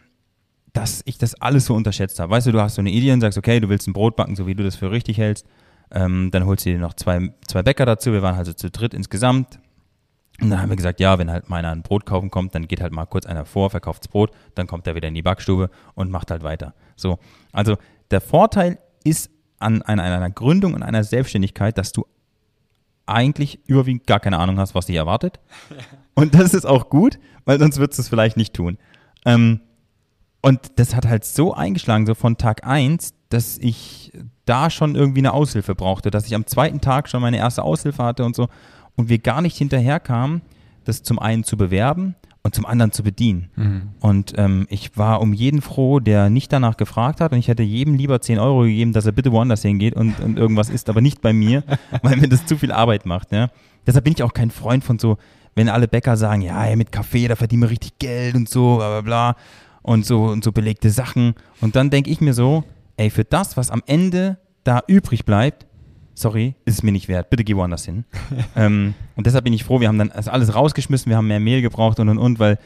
dass 0.73 1.01
ich 1.05 1.17
das 1.17 1.35
alles 1.35 1.65
so 1.65 1.75
unterschätzt 1.75 2.19
habe. 2.19 2.31
Weißt 2.31 2.47
du, 2.47 2.51
du 2.51 2.61
hast 2.61 2.75
so 2.75 2.81
eine 2.81 2.91
Idee 2.91 3.11
und 3.11 3.21
sagst, 3.21 3.37
okay, 3.37 3.59
du 3.59 3.69
willst 3.69 3.87
ein 3.87 3.93
Brot 3.93 4.15
backen, 4.15 4.35
so 4.35 4.47
wie 4.47 4.55
du 4.55 4.63
das 4.63 4.75
für 4.75 4.91
richtig 4.91 5.17
hältst. 5.17 5.45
Ähm, 5.91 6.29
dann 6.31 6.45
holst 6.45 6.65
du 6.65 6.71
dir 6.71 6.79
noch 6.79 6.93
zwei, 6.93 7.31
zwei 7.47 7.63
Bäcker 7.63 7.85
dazu. 7.85 8.11
Wir 8.11 8.21
waren 8.21 8.35
also 8.35 8.53
zu 8.53 8.69
dritt 8.69 8.93
insgesamt. 8.93 9.59
Und 10.41 10.49
dann 10.49 10.61
haben 10.61 10.69
wir 10.69 10.75
gesagt, 10.75 10.99
ja, 10.99 11.17
wenn 11.19 11.29
halt 11.29 11.49
mal 11.49 11.57
einer 11.57 11.71
ein 11.71 11.81
Brot 11.81 12.05
kaufen 12.05 12.31
kommt, 12.31 12.55
dann 12.55 12.67
geht 12.67 12.81
halt 12.81 12.93
mal 12.93 13.05
kurz 13.05 13.25
einer 13.25 13.45
vor, 13.45 13.69
verkauft 13.69 14.03
das 14.03 14.07
Brot, 14.07 14.31
dann 14.55 14.67
kommt 14.67 14.87
er 14.87 14.95
wieder 14.95 15.07
in 15.07 15.13
die 15.13 15.21
Backstube 15.21 15.69
und 15.95 16.11
macht 16.11 16.31
halt 16.31 16.43
weiter. 16.43 16.73
So, 16.95 17.19
also 17.51 17.77
der 18.11 18.21
Vorteil 18.21 18.79
ist 19.03 19.29
an, 19.59 19.81
an 19.81 19.99
einer 19.99 20.29
Gründung 20.29 20.73
und 20.73 20.83
einer 20.83 21.03
Selbstständigkeit, 21.03 21.77
dass 21.77 21.91
du 21.91 22.05
eigentlich 23.05 23.59
überwiegend 23.67 24.07
gar 24.07 24.19
keine 24.19 24.37
Ahnung 24.37 24.59
hast, 24.59 24.75
was 24.75 24.85
dich 24.85 24.95
erwartet. 24.95 25.39
Und 26.13 26.35
das 26.35 26.53
ist 26.53 26.65
auch 26.65 26.89
gut, 26.89 27.17
weil 27.45 27.57
sonst 27.57 27.79
würdest 27.79 27.97
du 27.97 28.01
es 28.01 28.09
vielleicht 28.09 28.37
nicht 28.37 28.53
tun. 28.53 28.77
Ähm, 29.25 29.61
und 30.41 30.79
das 30.79 30.95
hat 30.95 31.05
halt 31.05 31.25
so 31.25 31.53
eingeschlagen, 31.53 32.05
so 32.05 32.13
von 32.13 32.37
Tag 32.37 32.65
1, 32.65 33.13
dass 33.29 33.57
ich 33.57 34.11
da 34.45 34.69
schon 34.69 34.95
irgendwie 34.95 35.19
eine 35.19 35.33
Aushilfe 35.33 35.75
brauchte, 35.75 36.11
dass 36.11 36.27
ich 36.27 36.35
am 36.35 36.45
zweiten 36.45 36.81
Tag 36.81 37.09
schon 37.09 37.21
meine 37.21 37.37
erste 37.37 37.63
Aushilfe 37.63 38.03
hatte 38.03 38.25
und 38.25 38.35
so 38.35 38.47
und 38.99 39.07
wir 39.07 39.19
gar 39.19 39.41
nicht 39.41 39.55
hinterherkamen, 39.55 40.41
das 40.83 41.03
zum 41.03 41.19
einen 41.19 41.45
zu 41.45 41.55
bewerben 41.55 42.15
und 42.43 42.53
zum 42.53 42.65
anderen 42.65 42.91
zu 42.91 43.01
bedienen. 43.01 43.49
Mhm. 43.55 43.81
Und 44.01 44.33
ähm, 44.35 44.67
ich 44.69 44.97
war 44.97 45.21
um 45.21 45.31
jeden 45.31 45.61
froh, 45.61 46.01
der 46.01 46.29
nicht 46.29 46.51
danach 46.51 46.75
gefragt 46.75 47.21
hat 47.21 47.31
und 47.31 47.37
ich 47.37 47.47
hätte 47.47 47.63
jedem 47.63 47.93
lieber 47.93 48.19
10 48.19 48.39
Euro 48.39 48.63
gegeben, 48.63 48.91
dass 48.91 49.05
er 49.05 49.13
bitte 49.13 49.31
woanders 49.31 49.61
hingeht 49.61 49.95
und, 49.95 50.19
und 50.19 50.37
irgendwas 50.37 50.69
isst, 50.69 50.89
aber 50.89 50.99
nicht 50.99 51.21
bei 51.21 51.31
mir, 51.31 51.63
weil 52.03 52.17
mir 52.17 52.27
das 52.27 52.45
zu 52.45 52.57
viel 52.57 52.73
Arbeit 52.73 53.05
macht. 53.05 53.31
Ja? 53.31 53.51
Deshalb 53.87 54.03
bin 54.03 54.15
ich 54.17 54.21
auch 54.21 54.33
kein 54.33 54.51
Freund 54.51 54.83
von 54.83 54.99
so, 54.99 55.17
wenn 55.55 55.69
alle 55.69 55.87
Bäcker 55.87 56.17
sagen, 56.17 56.41
ja, 56.41 56.61
ey, 56.65 56.75
mit 56.75 56.91
Kaffee, 56.91 57.29
da 57.29 57.37
verdienen 57.37 57.61
wir 57.61 57.69
richtig 57.69 57.99
Geld 57.99 58.35
und 58.35 58.49
so, 58.49 58.75
bla 58.79 58.99
bla 58.99 59.01
bla 59.01 59.35
und 59.81 60.05
so 60.05 60.25
und 60.25 60.43
so 60.43 60.51
belegte 60.51 60.89
Sachen. 60.89 61.35
Und 61.61 61.77
dann 61.77 61.89
denke 61.89 62.09
ich 62.09 62.19
mir 62.19 62.33
so, 62.33 62.65
ey, 62.97 63.09
für 63.09 63.23
das, 63.23 63.55
was 63.55 63.71
am 63.71 63.81
Ende 63.85 64.39
da 64.65 64.83
übrig 64.87 65.23
bleibt, 65.23 65.65
sorry, 66.19 66.55
ist 66.65 66.75
es 66.75 66.83
mir 66.83 66.91
nicht 66.91 67.07
wert. 67.07 67.29
Bitte 67.29 67.43
geh 67.43 67.55
woanders 67.55 67.85
hin. 67.85 68.03
ähm, 68.55 68.93
und 69.15 69.25
deshalb 69.25 69.43
bin 69.45 69.53
ich 69.53 69.63
froh, 69.63 69.79
wir 69.79 69.87
haben 69.87 69.97
dann 69.97 70.11
das 70.13 70.27
alles 70.27 70.53
rausgeschmissen, 70.53 71.09
wir 71.09 71.17
haben 71.17 71.27
mehr 71.27 71.39
Mehl 71.39 71.61
gebraucht 71.61 71.99
und 71.99 72.09
und 72.09 72.17
und, 72.17 72.39
weil 72.39 72.57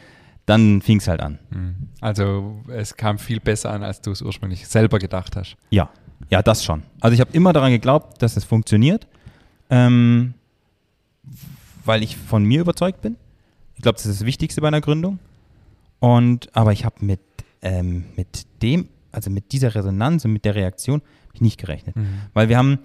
dann 0.46 0.82
fing 0.82 0.98
es 0.98 1.08
halt 1.08 1.20
an. 1.20 1.38
Mhm. 1.50 1.74
Also 2.00 2.60
es 2.68 2.96
kam 2.96 3.18
viel 3.18 3.40
besser 3.40 3.70
an, 3.70 3.82
als 3.82 4.00
du 4.02 4.10
es 4.10 4.20
ursprünglich 4.22 4.66
selber 4.66 4.98
gedacht 4.98 5.36
hast. 5.36 5.56
Ja, 5.70 5.88
ja, 6.30 6.42
das 6.42 6.64
schon. 6.64 6.82
Also 7.00 7.14
ich 7.14 7.20
habe 7.20 7.30
immer 7.32 7.52
daran 7.52 7.70
geglaubt, 7.70 8.20
dass 8.20 8.36
es 8.36 8.44
funktioniert, 8.44 9.06
ähm, 9.70 10.34
weil 11.84 12.02
ich 12.02 12.16
von 12.16 12.44
mir 12.44 12.60
überzeugt 12.60 13.00
bin. 13.02 13.16
Ich 13.76 13.82
glaube, 13.82 13.96
das 13.96 14.06
ist 14.06 14.20
das 14.20 14.26
Wichtigste 14.26 14.60
bei 14.60 14.68
einer 14.68 14.80
Gründung. 14.80 15.18
Und 16.00 16.54
aber 16.54 16.72
ich 16.72 16.84
habe 16.84 16.96
mit 17.04 17.20
ähm, 17.62 18.04
mit 18.16 18.46
dem, 18.62 18.88
also 19.12 19.30
mit 19.30 19.52
dieser 19.52 19.74
Resonanz 19.74 20.24
und 20.24 20.32
mit 20.32 20.44
der 20.44 20.54
Reaktion 20.54 21.00
nicht 21.40 21.58
gerechnet, 21.58 21.96
Mhm. 21.96 22.20
weil 22.32 22.48
wir 22.48 22.58
haben 22.58 22.78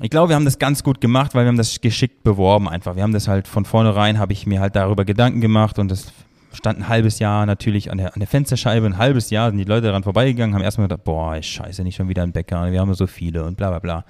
ich 0.00 0.10
glaube, 0.10 0.30
wir 0.30 0.36
haben 0.36 0.44
das 0.44 0.58
ganz 0.58 0.82
gut 0.82 1.00
gemacht, 1.00 1.34
weil 1.34 1.44
wir 1.44 1.48
haben 1.48 1.56
das 1.56 1.80
geschickt 1.80 2.24
beworben 2.24 2.68
einfach. 2.68 2.96
Wir 2.96 3.02
haben 3.02 3.12
das 3.12 3.28
halt 3.28 3.46
von 3.46 3.64
vornherein, 3.64 4.18
habe 4.18 4.32
ich 4.32 4.46
mir 4.46 4.60
halt 4.60 4.74
darüber 4.74 5.04
Gedanken 5.04 5.40
gemacht 5.40 5.78
und 5.78 5.88
das 5.88 6.12
stand 6.52 6.78
ein 6.80 6.88
halbes 6.88 7.18
Jahr 7.18 7.46
natürlich 7.46 7.90
an 7.90 7.98
der, 7.98 8.14
an 8.14 8.20
der 8.20 8.28
Fensterscheibe, 8.28 8.86
ein 8.86 8.98
halbes 8.98 9.30
Jahr 9.30 9.50
sind 9.50 9.58
die 9.58 9.64
Leute 9.64 9.86
daran 9.86 10.02
vorbeigegangen, 10.02 10.54
haben 10.54 10.62
erstmal 10.62 10.88
gedacht, 10.88 11.04
boah, 11.04 11.40
scheiße, 11.40 11.82
nicht 11.82 11.96
schon 11.96 12.08
wieder 12.08 12.22
ein 12.22 12.32
Bäcker, 12.32 12.70
wir 12.70 12.80
haben 12.80 12.94
so 12.94 13.06
viele 13.06 13.44
und 13.44 13.56
bla 13.56 13.70
bla 13.70 13.78
bla. 13.78 14.04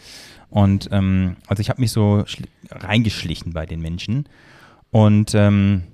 Und 0.50 0.88
ähm, 0.92 1.36
also 1.46 1.60
ich 1.60 1.70
habe 1.70 1.80
mich 1.80 1.90
so 1.90 2.24
schli- 2.26 2.48
reingeschlichen 2.70 3.52
bei 3.52 3.66
den 3.66 3.80
Menschen 3.80 4.26
und 4.90 5.34
ähm, 5.34 5.84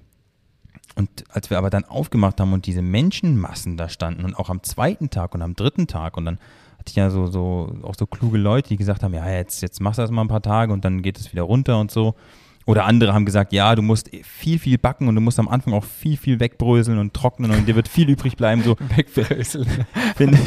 und 0.97 1.09
als 1.31 1.51
wir 1.51 1.59
aber 1.59 1.71
dann 1.71 1.85
aufgemacht 1.85 2.41
haben 2.41 2.53
und 2.53 2.67
diese 2.67 2.83
Menschenmassen 2.83 3.77
da 3.77 3.89
standen 3.89 4.25
und 4.25 4.35
auch 4.35 4.51
am 4.51 4.63
zweiten 4.63 5.09
Tag 5.09 5.35
und 5.35 5.43
am 5.43 5.55
dritten 5.55 5.87
Tag 5.87 6.17
und 6.17 6.25
dann 6.25 6.39
hatte 6.81 6.91
ich 6.91 6.97
ja 6.97 7.11
so, 7.11 7.27
so 7.27 7.73
auch 7.83 7.95
so 7.95 8.07
kluge 8.07 8.39
Leute, 8.39 8.71
die 8.71 8.77
gesagt 8.79 9.03
haben, 9.03 9.13
ja, 9.13 9.29
jetzt, 9.29 9.61
jetzt 9.61 9.81
machst 9.81 9.99
du 9.99 10.03
das 10.03 10.11
mal 10.11 10.23
ein 10.23 10.29
paar 10.29 10.41
Tage 10.41 10.73
und 10.73 10.83
dann 10.85 11.03
geht 11.03 11.19
es 11.19 11.31
wieder 11.31 11.43
runter 11.43 11.79
und 11.79 11.91
so. 11.91 12.15
Oder 12.65 12.87
andere 12.87 13.13
haben 13.13 13.27
gesagt, 13.27 13.53
ja, 13.53 13.75
du 13.75 13.83
musst 13.83 14.11
viel, 14.23 14.59
viel 14.59 14.79
backen 14.79 15.07
und 15.09 15.15
du 15.15 15.21
musst 15.21 15.39
am 15.39 15.49
Anfang 15.49 15.75
auch 15.75 15.85
viel, 15.85 16.17
viel 16.17 16.41
wegbröseln 16.41 16.99
und 16.99 17.13
trocknen 17.13 17.51
und 17.51 17.67
dir 17.67 17.77
wird 17.77 17.89
viel 17.89 18.09
übrig 18.09 18.37
bleiben. 18.37 18.63
So, 18.63 18.77
Wegbröseln. 18.97 19.67
finde, 20.17 20.39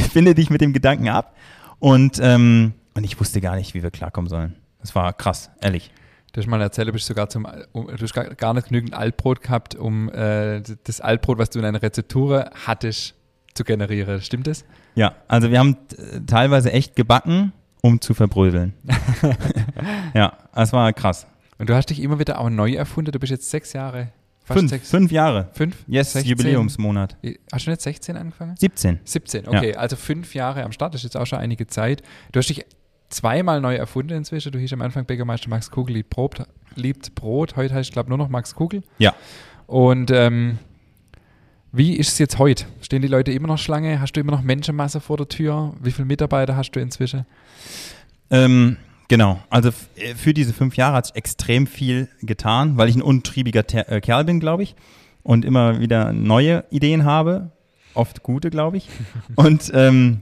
finde 0.00 0.34
dich 0.34 0.50
mit 0.50 0.60
dem 0.60 0.72
Gedanken 0.72 1.08
ab. 1.08 1.34
Und, 1.78 2.18
ähm, 2.22 2.74
und 2.94 3.04
ich 3.04 3.18
wusste 3.18 3.40
gar 3.40 3.56
nicht, 3.56 3.74
wie 3.74 3.82
wir 3.82 3.90
klarkommen 3.90 4.28
sollen. 4.28 4.56
Das 4.80 4.94
war 4.94 5.12
krass, 5.12 5.50
ehrlich. 5.60 5.90
Du 6.32 6.40
hast 6.40 6.46
mal 6.48 6.60
erzählt, 6.60 6.88
du 6.88 6.92
bist 6.92 7.06
sogar 7.06 7.28
zum, 7.28 7.46
um, 7.72 7.86
du 7.86 8.02
hast 8.02 8.12
gar, 8.12 8.24
gar 8.34 8.54
nicht 8.54 8.68
genügend 8.68 8.94
Altbrot 8.94 9.42
gehabt, 9.42 9.74
um 9.74 10.10
äh, 10.10 10.62
das 10.84 11.00
Altbrot, 11.00 11.38
was 11.38 11.50
du 11.50 11.58
in 11.58 11.64
deiner 11.64 11.82
Rezeptur 11.82 12.50
hattest, 12.66 13.14
zu 13.54 13.64
generieren. 13.64 14.20
Stimmt 14.20 14.46
das? 14.46 14.64
Ja, 14.94 15.14
also 15.28 15.50
wir 15.50 15.58
haben 15.58 15.76
teilweise 16.26 16.72
echt 16.72 16.96
gebacken, 16.96 17.52
um 17.82 18.00
zu 18.00 18.14
verbröseln. 18.14 18.74
ja, 20.14 20.32
das 20.54 20.72
war 20.72 20.92
krass. 20.92 21.26
Und 21.58 21.68
du 21.68 21.74
hast 21.74 21.86
dich 21.90 22.00
immer 22.00 22.18
wieder 22.18 22.40
auch 22.40 22.50
neu 22.50 22.72
erfunden. 22.72 23.12
Du 23.12 23.18
bist 23.18 23.30
jetzt 23.30 23.50
sechs 23.50 23.72
Jahre, 23.72 24.08
fast 24.44 24.58
Fünf, 24.58 24.70
sechs, 24.70 24.90
fünf 24.90 25.12
Jahre. 25.12 25.48
fünf? 25.52 25.76
Yes, 25.86 26.12
16? 26.12 26.30
Jubiläumsmonat. 26.30 27.16
Hast 27.52 27.66
du 27.66 27.70
nicht 27.70 27.82
16 27.82 28.16
angefangen? 28.16 28.56
17. 28.58 29.00
17, 29.04 29.48
okay. 29.48 29.76
Also 29.76 29.96
fünf 29.96 30.34
Jahre 30.34 30.64
am 30.64 30.72
Start, 30.72 30.94
das 30.94 31.00
ist 31.00 31.04
jetzt 31.04 31.16
auch 31.16 31.26
schon 31.26 31.38
einige 31.38 31.66
Zeit. 31.66 32.02
Du 32.32 32.38
hast 32.38 32.48
dich 32.48 32.64
zweimal 33.10 33.60
neu 33.60 33.76
erfunden 33.76 34.14
inzwischen. 34.14 34.52
Du 34.52 34.58
hieß 34.58 34.72
am 34.72 34.82
Anfang 34.82 35.04
Bäckermeister 35.04 35.48
Max 35.48 35.70
Kugel 35.70 35.96
liebt 35.96 36.10
Brot. 36.10 36.42
Liebt 36.74 37.14
Brot. 37.14 37.56
Heute 37.56 37.74
heißt 37.74 37.90
ich 37.90 37.92
glaube 37.92 38.08
nur 38.08 38.18
noch 38.18 38.28
Max 38.28 38.54
Kugel. 38.54 38.82
Ja. 38.98 39.14
Und 39.66 40.10
ähm, 40.10 40.58
wie 41.72 41.96
ist 41.96 42.08
es 42.08 42.18
jetzt 42.18 42.38
heute? 42.38 42.66
Stehen 42.82 43.00
die 43.00 43.08
Leute 43.08 43.32
immer 43.32 43.48
noch 43.48 43.58
Schlange? 43.58 44.00
Hast 44.00 44.12
du 44.12 44.20
immer 44.20 44.32
noch 44.32 44.42
Menschenmasse 44.42 45.00
vor 45.00 45.16
der 45.16 45.28
Tür? 45.28 45.72
Wie 45.80 45.90
viele 45.90 46.04
Mitarbeiter 46.04 46.54
hast 46.54 46.72
du 46.72 46.80
inzwischen? 46.80 47.24
Ähm, 48.30 48.76
genau, 49.08 49.40
also 49.48 49.70
äh, 49.96 50.14
für 50.14 50.34
diese 50.34 50.52
fünf 50.52 50.76
Jahre 50.76 50.96
hat 50.96 51.06
sich 51.06 51.16
extrem 51.16 51.66
viel 51.66 52.08
getan, 52.20 52.76
weil 52.76 52.90
ich 52.90 52.96
ein 52.96 53.02
untriebiger 53.02 53.66
Ter 53.66 53.90
äh, 53.90 54.02
Kerl 54.02 54.24
bin, 54.24 54.38
glaube 54.38 54.62
ich, 54.62 54.76
und 55.22 55.46
immer 55.46 55.80
wieder 55.80 56.12
neue 56.12 56.64
Ideen 56.70 57.04
habe, 57.04 57.52
oft 57.94 58.22
gute, 58.22 58.50
glaube 58.50 58.76
ich. 58.76 58.88
und 59.36 59.70
ähm, 59.74 60.20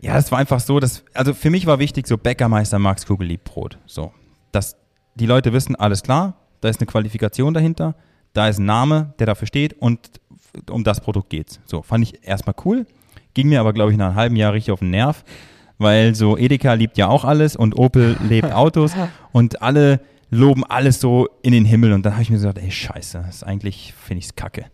ja, 0.00 0.18
es 0.18 0.32
war 0.32 0.40
einfach 0.40 0.60
so, 0.60 0.80
dass, 0.80 1.04
also 1.14 1.32
für 1.32 1.50
mich 1.50 1.66
war 1.66 1.78
wichtig, 1.78 2.08
so 2.08 2.18
Bäckermeister 2.18 2.80
Max 2.80 3.06
Kugel 3.06 3.28
liebt 3.28 3.44
Brot. 3.44 3.78
So, 3.86 4.12
dass 4.50 4.76
die 5.14 5.26
Leute 5.26 5.52
wissen, 5.52 5.76
alles 5.76 6.02
klar, 6.02 6.34
da 6.60 6.68
ist 6.68 6.80
eine 6.80 6.86
Qualifikation 6.86 7.54
dahinter, 7.54 7.94
da 8.32 8.48
ist 8.48 8.58
ein 8.58 8.66
Name, 8.66 9.14
der 9.18 9.26
dafür 9.26 9.46
steht 9.46 9.80
und 9.80 10.10
um 10.70 10.84
das 10.84 11.00
Produkt 11.00 11.30
geht's. 11.30 11.60
So, 11.64 11.82
fand 11.82 12.04
ich 12.04 12.26
erstmal 12.26 12.54
cool, 12.64 12.86
ging 13.34 13.48
mir 13.48 13.60
aber, 13.60 13.72
glaube 13.72 13.92
ich, 13.92 13.98
nach 13.98 14.08
einem 14.08 14.16
halben 14.16 14.36
Jahr 14.36 14.52
richtig 14.52 14.72
auf 14.72 14.80
den 14.80 14.90
Nerv, 14.90 15.24
weil 15.78 16.14
so 16.14 16.36
Edeka 16.36 16.74
liebt 16.74 16.98
ja 16.98 17.08
auch 17.08 17.24
alles 17.24 17.56
und 17.56 17.78
Opel 17.78 18.16
lebt 18.28 18.52
Autos 18.52 18.92
und 19.32 19.62
alle 19.62 20.00
loben 20.30 20.64
alles 20.64 21.00
so 21.00 21.28
in 21.42 21.52
den 21.52 21.64
Himmel 21.64 21.92
und 21.92 22.04
dann 22.04 22.14
habe 22.14 22.22
ich 22.22 22.30
mir 22.30 22.36
gesagt, 22.36 22.58
ey, 22.58 22.70
scheiße, 22.70 23.22
das 23.26 23.36
ist 23.36 23.42
eigentlich, 23.44 23.94
finde 23.96 24.18
ich 24.20 24.26
es 24.26 24.36
kacke. 24.36 24.66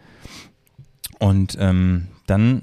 Und 1.18 1.56
ähm, 1.60 2.08
dann 2.26 2.62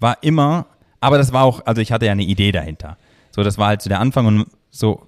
war 0.00 0.18
immer, 0.22 0.66
aber 1.00 1.16
das 1.18 1.32
war 1.32 1.44
auch, 1.44 1.64
also 1.64 1.80
ich 1.80 1.92
hatte 1.92 2.06
ja 2.06 2.12
eine 2.12 2.24
Idee 2.24 2.52
dahinter. 2.52 2.98
So, 3.30 3.42
das 3.42 3.56
war 3.58 3.68
halt 3.68 3.82
so 3.82 3.88
der 3.88 4.00
Anfang 4.00 4.26
und 4.26 4.46
so 4.70 5.06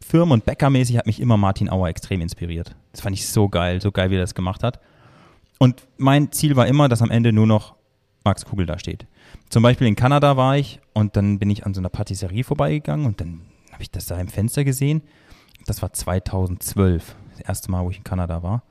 Firmen- 0.00 0.32
und 0.32 0.44
Bäckermäßig 0.44 0.96
hat 0.96 1.06
mich 1.06 1.20
immer 1.20 1.36
Martin 1.36 1.70
Auer 1.70 1.88
extrem 1.88 2.20
inspiriert. 2.20 2.76
Das 2.92 3.00
fand 3.00 3.16
ich 3.16 3.26
so 3.28 3.48
geil, 3.48 3.80
so 3.80 3.90
geil, 3.90 4.10
wie 4.10 4.16
er 4.16 4.20
das 4.20 4.34
gemacht 4.34 4.62
hat. 4.62 4.80
Und 5.58 5.86
mein 5.96 6.32
Ziel 6.32 6.56
war 6.56 6.66
immer, 6.66 6.88
dass 6.88 7.02
am 7.02 7.10
Ende 7.10 7.32
nur 7.32 7.46
noch 7.46 7.74
Max 8.24 8.44
Kugel 8.44 8.66
da 8.66 8.78
steht. 8.78 9.06
Zum 9.50 9.62
Beispiel 9.62 9.86
in 9.86 9.96
Kanada 9.96 10.36
war 10.36 10.56
ich 10.56 10.80
und 10.94 11.16
dann 11.16 11.38
bin 11.38 11.50
ich 11.50 11.66
an 11.66 11.74
so 11.74 11.80
einer 11.80 11.90
Patisserie 11.90 12.44
vorbeigegangen 12.44 13.06
und 13.06 13.20
dann 13.20 13.42
habe 13.72 13.82
ich 13.82 13.90
das 13.90 14.06
da 14.06 14.18
im 14.18 14.28
Fenster 14.28 14.64
gesehen. 14.64 15.02
Das 15.66 15.82
war 15.82 15.92
2012, 15.92 17.14
das 17.30 17.40
erste 17.40 17.70
Mal, 17.70 17.84
wo 17.84 17.90
ich 17.90 17.98
in 17.98 18.04
Kanada 18.04 18.42
war. 18.42 18.62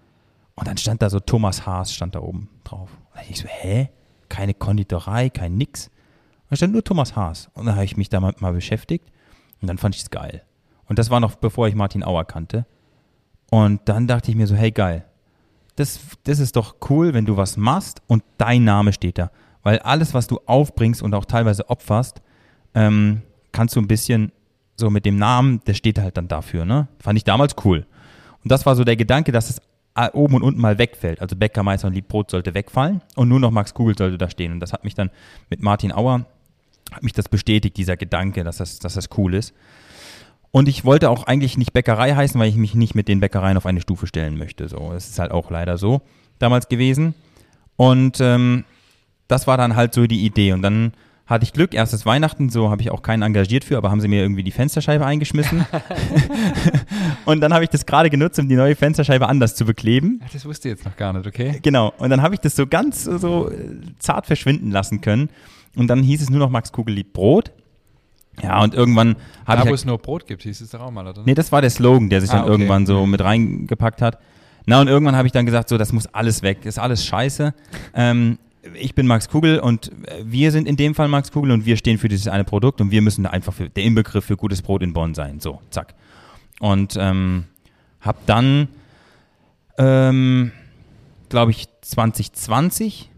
Und 0.55 0.67
dann 0.67 0.77
stand 0.77 1.01
da 1.01 1.09
so 1.09 1.19
Thomas 1.19 1.65
Haas 1.65 1.93
stand 1.93 2.15
da 2.15 2.21
oben 2.21 2.49
drauf. 2.63 2.89
Und 3.13 3.29
ich 3.29 3.39
so, 3.39 3.47
hä? 3.47 3.89
Keine 4.29 4.53
Konditorei, 4.53 5.29
kein 5.29 5.55
nix. 5.57 5.89
Da 6.49 6.55
stand 6.55 6.73
nur 6.73 6.83
Thomas 6.83 7.15
Haas. 7.15 7.49
Und 7.53 7.65
dann 7.65 7.75
habe 7.75 7.85
ich 7.85 7.97
mich 7.97 8.09
da 8.09 8.19
mal, 8.19 8.33
mal 8.39 8.53
beschäftigt 8.53 9.11
und 9.61 9.67
dann 9.67 9.77
fand 9.77 9.95
ich 9.95 10.01
es 10.01 10.09
geil. 10.09 10.43
Und 10.85 10.99
das 10.99 11.09
war 11.09 11.19
noch 11.19 11.35
bevor 11.35 11.67
ich 11.67 11.75
Martin 11.75 12.03
Auer 12.03 12.25
kannte. 12.25 12.65
Und 13.49 13.81
dann 13.85 14.07
dachte 14.07 14.31
ich 14.31 14.37
mir 14.37 14.47
so, 14.47 14.55
hey 14.55 14.71
geil, 14.71 15.05
das, 15.75 15.99
das 16.23 16.39
ist 16.39 16.55
doch 16.55 16.75
cool, 16.89 17.13
wenn 17.13 17.25
du 17.25 17.37
was 17.37 17.57
machst 17.57 18.01
und 18.07 18.23
dein 18.37 18.63
Name 18.63 18.93
steht 18.93 19.17
da. 19.17 19.31
Weil 19.63 19.79
alles, 19.79 20.13
was 20.13 20.27
du 20.27 20.39
aufbringst 20.45 21.01
und 21.01 21.13
auch 21.15 21.25
teilweise 21.25 21.69
opferst, 21.69 22.21
ähm, 22.75 23.21
kannst 23.51 23.75
du 23.75 23.79
ein 23.79 23.87
bisschen 23.87 24.31
so 24.75 24.89
mit 24.89 25.05
dem 25.05 25.17
Namen, 25.17 25.61
der 25.65 25.73
steht 25.73 25.99
halt 25.99 26.17
dann 26.17 26.27
dafür, 26.27 26.65
ne? 26.65 26.87
Fand 26.99 27.17
ich 27.17 27.23
damals 27.23 27.55
cool. 27.63 27.85
Und 28.43 28.51
das 28.51 28.65
war 28.65 28.75
so 28.75 28.83
der 28.83 28.95
Gedanke, 28.95 29.31
dass 29.31 29.49
es 29.49 29.61
a- 29.93 30.09
oben 30.13 30.35
und 30.35 30.43
unten 30.43 30.59
mal 30.59 30.77
wegfällt. 30.77 31.21
Also 31.21 31.35
Bäckermeister 31.35 31.87
und 31.87 31.93
Liebbrot 31.93 32.31
sollte 32.31 32.53
wegfallen 32.53 33.01
und 33.15 33.29
nur 33.29 33.39
noch 33.39 33.51
Max 33.51 33.73
Kugel 33.73 33.97
sollte 33.97 34.17
da 34.17 34.29
stehen. 34.29 34.51
Und 34.51 34.59
das 34.59 34.73
hat 34.73 34.83
mich 34.83 34.95
dann 34.95 35.11
mit 35.49 35.61
Martin 35.61 35.91
Auer, 35.93 36.25
hat 36.91 37.03
mich 37.03 37.13
das 37.13 37.29
bestätigt, 37.29 37.77
dieser 37.77 37.95
Gedanke, 37.95 38.43
dass 38.43 38.57
das, 38.57 38.79
dass 38.79 38.95
das 38.95 39.07
cool 39.17 39.35
ist. 39.35 39.53
Und 40.55 40.69
ich 40.69 40.85
wollte 40.85 41.09
auch 41.09 41.23
eigentlich 41.23 41.57
nicht 41.57 41.73
Bäckerei 41.73 42.13
heißen, 42.13 42.39
weil 42.39 42.47
ich 42.47 42.57
mich 42.57 42.75
nicht 42.75 42.93
mit 42.93 43.07
den 43.07 43.19
Bäckereien 43.19 43.57
auf 43.57 43.65
eine 43.65 43.81
Stufe 43.81 44.05
stellen 44.05 44.37
möchte. 44.37 44.69
So, 44.69 44.93
es 44.95 45.09
ist 45.09 45.17
halt 45.17 45.31
auch 45.31 45.49
leider 45.49 45.79
so 45.79 46.03
damals 46.37 46.69
gewesen. 46.69 47.15
Und 47.75 48.21
ähm, 48.21 48.63
das 49.27 49.47
war 49.47 49.57
dann 49.57 49.75
halt 49.75 49.95
so 49.95 50.05
die 50.05 50.23
Idee. 50.23 50.53
Und 50.53 50.61
dann 50.61 50.93
hatte 51.25 51.43
ich 51.43 51.53
Glück, 51.53 51.73
erstes 51.73 52.05
Weihnachten, 52.05 52.49
so 52.49 52.69
habe 52.69 52.83
ich 52.83 52.91
auch 52.91 53.01
keinen 53.01 53.23
engagiert 53.23 53.63
für, 53.63 53.77
aber 53.77 53.89
haben 53.89 53.99
sie 53.99 54.07
mir 54.07 54.21
irgendwie 54.21 54.43
die 54.43 54.51
Fensterscheibe 54.51 55.03
eingeschmissen. 55.03 55.65
und 57.25 57.41
dann 57.41 57.51
habe 57.51 57.63
ich 57.63 57.71
das 57.71 57.87
gerade 57.87 58.11
genutzt, 58.11 58.37
um 58.37 58.47
die 58.47 58.55
neue 58.55 58.75
Fensterscheibe 58.75 59.27
anders 59.27 59.55
zu 59.55 59.65
bekleben. 59.65 60.21
Ach, 60.23 60.29
das 60.31 60.45
wusste 60.45 60.69
ich 60.69 60.75
jetzt 60.75 60.85
noch 60.85 60.95
gar 60.95 61.13
nicht, 61.13 61.25
okay? 61.25 61.57
Genau. 61.63 61.93
Und 61.97 62.11
dann 62.11 62.21
habe 62.21 62.35
ich 62.35 62.41
das 62.41 62.55
so 62.55 62.67
ganz 62.67 63.05
so, 63.05 63.17
so 63.17 63.49
äh, 63.49 63.55
zart 63.97 64.27
verschwinden 64.27 64.69
lassen 64.69 65.01
können. 65.01 65.29
Und 65.75 65.87
dann 65.87 66.03
hieß 66.03 66.21
es 66.21 66.29
nur 66.29 66.37
noch 66.37 66.51
Max 66.51 66.71
Kugel 66.71 66.93
liebt 66.93 67.13
Brot. 67.13 67.51
Ja, 68.41 68.61
und 68.63 68.73
irgendwann 68.73 69.09
habe 69.09 69.17
Da, 69.45 69.53
ich. 69.55 69.59
wo 69.61 69.65
halt- 69.67 69.75
es 69.75 69.85
nur 69.85 69.97
Brot 69.99 70.25
gibt, 70.25 70.41
hieß 70.43 70.59
es 70.61 70.69
doch 70.71 70.81
auch 70.81 70.91
mal, 70.91 71.05
oder? 71.07 71.21
Nee, 71.25 71.35
das 71.35 71.51
war 71.51 71.61
der 71.61 71.69
Slogan, 71.69 72.09
der 72.09 72.21
sich 72.21 72.31
Ah, 72.31 72.37
dann 72.37 72.43
okay. 72.43 72.51
irgendwann 72.53 72.85
so 72.85 73.05
mit 73.05 73.21
reingepackt 73.21 74.01
hat. 74.01 74.17
Na, 74.65 74.79
und 74.81 74.87
irgendwann 74.87 75.15
habe 75.15 75.27
ich 75.27 75.31
dann 75.33 75.45
gesagt, 75.45 75.69
so, 75.69 75.77
das 75.77 75.91
muss 75.93 76.07
alles 76.07 76.41
weg, 76.41 76.65
ist 76.65 76.79
alles 76.79 77.05
scheiße. 77.05 77.53
Ähm, 77.93 78.39
ich 78.79 78.95
bin 78.95 79.05
Max 79.07 79.27
Kugel 79.29 79.59
und 79.59 79.91
wir 80.23 80.51
sind 80.51 80.67
in 80.67 80.77
dem 80.77 80.95
Fall 80.95 81.09
Max 81.09 81.31
Kugel 81.31 81.51
und 81.51 81.65
wir 81.65 81.75
stehen 81.77 81.97
für 81.97 82.07
dieses 82.07 82.27
eine 82.29 82.45
Produkt 82.45 82.79
und 82.81 82.91
wir 82.91 83.01
müssen 83.01 83.25
einfach 83.25 83.53
für, 83.53 83.69
der 83.69 83.83
Inbegriff 83.83 84.23
für 84.25 84.37
gutes 84.37 84.61
Brot 84.61 84.81
in 84.81 84.93
Bonn 84.93 85.13
sein. 85.13 85.39
So, 85.41 85.59
zack. 85.69 85.93
Und 86.61 86.95
ähm, 86.97 87.43
habe 87.99 88.17
dann, 88.25 88.69
ähm, 89.77 90.51
glaube 91.29 91.51
ich, 91.51 91.67
2020 91.81 93.09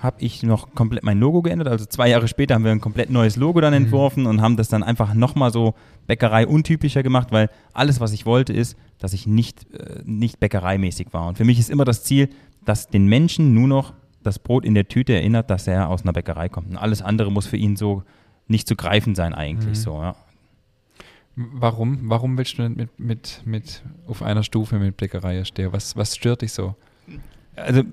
habe 0.00 0.20
ich 0.20 0.42
noch 0.42 0.74
komplett 0.74 1.02
mein 1.02 1.18
Logo 1.18 1.42
geändert. 1.42 1.68
Also 1.68 1.84
zwei 1.84 2.08
Jahre 2.08 2.28
später 2.28 2.54
haben 2.54 2.64
wir 2.64 2.72
ein 2.72 2.80
komplett 2.80 3.10
neues 3.10 3.36
Logo 3.36 3.60
dann 3.60 3.74
mhm. 3.74 3.84
entworfen 3.84 4.22
mhm. 4.24 4.28
und 4.28 4.40
haben 4.40 4.56
das 4.56 4.68
dann 4.68 4.82
einfach 4.82 5.14
nochmal 5.14 5.52
so 5.52 5.74
Bäckerei 6.06 6.46
untypischer 6.46 7.02
gemacht, 7.02 7.28
weil 7.32 7.50
alles, 7.72 8.00
was 8.00 8.12
ich 8.12 8.26
wollte, 8.26 8.52
ist, 8.52 8.76
dass 8.98 9.12
ich 9.12 9.26
nicht, 9.26 9.72
äh, 9.74 10.02
nicht 10.04 10.40
bäckereimäßig 10.40 11.08
war. 11.12 11.28
Und 11.28 11.38
für 11.38 11.44
mich 11.44 11.58
ist 11.58 11.70
immer 11.70 11.84
das 11.84 12.04
Ziel, 12.04 12.28
dass 12.64 12.88
den 12.88 13.06
Menschen 13.06 13.54
nur 13.54 13.68
noch 13.68 13.92
das 14.22 14.38
Brot 14.38 14.64
in 14.64 14.74
der 14.74 14.88
Tüte 14.88 15.14
erinnert, 15.14 15.50
dass 15.50 15.66
er 15.66 15.88
aus 15.88 16.02
einer 16.02 16.12
Bäckerei 16.12 16.48
kommt. 16.48 16.70
Und 16.70 16.76
alles 16.76 17.02
andere 17.02 17.30
muss 17.30 17.46
für 17.46 17.56
ihn 17.56 17.76
so 17.76 18.02
nicht 18.46 18.66
zu 18.66 18.76
greifen 18.76 19.14
sein 19.14 19.34
eigentlich 19.34 19.78
mhm. 19.78 19.82
so, 19.82 20.02
ja. 20.02 20.16
Warum? 21.36 22.10
Warum 22.10 22.36
willst 22.36 22.58
du 22.58 22.68
mit, 22.68 22.98
mit, 22.98 23.42
mit 23.44 23.82
auf 24.08 24.22
einer 24.22 24.42
Stufe 24.42 24.80
mit 24.80 24.96
Bäckerei 24.96 25.44
stehen? 25.44 25.72
Was, 25.72 25.96
was 25.96 26.16
stört 26.16 26.42
dich 26.42 26.52
so? 26.52 26.74
Also, 27.54 27.84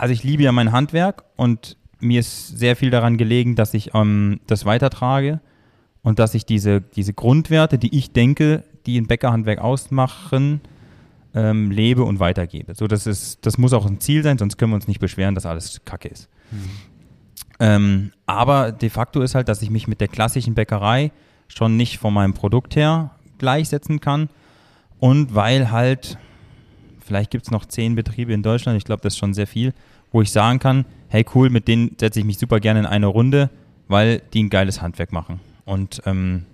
also 0.00 0.14
ich 0.14 0.24
liebe 0.24 0.42
ja 0.42 0.50
mein 0.50 0.72
Handwerk 0.72 1.24
und 1.36 1.76
mir 1.98 2.20
ist 2.20 2.58
sehr 2.58 2.74
viel 2.74 2.90
daran 2.90 3.18
gelegen, 3.18 3.54
dass 3.54 3.74
ich 3.74 3.94
ähm, 3.94 4.40
das 4.46 4.64
weitertrage 4.64 5.40
und 6.02 6.18
dass 6.18 6.34
ich 6.34 6.46
diese, 6.46 6.80
diese 6.80 7.12
Grundwerte, 7.12 7.76
die 7.76 7.94
ich 7.94 8.10
denke, 8.10 8.64
die 8.86 8.98
ein 8.98 9.06
Bäckerhandwerk 9.06 9.58
ausmachen, 9.58 10.62
ähm, 11.34 11.70
lebe 11.70 12.02
und 12.04 12.18
weitergebe. 12.18 12.74
So, 12.74 12.86
das, 12.86 13.06
ist, 13.06 13.44
das 13.44 13.58
muss 13.58 13.74
auch 13.74 13.84
ein 13.84 14.00
Ziel 14.00 14.22
sein, 14.22 14.38
sonst 14.38 14.56
können 14.56 14.72
wir 14.72 14.76
uns 14.76 14.88
nicht 14.88 15.00
beschweren, 15.00 15.34
dass 15.34 15.44
alles 15.44 15.82
Kacke 15.84 16.08
ist. 16.08 16.30
Mhm. 16.50 16.70
Ähm, 17.60 18.12
aber 18.24 18.72
de 18.72 18.88
facto 18.88 19.20
ist 19.20 19.34
halt, 19.34 19.50
dass 19.50 19.60
ich 19.60 19.68
mich 19.68 19.86
mit 19.86 20.00
der 20.00 20.08
klassischen 20.08 20.54
Bäckerei 20.54 21.12
schon 21.46 21.76
nicht 21.76 21.98
von 21.98 22.14
meinem 22.14 22.32
Produkt 22.32 22.74
her 22.74 23.10
gleichsetzen 23.36 24.00
kann. 24.00 24.30
Und 24.98 25.34
weil 25.34 25.70
halt, 25.70 26.16
vielleicht 27.10 27.32
gibt 27.32 27.44
es 27.44 27.50
noch 27.50 27.66
zehn 27.66 27.96
Betriebe 27.96 28.32
in 28.32 28.44
Deutschland, 28.44 28.78
ich 28.78 28.84
glaube, 28.84 29.02
das 29.02 29.14
ist 29.14 29.18
schon 29.18 29.34
sehr 29.34 29.48
viel, 29.48 29.74
wo 30.12 30.22
ich 30.22 30.30
sagen 30.30 30.60
kann, 30.60 30.84
hey 31.08 31.26
cool, 31.34 31.50
mit 31.50 31.66
denen 31.66 31.96
setze 31.98 32.20
ich 32.20 32.24
mich 32.24 32.38
super 32.38 32.60
gerne 32.60 32.78
in 32.78 32.86
eine 32.86 33.08
Runde, 33.08 33.50
weil 33.88 34.22
die 34.32 34.44
ein 34.44 34.48
geiles 34.48 34.80
Handwerk 34.80 35.12
machen. 35.12 35.40
Und 35.64 36.02
ähm, 36.06 36.44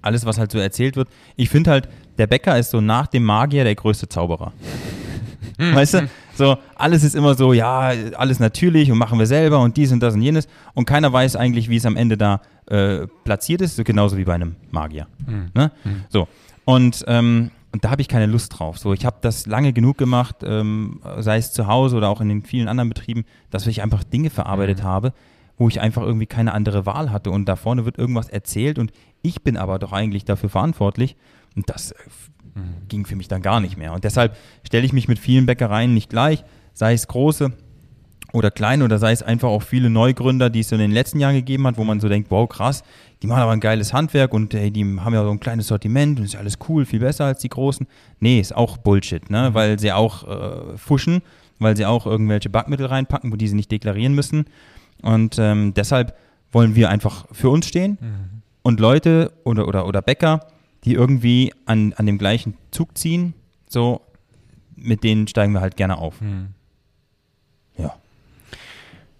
alles, 0.00 0.24
was 0.24 0.38
halt 0.38 0.50
so 0.50 0.58
erzählt 0.58 0.96
wird. 0.96 1.10
Ich 1.36 1.50
finde 1.50 1.72
halt, 1.72 1.90
der 2.16 2.26
Bäcker 2.26 2.58
ist 2.58 2.70
so 2.70 2.80
nach 2.80 3.06
dem 3.06 3.22
Magier 3.24 3.64
der 3.64 3.74
größte 3.74 4.08
Zauberer. 4.08 4.54
weißt 5.58 5.94
du? 5.94 6.08
So, 6.34 6.56
alles 6.74 7.04
ist 7.04 7.14
immer 7.14 7.34
so, 7.34 7.52
ja, 7.52 7.92
alles 8.16 8.40
natürlich 8.40 8.90
und 8.90 8.96
machen 8.96 9.18
wir 9.18 9.26
selber 9.26 9.60
und 9.60 9.76
dies 9.76 9.92
und 9.92 10.00
das 10.00 10.14
und 10.14 10.22
jenes. 10.22 10.48
Und 10.72 10.86
keiner 10.86 11.12
weiß 11.12 11.36
eigentlich, 11.36 11.68
wie 11.68 11.76
es 11.76 11.84
am 11.84 11.96
Ende 11.96 12.16
da 12.16 12.40
äh, 12.66 13.06
platziert 13.24 13.60
ist, 13.60 13.76
so 13.76 13.84
genauso 13.84 14.16
wie 14.16 14.24
bei 14.24 14.34
einem 14.34 14.56
Magier. 14.70 15.06
Mhm. 15.26 15.50
Ne? 15.52 15.70
Mhm. 15.84 16.04
So. 16.08 16.28
Und, 16.64 17.04
ähm, 17.08 17.50
und 17.76 17.84
da 17.84 17.90
habe 17.90 18.00
ich 18.00 18.08
keine 18.08 18.24
Lust 18.24 18.58
drauf. 18.58 18.78
So, 18.78 18.94
ich 18.94 19.04
habe 19.04 19.18
das 19.20 19.44
lange 19.44 19.74
genug 19.74 19.98
gemacht, 19.98 20.36
ähm, 20.42 21.02
sei 21.18 21.36
es 21.36 21.52
zu 21.52 21.66
Hause 21.66 21.98
oder 21.98 22.08
auch 22.08 22.22
in 22.22 22.30
den 22.30 22.42
vielen 22.42 22.68
anderen 22.68 22.88
Betrieben, 22.88 23.26
dass 23.50 23.66
ich 23.66 23.82
einfach 23.82 24.02
Dinge 24.02 24.30
verarbeitet 24.30 24.78
mhm. 24.78 24.84
habe, 24.84 25.12
wo 25.58 25.68
ich 25.68 25.78
einfach 25.78 26.00
irgendwie 26.00 26.24
keine 26.24 26.54
andere 26.54 26.86
Wahl 26.86 27.12
hatte. 27.12 27.30
Und 27.30 27.44
da 27.50 27.54
vorne 27.54 27.84
wird 27.84 27.98
irgendwas 27.98 28.30
erzählt 28.30 28.78
und 28.78 28.92
ich 29.20 29.42
bin 29.42 29.58
aber 29.58 29.78
doch 29.78 29.92
eigentlich 29.92 30.24
dafür 30.24 30.48
verantwortlich. 30.48 31.16
Und 31.54 31.68
das 31.68 31.90
äh, 31.90 31.96
mhm. 32.54 32.88
ging 32.88 33.04
für 33.04 33.14
mich 33.14 33.28
dann 33.28 33.42
gar 33.42 33.60
nicht 33.60 33.76
mehr. 33.76 33.92
Und 33.92 34.04
deshalb 34.04 34.38
stelle 34.66 34.86
ich 34.86 34.94
mich 34.94 35.06
mit 35.06 35.18
vielen 35.18 35.44
Bäckereien 35.44 35.92
nicht 35.92 36.08
gleich, 36.08 36.46
sei 36.72 36.94
es 36.94 37.08
große 37.08 37.52
oder 38.36 38.50
kleine 38.50 38.84
oder 38.84 38.98
sei 38.98 39.12
es 39.12 39.22
einfach 39.22 39.48
auch 39.48 39.62
viele 39.62 39.88
Neugründer, 39.88 40.50
die 40.50 40.60
es 40.60 40.70
in 40.70 40.78
den 40.78 40.90
letzten 40.90 41.18
Jahren 41.20 41.34
gegeben 41.34 41.66
hat, 41.66 41.78
wo 41.78 41.84
man 41.84 42.00
so 42.00 42.08
denkt, 42.10 42.30
wow, 42.30 42.46
krass, 42.46 42.84
die 43.22 43.26
machen 43.26 43.40
aber 43.40 43.52
ein 43.52 43.60
geiles 43.60 43.94
Handwerk 43.94 44.34
und 44.34 44.52
hey, 44.52 44.70
die 44.70 44.84
haben 44.84 45.14
ja 45.14 45.24
so 45.24 45.30
ein 45.30 45.40
kleines 45.40 45.68
Sortiment 45.68 46.18
und 46.18 46.26
ist 46.26 46.36
alles 46.36 46.58
cool, 46.68 46.84
viel 46.84 47.00
besser 47.00 47.24
als 47.24 47.38
die 47.38 47.48
großen. 47.48 47.86
Nee, 48.20 48.38
ist 48.38 48.54
auch 48.54 48.76
Bullshit, 48.76 49.30
ne? 49.30 49.48
Mhm. 49.48 49.54
weil 49.54 49.78
sie 49.78 49.90
auch 49.90 50.28
äh, 50.28 50.76
fuschen, 50.76 51.22
weil 51.60 51.78
sie 51.78 51.86
auch 51.86 52.04
irgendwelche 52.04 52.50
Backmittel 52.50 52.84
reinpacken, 52.84 53.32
wo 53.32 53.36
die 53.36 53.48
sie 53.48 53.54
nicht 53.54 53.72
deklarieren 53.72 54.14
müssen. 54.14 54.44
Und 55.00 55.38
ähm, 55.38 55.72
deshalb 55.72 56.14
wollen 56.52 56.74
wir 56.74 56.90
einfach 56.90 57.24
für 57.32 57.48
uns 57.48 57.66
stehen 57.66 57.96
mhm. 57.98 58.42
und 58.62 58.80
Leute 58.80 59.32
oder, 59.44 59.66
oder, 59.66 59.86
oder 59.86 60.02
Bäcker, 60.02 60.40
die 60.84 60.92
irgendwie 60.92 61.54
an, 61.64 61.94
an 61.94 62.04
dem 62.04 62.18
gleichen 62.18 62.52
Zug 62.70 62.98
ziehen, 62.98 63.32
so 63.66 64.02
mit 64.74 65.04
denen 65.04 65.26
steigen 65.26 65.54
wir 65.54 65.62
halt 65.62 65.78
gerne 65.78 65.96
auf. 65.96 66.20
Mhm. 66.20 66.48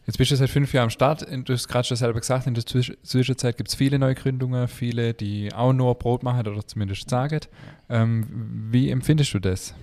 Jetzt 0.06 0.18
bist 0.18 0.30
du 0.30 0.36
seit 0.36 0.50
fünf 0.50 0.72
Jahren 0.72 0.84
am 0.84 0.90
Start. 0.90 1.26
Du 1.28 1.52
hast 1.52 1.66
gerade 1.66 1.86
schon 1.86 1.96
selber 1.96 2.20
gesagt, 2.20 2.46
in 2.46 2.54
der 2.54 2.64
Zwischenzeit 2.64 3.56
gibt 3.56 3.70
es 3.70 3.74
viele 3.74 3.98
Neugründungen, 3.98 4.68
viele, 4.68 5.14
die 5.14 5.52
auch 5.52 5.72
nur 5.72 5.96
Brot 5.96 6.22
machen 6.22 6.46
oder 6.46 6.64
zumindest 6.64 7.10
sagen. 7.10 7.40
Ähm, 7.88 8.26
wie 8.70 8.88
empfindest 8.88 9.34
du 9.34 9.40
das? 9.40 9.74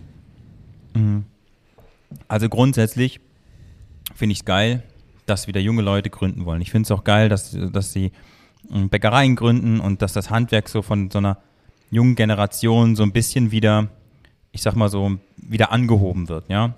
Mhm. 0.94 1.26
Also 2.30 2.48
grundsätzlich 2.48 3.20
finde 4.16 4.32
ich 4.32 4.40
es 4.40 4.46
geil, 4.46 4.84
dass 5.26 5.48
wieder 5.48 5.60
junge 5.60 5.82
Leute 5.82 6.10
gründen 6.10 6.46
wollen. 6.46 6.62
Ich 6.62 6.72
finde 6.72 6.88
es 6.88 6.92
auch 6.92 7.04
geil, 7.04 7.28
dass, 7.28 7.58
dass 7.74 7.92
sie 7.92 8.14
ähm, 8.72 8.88
Bäckereien 8.88 9.36
gründen 9.36 9.82
und 9.82 10.02
dass 10.02 10.14
das 10.14 10.30
Handwerk 10.30 10.70
so 10.70 10.82
von 10.82 11.12
so 11.12 11.18
einer 11.18 11.38
jungen 11.92 12.16
Generation 12.16 12.96
so 12.96 13.04
ein 13.04 13.12
bisschen 13.12 13.52
wieder, 13.52 13.90
ich 14.54 14.62
sag 14.62 14.78
mal 14.78 14.90
so, 14.90 15.18
wieder 15.36 15.74
angehoben 15.74 16.30
wird, 16.30 16.48
ja. 16.48 16.76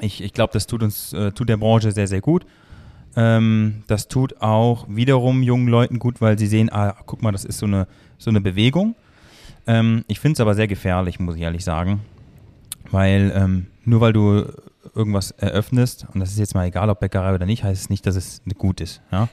Ich, 0.00 0.22
ich 0.22 0.32
glaube, 0.32 0.52
das 0.52 0.68
tut 0.68 0.84
uns, 0.84 1.12
äh, 1.12 1.32
tut 1.32 1.48
der 1.48 1.56
Branche 1.56 1.90
sehr, 1.90 2.06
sehr 2.06 2.20
gut. 2.20 2.46
Ähm, 3.16 3.82
das 3.86 4.08
tut 4.08 4.40
auch 4.40 4.86
wiederum 4.88 5.42
jungen 5.42 5.68
Leuten 5.68 5.98
gut, 5.98 6.20
weil 6.20 6.38
sie 6.38 6.46
sehen, 6.46 6.70
ah, 6.72 6.94
guck 7.06 7.22
mal, 7.22 7.32
das 7.32 7.44
ist 7.44 7.58
so 7.58 7.66
eine, 7.66 7.86
so 8.18 8.30
eine 8.30 8.40
Bewegung. 8.40 8.94
Ähm, 9.66 10.04
ich 10.08 10.20
finde 10.20 10.34
es 10.34 10.40
aber 10.40 10.54
sehr 10.54 10.68
gefährlich, 10.68 11.18
muss 11.18 11.36
ich 11.36 11.42
ehrlich 11.42 11.64
sagen. 11.64 12.00
Weil 12.90 13.32
ähm, 13.34 13.66
nur 13.84 14.00
weil 14.00 14.12
du 14.12 14.44
irgendwas 14.94 15.30
eröffnest, 15.32 16.06
und 16.12 16.20
das 16.20 16.30
ist 16.30 16.38
jetzt 16.38 16.54
mal 16.54 16.66
egal, 16.66 16.90
ob 16.90 17.00
Bäckerei 17.00 17.34
oder 17.34 17.46
nicht, 17.46 17.64
heißt 17.64 17.82
es 17.82 17.90
nicht, 17.90 18.06
dass 18.06 18.16
es 18.16 18.42
gut 18.56 18.80
ist. 18.80 19.02
Ja? 19.12 19.28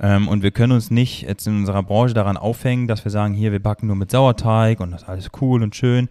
Ähm, 0.00 0.28
und 0.28 0.42
wir 0.42 0.50
können 0.50 0.72
uns 0.72 0.90
nicht 0.90 1.22
jetzt 1.22 1.46
in 1.46 1.56
unserer 1.56 1.82
Branche 1.82 2.14
daran 2.14 2.36
aufhängen, 2.36 2.88
dass 2.88 3.04
wir 3.04 3.10
sagen, 3.10 3.34
hier, 3.34 3.52
wir 3.52 3.62
backen 3.62 3.86
nur 3.86 3.96
mit 3.96 4.10
Sauerteig 4.10 4.80
und 4.80 4.90
das 4.92 5.02
ist 5.02 5.08
alles 5.08 5.28
cool 5.40 5.62
und 5.62 5.76
schön. 5.76 6.08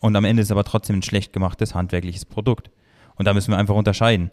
Und 0.00 0.16
am 0.16 0.24
Ende 0.24 0.42
ist 0.42 0.50
aber 0.50 0.64
trotzdem 0.64 0.96
ein 0.96 1.02
schlecht 1.02 1.32
gemachtes 1.32 1.74
handwerkliches 1.74 2.24
Produkt. 2.24 2.70
Und 3.16 3.26
da 3.26 3.34
müssen 3.34 3.52
wir 3.52 3.58
einfach 3.58 3.74
unterscheiden. 3.74 4.30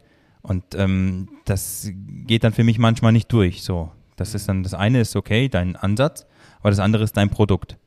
Und 0.48 0.64
ähm, 0.76 1.30
das 1.46 1.90
geht 2.26 2.44
dann 2.44 2.54
für 2.54 2.64
mich 2.64 2.80
manchmal 2.80 3.12
nicht 3.12 3.32
durch. 3.32 3.64
So, 3.64 3.92
das 4.16 4.34
ist 4.34 4.48
dann 4.48 4.64
das 4.64 4.74
eine 4.74 5.02
ist 5.02 5.16
okay, 5.16 5.50
dein 5.50 5.76
Ansatz, 5.76 6.26
aber 6.60 6.70
das 6.70 6.80
andere 6.80 7.04
ist 7.04 7.18
dein 7.18 7.30
Produkt. 7.30 7.78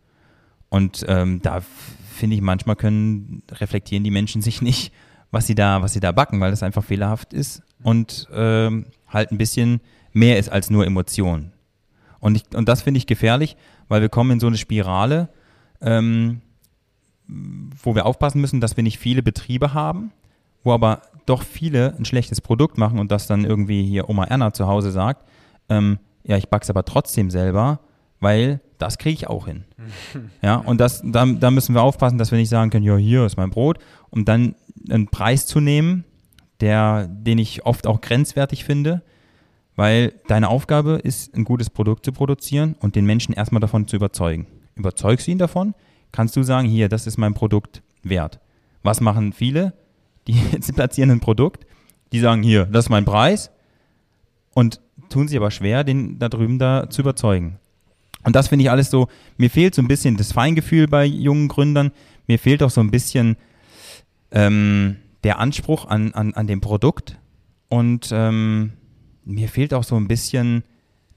Und 0.69 1.05
ähm, 1.09 1.41
da 1.43 1.63
finde 2.15 2.37
ich, 2.37 2.43
manchmal 2.43 2.77
können 2.77 3.43
reflektieren 3.51 4.05
die 4.05 4.11
Menschen 4.11 4.43
sich 4.43 4.63
nicht 4.63 4.93
was 5.31 5.47
sie 5.47 5.55
da, 5.55 5.83
was 5.83 5.93
sie 5.93 6.01
da 6.01 6.13
backen, 6.13 6.41
weil 6.41 6.51
das 6.51 6.63
einfach 6.63 6.85
fehlerhaft 6.85 7.33
ist 7.33 7.63
und 7.83 8.29
ähm, 8.33 8.87
halt 9.09 9.31
ein 9.31 9.39
bisschen 9.39 9.81
mehr 10.13 10.39
ist 10.39 10.51
als 10.51 10.71
nur 10.71 10.87
Emotion. 10.87 11.53
Und, 12.19 12.37
ich, 12.37 12.45
und 12.55 12.69
das 12.69 12.83
finde 12.83 12.99
ich 12.99 13.07
gefährlich, 13.07 13.57
weil 13.89 14.03
wir 14.03 14.09
kommen 14.09 14.33
in 14.33 14.41
so 14.41 14.49
eine 14.49 14.59
Spirale, 14.59 15.29
ähm, 15.81 16.43
wo 17.29 17.95
wir 17.95 18.07
aufpassen 18.07 18.41
müssen, 18.41 18.61
dass 18.61 18.77
wir 18.77 18.83
nicht 18.83 18.99
viele 18.99 19.23
Betriebe 19.23 19.73
haben, 19.73 20.13
wo 20.65 20.73
aber 20.73 21.03
doch 21.27 21.43
viele 21.43 21.95
ein 21.99 22.05
schlechtes 22.05 22.41
Produkt 22.41 22.79
machen 22.79 22.99
und 22.99 23.11
das 23.11 23.27
dann 23.27 23.45
irgendwie 23.45 23.85
hier 23.85 24.09
Oma 24.09 24.25
Erna 24.25 24.53
zu 24.53 24.67
Hause 24.67 24.91
sagt, 24.91 25.29
ähm, 25.69 25.99
ja, 26.25 26.37
ich 26.37 26.49
back's 26.49 26.71
aber 26.71 26.85
trotzdem 26.85 27.31
selber, 27.31 27.81
weil 28.21 28.61
das 28.79 28.99
kriege 28.99 29.15
ich 29.15 29.29
auch 29.29 29.47
hin. 29.47 29.65
ja, 30.43 30.57
und 30.57 30.81
das, 30.81 31.03
da, 31.05 31.27
da 31.27 31.51
müssen 31.51 31.75
wir 31.75 31.83
aufpassen, 31.83 32.19
dass 32.19 32.31
wir 32.31 32.39
nicht 32.39 32.49
sagen 32.49 32.71
können, 32.71 32.85
ja, 32.85 32.97
hier 32.97 33.25
ist 33.25 33.37
mein 33.37 33.51
Brot, 33.51 33.79
um 34.11 34.25
dann 34.25 34.55
einen 34.89 35.09
Preis 35.09 35.47
zu 35.47 35.61
nehmen, 35.61 36.05
der, 36.61 37.07
den 37.09 37.39
ich 37.39 37.65
oft 37.65 37.87
auch 37.87 38.01
grenzwertig 38.01 38.65
finde, 38.65 39.03
weil 39.77 40.13
deine 40.29 40.49
Aufgabe 40.49 41.01
ist, 41.03 41.35
ein 41.35 41.45
gutes 41.45 41.71
Produkt 41.71 42.05
zu 42.05 42.13
produzieren 42.13 42.77
und 42.81 42.97
den 42.97 43.07
Menschen 43.07 43.35
erstmal 43.35 43.61
davon 43.61 43.89
zu 43.89 43.97
überzeugen. 43.97 44.47
Überzeugst 44.75 45.27
du 45.27 45.31
ihn 45.31 45.39
davon, 45.39 45.75
kannst 46.13 46.37
du 46.37 46.43
sagen, 46.43 46.69
hier, 46.69 46.89
das 46.89 47.07
ist 47.07 47.17
mein 47.17 47.35
Produkt 47.35 47.83
wert. 48.03 48.41
Was 48.83 49.01
machen 49.01 49.33
viele? 49.33 49.73
Die 50.27 50.35
platzieren 50.75 51.11
ein 51.11 51.21
Produkt, 51.21 51.67
die 52.13 52.21
sagen, 52.21 52.43
hier, 52.43 52.67
das 52.67 52.87
ist 52.87 52.91
mein 52.91 53.05
Preis 53.05 53.51
und 54.55 54.81
tun 55.09 55.29
sich 55.29 55.37
aber 55.37 55.51
schwer, 55.51 55.85
den 55.85 56.19
da 56.19 56.29
drüben 56.29 56.59
da 56.59 56.89
zu 56.91 57.03
überzeugen. 57.03 57.59
Und 58.25 58.37
das 58.37 58.49
finde 58.49 58.65
ich 58.65 58.71
alles 58.71 58.91
so, 58.91 59.09
mir 59.39 59.51
fehlt 59.51 59.75
so 59.75 59.83
ein 59.83 59.89
bisschen 59.89 60.17
das 60.17 60.33
Feingefühl 60.33 60.87
bei 60.87 61.05
jungen 61.05 61.49
Gründern, 61.49 61.91
mir 62.27 62.39
fehlt 62.39 62.63
auch 62.63 62.71
so 62.71 62.81
ein 62.81 62.91
bisschen 62.91 63.37
ähm, 64.31 64.97
der 65.25 65.39
Anspruch 65.39 65.87
an, 65.87 66.13
an, 66.13 66.35
an 66.35 66.47
dem 66.47 66.61
Produkt 66.61 67.19
und 67.69 68.11
ähm, 68.13 68.73
mir 69.25 69.49
fehlt 69.49 69.75
auch 69.75 69.85
so 69.85 69.97
ein 69.97 70.09
bisschen 70.09 70.65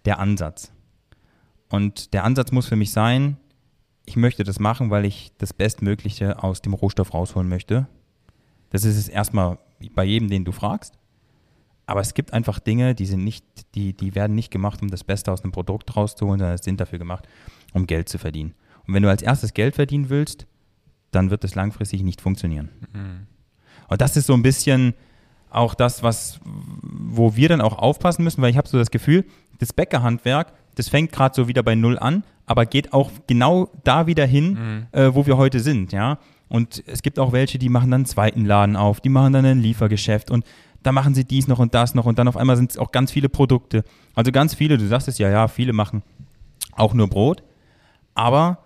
der 0.06 0.20
Ansatz. 0.20 0.72
Und 1.70 2.14
der 2.14 2.24
Ansatz 2.24 2.52
muss 2.52 2.68
für 2.68 2.76
mich 2.76 2.92
sein, 2.92 3.38
ich 4.06 4.16
möchte 4.16 4.44
das 4.44 4.60
machen, 4.60 4.90
weil 4.90 5.06
ich 5.06 5.32
das 5.38 5.54
Bestmögliche 5.54 6.44
aus 6.44 6.62
dem 6.62 6.74
Rohstoff 6.74 7.14
rausholen 7.14 7.48
möchte. 7.48 7.88
Das 8.74 8.84
ist 8.84 8.98
es 8.98 9.08
erstmal 9.08 9.60
bei 9.94 10.04
jedem, 10.04 10.30
den 10.30 10.44
du 10.44 10.52
fragst. 10.52 10.98
Aber 11.86 12.02
es 12.02 12.14
gibt 12.14 12.34
einfach 12.34 12.60
Dinge, 12.60 12.96
die 12.96 13.06
sind 13.06 13.24
nicht, 13.24 13.46
die, 13.76 13.94
die 13.94 14.16
werden 14.16 14.36
nicht 14.36 14.52
gemacht, 14.52 14.82
um 14.82 14.90
das 14.90 15.04
Beste 15.04 15.32
aus 15.32 15.44
einem 15.44 15.52
Produkt 15.52 15.96
rauszuholen, 15.96 16.40
sondern 16.40 16.58
sind 16.58 16.82
dafür 16.82 16.98
gemacht, 16.98 17.28
um 17.74 17.86
Geld 17.88 18.10
zu 18.10 18.18
verdienen. 18.18 18.56
Und 18.88 18.94
wenn 18.94 19.04
du 19.04 19.10
als 19.10 19.22
erstes 19.22 19.54
Geld 19.54 19.76
verdienen 19.76 20.10
willst, 20.10 20.48
dann 21.12 21.30
wird 21.30 21.44
es 21.44 21.56
langfristig 21.56 22.02
nicht 22.02 22.20
funktionieren. 22.20 22.70
Mhm. 22.94 23.28
Und 23.90 24.02
das 24.02 24.18
ist 24.18 24.26
so 24.26 24.34
ein 24.34 24.42
bisschen 24.42 24.96
auch 25.52 25.76
das, 25.76 26.02
was, 26.02 26.40
wo 26.44 27.36
wir 27.36 27.50
dann 27.50 27.62
auch 27.62 27.78
aufpassen 27.78 28.24
müssen, 28.24 28.42
weil 28.42 28.50
ich 28.50 28.58
habe 28.58 28.68
so 28.68 28.80
das 28.80 28.90
Gefühl, 28.90 29.26
das 29.60 29.72
Bäckerhandwerk, 29.72 30.52
das 30.76 30.90
fängt 30.90 31.12
gerade 31.12 31.36
so 31.36 31.48
wieder 31.48 31.62
bei 31.62 31.76
Null 31.76 32.00
an, 32.00 32.24
aber 32.48 32.66
geht 32.66 32.92
auch 32.92 33.12
genau 33.28 33.70
da 33.84 34.08
wieder 34.08 34.26
hin, 34.26 34.88
mhm. 34.92 35.00
äh, 35.00 35.14
wo 35.14 35.28
wir 35.28 35.38
heute 35.38 35.60
sind, 35.60 35.92
ja. 35.92 36.18
Und 36.54 36.84
es 36.86 37.02
gibt 37.02 37.18
auch 37.18 37.32
welche, 37.32 37.58
die 37.58 37.68
machen 37.68 37.90
dann 37.90 38.02
einen 38.02 38.06
zweiten 38.06 38.46
Laden 38.46 38.76
auf, 38.76 39.02
die 39.02 39.10
machen 39.10 39.34
dann 39.34 39.44
ein 39.44 39.60
Liefergeschäft 39.60 40.30
und 40.30 40.46
da 40.84 40.92
machen 40.92 41.16
sie 41.16 41.26
dies 41.26 41.48
noch 41.48 41.58
und 41.58 41.74
das 41.74 41.96
noch 41.96 42.06
und 42.06 42.20
dann 42.20 42.28
auf 42.28 42.38
einmal 42.38 42.56
sind 42.58 42.70
es 42.70 42.78
auch 42.78 42.92
ganz 42.92 43.12
viele 43.12 43.28
Produkte. 43.28 43.84
Also 44.14 44.32
ganz 44.32 44.54
viele, 44.54 44.78
du 44.78 44.88
sagst 44.88 45.08
es 45.08 45.18
ja, 45.18 45.32
ja, 45.32 45.48
viele 45.48 45.74
machen 45.74 46.04
auch 46.74 46.94
nur 46.94 47.08
Brot, 47.08 47.42
aber 48.14 48.60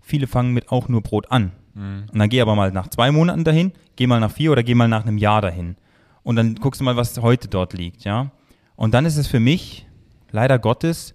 viele 0.00 0.26
fangen 0.26 0.52
mit 0.52 0.72
auch 0.72 0.88
nur 0.88 1.00
Brot 1.00 1.30
an. 1.30 1.52
Mhm. 1.74 2.06
Und 2.12 2.18
dann 2.18 2.28
geh 2.28 2.40
aber 2.40 2.56
mal 2.56 2.72
nach 2.72 2.88
zwei 2.88 3.12
Monaten 3.12 3.44
dahin, 3.44 3.70
geh 3.94 4.08
mal 4.08 4.18
nach 4.18 4.32
vier 4.32 4.50
oder 4.50 4.64
geh 4.64 4.74
mal 4.74 4.88
nach 4.88 5.06
einem 5.06 5.16
Jahr 5.16 5.40
dahin. 5.40 5.76
Und 6.24 6.34
dann 6.34 6.56
guckst 6.56 6.80
du 6.80 6.84
mal, 6.84 6.96
was 6.96 7.16
heute 7.22 7.46
dort 7.46 7.72
liegt, 7.72 8.02
ja. 8.02 8.32
Und 8.74 8.94
dann 8.94 9.06
ist 9.06 9.16
es 9.16 9.28
für 9.28 9.38
mich, 9.38 9.86
leider 10.32 10.58
Gottes, 10.58 11.14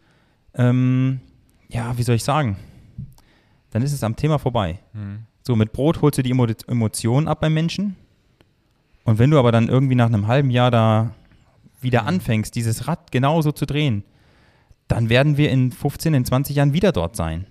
ähm, 0.54 1.20
ja, 1.68 1.98
wie 1.98 2.04
soll 2.04 2.16
ich 2.16 2.24
sagen, 2.24 2.56
dann 3.72 3.82
ist 3.82 3.92
es 3.92 4.06
am 4.06 4.16
Thema 4.16 4.40
vorbei. 4.40 4.80
Mhm. 4.94 5.26
So, 5.44 5.56
mit 5.56 5.74
Brot 5.74 6.02
holst 6.02 6.18
du 6.18 6.24
die 6.24 6.32
Emotionen 6.32 7.28
ab 7.28 7.42
beim 7.42 7.54
Menschen. 7.54 7.98
Und 9.04 9.20
wenn 9.20 9.30
du 9.30 9.38
aber 9.38 9.52
dann 9.52 9.68
irgendwie 9.68 9.96
nach 9.96 10.08
einem 10.08 10.28
halben 10.28 10.50
Jahr 10.50 10.72
da 10.72 11.12
wieder 11.82 12.04
mhm. 12.04 12.08
anfängst, 12.08 12.56
dieses 12.56 12.88
Rad 12.88 13.12
genauso 13.12 13.52
zu 13.52 13.66
drehen, 13.66 14.04
dann 14.88 15.10
werden 15.10 15.38
wir 15.38 15.52
in 15.52 15.72
15, 15.72 16.14
in 16.14 16.26
20 16.26 16.56
Jahren 16.56 16.74
wieder 16.74 16.92
dort 16.92 17.16
sein. 17.16 17.46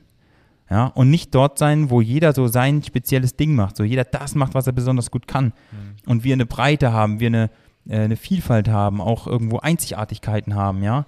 Ja, 0.71 0.87
und 0.87 1.11
nicht 1.11 1.35
dort 1.35 1.59
sein, 1.59 1.91
wo 1.91 2.01
jeder 2.01 2.33
so 2.33 2.47
sein 2.47 2.83
spezielles 2.83 3.37
Ding 3.37 3.55
macht, 3.55 3.77
so 3.77 3.85
jeder 3.85 4.05
das 4.05 4.35
macht, 4.35 4.55
was 4.55 4.67
er 4.67 4.73
besonders 4.73 5.11
gut 5.11 5.29
kann. 5.29 5.47
Mhm. 5.47 6.11
Und 6.11 6.25
wir 6.25 6.33
eine 6.33 6.47
Breite 6.47 6.93
haben, 6.93 7.21
wir 7.21 7.27
eine, 7.27 7.51
äh, 7.87 7.99
eine 7.99 8.17
Vielfalt 8.17 8.69
haben, 8.69 9.03
auch 9.03 9.27
irgendwo 9.27 9.59
Einzigartigkeiten 9.59 10.55
haben, 10.55 10.83
ja. 10.83 11.05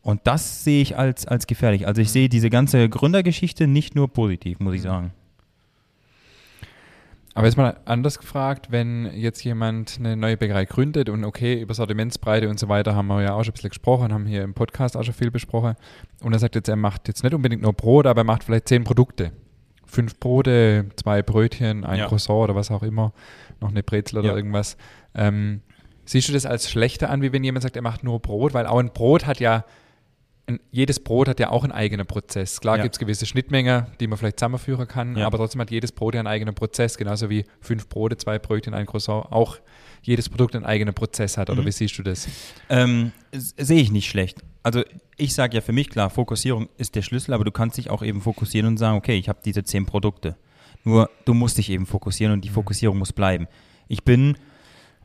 Und 0.00 0.22
das 0.24 0.64
sehe 0.64 0.80
ich 0.80 0.96
als, 0.96 1.26
als 1.26 1.46
gefährlich. 1.46 1.86
Also 1.86 2.00
ich 2.00 2.08
mhm. 2.08 2.12
sehe 2.12 2.28
diese 2.30 2.48
ganze 2.48 2.88
Gründergeschichte 2.88 3.66
nicht 3.66 3.94
nur 3.94 4.08
positiv, 4.08 4.60
muss 4.60 4.74
ich 4.74 4.80
mhm. 4.80 4.86
sagen. 4.86 5.12
Aber 7.34 7.46
jetzt 7.46 7.56
mal 7.56 7.78
anders 7.86 8.18
gefragt, 8.18 8.70
wenn 8.70 9.10
jetzt 9.14 9.42
jemand 9.42 9.96
eine 9.98 10.16
neue 10.16 10.36
Bäckerei 10.36 10.66
gründet 10.66 11.08
und 11.08 11.24
okay, 11.24 11.60
über 11.60 11.72
Sortimentsbreite 11.72 12.48
und 12.48 12.58
so 12.58 12.68
weiter 12.68 12.94
haben 12.94 13.06
wir 13.06 13.22
ja 13.22 13.32
auch 13.32 13.42
schon 13.42 13.52
ein 13.52 13.54
bisschen 13.54 13.70
gesprochen, 13.70 14.12
haben 14.12 14.26
hier 14.26 14.42
im 14.42 14.52
Podcast 14.52 14.96
auch 14.96 15.02
schon 15.02 15.14
viel 15.14 15.30
besprochen. 15.30 15.74
Und 16.22 16.34
er 16.34 16.38
sagt 16.38 16.56
jetzt, 16.56 16.68
er 16.68 16.76
macht 16.76 17.08
jetzt 17.08 17.22
nicht 17.22 17.32
unbedingt 17.32 17.62
nur 17.62 17.72
Brot, 17.72 18.06
aber 18.06 18.20
er 18.20 18.24
macht 18.24 18.44
vielleicht 18.44 18.68
zehn 18.68 18.84
Produkte. 18.84 19.32
Fünf 19.86 20.18
Brote, 20.18 20.86
zwei 20.96 21.22
Brötchen, 21.22 21.84
ein 21.84 22.00
ja. 22.00 22.06
Croissant 22.06 22.44
oder 22.44 22.54
was 22.54 22.70
auch 22.70 22.82
immer, 22.82 23.12
noch 23.60 23.70
eine 23.70 23.82
Brezel 23.82 24.18
oder 24.18 24.30
ja. 24.30 24.36
irgendwas. 24.36 24.76
Ähm, 25.14 25.62
siehst 26.04 26.28
du 26.28 26.34
das 26.34 26.44
als 26.44 26.70
schlechter 26.70 27.08
an, 27.08 27.22
wie 27.22 27.32
wenn 27.32 27.44
jemand 27.44 27.62
sagt, 27.62 27.76
er 27.76 27.82
macht 27.82 28.04
nur 28.04 28.20
Brot? 28.20 28.52
Weil 28.52 28.66
auch 28.66 28.78
ein 28.78 28.92
Brot 28.92 29.26
hat 29.26 29.40
ja 29.40 29.64
jedes 30.70 31.00
Brot 31.00 31.28
hat 31.28 31.40
ja 31.40 31.50
auch 31.50 31.62
einen 31.62 31.72
eigenen 31.72 32.06
Prozess. 32.06 32.60
Klar 32.60 32.76
ja. 32.76 32.82
gibt 32.82 32.96
es 32.96 32.98
gewisse 32.98 33.26
Schnittmengen, 33.26 33.86
die 34.00 34.06
man 34.06 34.18
vielleicht 34.18 34.38
zusammenführen 34.38 34.88
kann, 34.88 35.16
ja. 35.16 35.26
aber 35.26 35.38
trotzdem 35.38 35.60
hat 35.60 35.70
jedes 35.70 35.92
Brot 35.92 36.14
ja 36.14 36.20
einen 36.20 36.26
eigenen 36.26 36.54
Prozess, 36.54 36.98
genauso 36.98 37.30
wie 37.30 37.44
fünf 37.60 37.88
Brote, 37.88 38.16
zwei 38.16 38.38
Brötchen, 38.38 38.74
ein 38.74 38.86
Croissant 38.86 39.30
auch 39.30 39.58
jedes 40.02 40.28
Produkt 40.28 40.56
einen 40.56 40.64
eigenen 40.64 40.94
Prozess 40.94 41.38
hat. 41.38 41.48
Oder 41.48 41.62
mhm. 41.62 41.66
wie 41.66 41.72
siehst 41.72 41.96
du 41.96 42.02
das? 42.02 42.28
Ähm, 42.68 43.12
Sehe 43.32 43.80
ich 43.80 43.92
nicht 43.92 44.08
schlecht. 44.08 44.40
Also 44.64 44.82
ich 45.16 45.34
sage 45.34 45.54
ja 45.54 45.60
für 45.60 45.72
mich 45.72 45.90
klar, 45.90 46.10
Fokussierung 46.10 46.68
ist 46.76 46.94
der 46.96 47.02
Schlüssel, 47.02 47.32
aber 47.34 47.44
du 47.44 47.52
kannst 47.52 47.78
dich 47.78 47.88
auch 47.90 48.02
eben 48.02 48.20
fokussieren 48.20 48.66
und 48.68 48.78
sagen, 48.78 48.96
okay, 48.96 49.16
ich 49.16 49.28
habe 49.28 49.38
diese 49.44 49.62
zehn 49.62 49.86
Produkte. 49.86 50.36
Nur 50.84 51.08
du 51.24 51.34
musst 51.34 51.58
dich 51.58 51.70
eben 51.70 51.86
fokussieren 51.86 52.32
und 52.32 52.44
die 52.44 52.50
mhm. 52.50 52.54
Fokussierung 52.54 52.98
muss 52.98 53.12
bleiben. 53.12 53.46
Ich 53.86 54.02
bin 54.02 54.36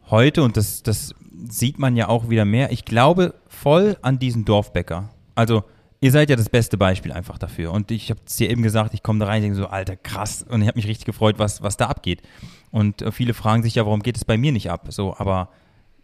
heute, 0.10 0.42
und 0.42 0.58
das, 0.58 0.82
das 0.82 1.14
sieht 1.48 1.78
man 1.78 1.96
ja 1.96 2.08
auch 2.08 2.30
wieder 2.30 2.46
mehr, 2.46 2.72
ich 2.72 2.86
glaube 2.86 3.36
voll 3.48 3.98
an 4.02 4.18
diesen 4.18 4.46
Dorfbäcker. 4.46 5.10
Also, 5.38 5.64
ihr 6.02 6.12
seid 6.12 6.32
ja 6.32 6.36
das 6.36 6.50
beste 6.50 6.80
Beispiel 6.80 7.12
einfach 7.12 7.38
dafür. 7.38 7.72
Und 7.72 7.92
ich 7.92 8.10
habe 8.10 8.20
es 8.26 8.38
dir 8.38 8.50
eben 8.50 8.64
gesagt, 8.64 8.96
ich 8.96 9.04
komme 9.04 9.20
da 9.20 9.28
rein 9.28 9.38
und 9.38 9.44
denke 9.44 9.58
so, 9.58 9.68
Alter, 9.68 9.96
krass. 9.96 10.44
Und 10.50 10.64
ich 10.64 10.68
habe 10.68 10.78
mich 10.78 10.88
richtig 10.88 11.06
gefreut, 11.06 11.38
was, 11.38 11.62
was 11.62 11.78
da 11.78 11.86
abgeht. 11.86 12.24
Und 12.72 13.04
äh, 13.04 13.12
viele 13.12 13.36
fragen 13.36 13.62
sich 13.62 13.76
ja, 13.76 13.86
warum 13.86 14.02
geht 14.02 14.18
es 14.18 14.26
bei 14.26 14.36
mir 14.36 14.52
nicht 14.52 14.72
ab? 14.72 14.88
So, 14.90 15.16
aber 15.16 15.50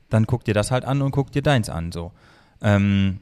dann 0.09 0.27
guck 0.27 0.43
dir 0.43 0.53
das 0.53 0.69
halt 0.69 0.85
an 0.85 1.01
und 1.01 1.09
guck 1.09 1.31
dir 1.31 1.41
deins 1.41 1.67
an. 1.69 1.91
So. 1.91 2.11
Ähm, 2.61 3.21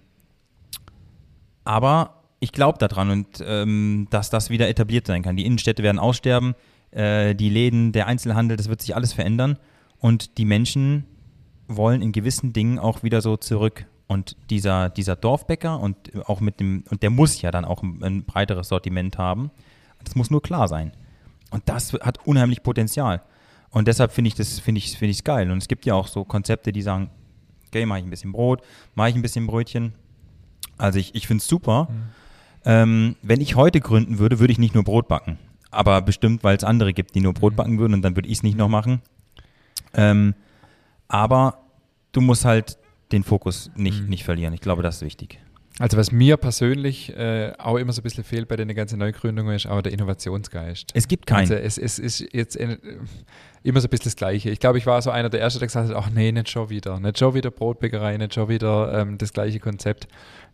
aber 1.63 2.21
ich 2.41 2.51
glaube 2.51 2.77
daran 2.77 3.09
und 3.09 3.41
ähm, 3.45 4.07
dass 4.09 4.29
das 4.29 4.49
wieder 4.49 4.67
etabliert 4.67 5.07
sein 5.07 5.23
kann. 5.23 5.37
Die 5.37 5.45
Innenstädte 5.45 5.81
werden 5.81 5.99
aussterben, 5.99 6.55
äh, 6.91 7.35
die 7.35 7.49
Läden, 7.49 7.93
der 7.93 8.07
Einzelhandel, 8.07 8.57
das 8.57 8.67
wird 8.67 8.81
sich 8.81 8.97
alles 8.97 9.13
verändern. 9.13 9.57
Und 9.97 10.37
die 10.37 10.45
Menschen 10.45 11.05
wollen 11.69 12.01
in 12.01 12.11
gewissen 12.11 12.51
Dingen 12.51 12.79
auch 12.79 13.01
wieder 13.01 13.21
so 13.21 13.37
zurück 13.37 13.85
und 14.11 14.35
dieser, 14.49 14.89
dieser 14.89 15.15
Dorfbäcker 15.15 15.79
und 15.79 15.95
auch 16.27 16.41
mit 16.41 16.59
dem, 16.59 16.83
und 16.89 17.01
der 17.01 17.09
muss 17.09 17.41
ja 17.41 17.49
dann 17.49 17.63
auch 17.63 17.81
ein, 17.81 18.03
ein 18.03 18.23
breiteres 18.25 18.67
Sortiment 18.67 19.17
haben. 19.17 19.51
Das 20.03 20.15
muss 20.15 20.29
nur 20.29 20.41
klar 20.41 20.67
sein. 20.67 20.91
Und 21.49 21.69
das 21.69 21.93
hat 21.93 22.27
unheimlich 22.27 22.61
Potenzial. 22.61 23.21
Und 23.69 23.87
deshalb 23.87 24.11
finde 24.11 24.27
ich 24.27 24.35
das, 24.35 24.59
finde 24.59 24.79
ich, 24.79 24.97
finde 24.97 25.11
ich 25.11 25.23
geil. 25.23 25.49
Und 25.49 25.59
es 25.59 25.69
gibt 25.69 25.85
ja 25.85 25.93
auch 25.93 26.07
so 26.07 26.25
Konzepte, 26.25 26.73
die 26.73 26.81
sagen, 26.81 27.09
okay, 27.67 27.85
mache 27.85 27.99
ich 27.99 28.05
ein 28.05 28.09
bisschen 28.09 28.33
Brot, 28.33 28.61
mache 28.95 29.11
ich 29.11 29.15
ein 29.15 29.21
bisschen 29.21 29.47
Brötchen. 29.47 29.93
Also 30.77 30.99
ich, 30.99 31.15
ich 31.15 31.25
finde 31.25 31.39
es 31.39 31.47
super. 31.47 31.87
Mhm. 31.89 32.03
Ähm, 32.65 33.15
wenn 33.21 33.39
ich 33.39 33.55
heute 33.55 33.79
gründen 33.79 34.19
würde, 34.19 34.39
würde 34.39 34.51
ich 34.51 34.59
nicht 34.59 34.75
nur 34.75 34.83
Brot 34.83 35.07
backen. 35.07 35.39
Aber 35.69 36.01
bestimmt, 36.01 36.43
weil 36.43 36.57
es 36.57 36.65
andere 36.65 36.91
gibt, 36.91 37.15
die 37.15 37.21
nur 37.21 37.33
Brot 37.33 37.53
mhm. 37.53 37.55
backen 37.55 37.79
würden 37.79 37.93
und 37.93 38.01
dann 38.01 38.17
würde 38.17 38.27
ich 38.27 38.39
es 38.39 38.43
nicht 38.43 38.57
noch 38.57 38.67
machen. 38.67 39.01
Ähm, 39.93 40.35
aber 41.07 41.59
du 42.11 42.19
musst 42.19 42.43
halt 42.43 42.77
den 43.11 43.23
Fokus 43.23 43.71
nicht, 43.75 44.03
mhm. 44.03 44.09
nicht 44.09 44.23
verlieren. 44.23 44.53
Ich 44.53 44.61
glaube, 44.61 44.83
das 44.83 44.97
ist 44.97 45.01
wichtig. 45.01 45.39
Also 45.79 45.97
was 45.97 46.11
mir 46.11 46.37
persönlich 46.37 47.15
äh, 47.17 47.53
auch 47.57 47.77
immer 47.77 47.93
so 47.93 48.01
ein 48.01 48.03
bisschen 48.03 48.23
fehlt 48.23 48.47
bei 48.47 48.55
den 48.55 48.67
ganzen 48.75 48.99
Neugründungen, 48.99 49.55
ist 49.55 49.67
auch 49.67 49.81
der 49.81 49.93
Innovationsgeist. 49.93 50.91
Es 50.93 51.07
gibt 51.07 51.25
keinen. 51.25 51.51
Also 51.51 51.55
es, 51.55 51.77
es 51.77 51.97
ist 51.97 52.33
jetzt 52.33 52.55
in, 52.55 52.77
immer 53.63 53.79
so 53.79 53.87
ein 53.87 53.89
bisschen 53.89 54.05
das 54.05 54.15
Gleiche. 54.15 54.49
Ich 54.49 54.59
glaube, 54.59 54.77
ich 54.77 54.85
war 54.85 55.01
so 55.01 55.11
einer 55.11 55.29
der 55.29 55.39
Ersten, 55.39 55.59
der 55.59 55.67
gesagt 55.67 55.89
hat, 55.89 55.95
ach 55.95 56.09
nee, 56.09 56.31
nicht 56.31 56.49
schon 56.49 56.69
wieder. 56.69 56.99
Nicht 56.99 57.17
schon 57.17 57.33
wieder 57.33 57.51
Brotbäckerei, 57.51 58.17
nicht 58.17 58.33
schon 58.33 58.49
wieder 58.49 58.93
ähm, 58.93 59.17
das 59.17 59.33
gleiche 59.33 59.59
Konzept. 59.59 60.07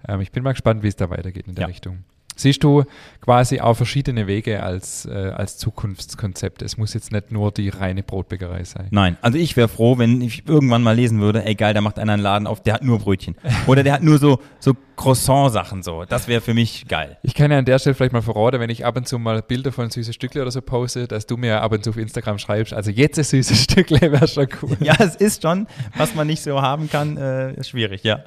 Ähm, 0.08 0.22
ich 0.22 0.32
bin 0.32 0.44
mal 0.44 0.54
gespannt, 0.54 0.84
wie 0.84 0.88
es 0.88 0.96
da 0.96 1.10
weitergeht 1.10 1.48
in 1.48 1.56
der 1.56 1.64
ja. 1.64 1.68
Richtung 1.68 2.04
siehst 2.38 2.64
du 2.64 2.86
quasi 3.22 3.60
auch 3.60 3.74
verschiedene 3.74 4.26
Wege 4.26 4.64
als, 4.64 5.06
äh, 5.06 5.34
als 5.36 5.58
Zukunftskonzept. 5.58 6.62
Es 6.62 6.78
muss 6.78 6.94
jetzt 6.94 7.12
nicht 7.12 7.30
nur 7.30 7.52
die 7.52 7.68
reine 7.68 8.02
Brotbäckerei 8.02 8.64
sein. 8.64 8.88
Nein, 8.92 9.18
also 9.22 9.38
ich 9.38 9.58
wäre 9.58 9.68
froh, 9.68 9.98
wenn 9.98 10.22
ich 10.22 10.48
irgendwann 10.48 10.82
mal 10.82 10.96
lesen 10.96 11.20
würde, 11.20 11.44
ey 11.44 11.56
geil, 11.56 11.74
da 11.74 11.82
macht 11.82 12.00
einer 12.00 12.14
einen 12.14 12.24
Laden 12.24 12.48
auf, 12.48 12.64
der 12.64 12.76
hat 12.76 12.84
nur 12.84 13.00
Brötchen. 13.00 13.36
Oder 13.68 13.84
der 13.84 13.94
hat 13.94 14.04
nur 14.04 14.18
so, 14.18 14.40
so 14.60 14.76
Croissant-Sachen 14.96 15.84
so. 15.84 16.06
Das 16.06 16.30
wäre 16.30 16.40
für 16.40 16.54
mich 16.54 16.88
geil. 16.88 17.18
Ich 17.22 17.34
kann 17.34 17.52
ja 17.52 17.58
an 17.58 17.66
der 17.66 17.80
Stelle 17.80 17.96
vielleicht 17.96 18.14
mal 18.14 18.22
verraten, 18.22 18.62
wenn 18.62 18.70
ich 18.70 18.86
ab 18.86 18.96
und 18.96 19.08
zu 19.08 19.20
mal 19.20 19.42
Bilder 19.42 19.74
von 19.74 19.90
süße 19.90 20.14
Stückle 20.14 20.42
oder 20.42 20.52
so 20.52 20.62
poste, 20.62 21.08
dass 21.08 21.28
du 21.28 21.36
mir 21.36 21.62
ab 21.62 21.74
und 21.74 21.84
zu 21.84 21.90
auf 21.90 21.98
Instagram 21.98 22.40
schreibst, 22.40 22.74
also 22.74 22.92
jetzt 22.92 23.18
ein 23.18 23.26
süßes 23.26 23.64
Stückle 23.64 24.00
wäre 24.12 24.28
schon 24.28 24.48
cool. 24.62 24.78
Ja, 24.80 24.96
es 25.00 25.16
ist 25.16 25.42
schon, 25.42 25.68
was 25.98 26.16
man 26.16 26.28
nicht 26.28 26.42
so 26.42 26.62
haben 26.62 26.90
kann, 26.90 27.18
äh, 27.18 27.62
schwierig, 27.64 28.04
ja. 28.04 28.24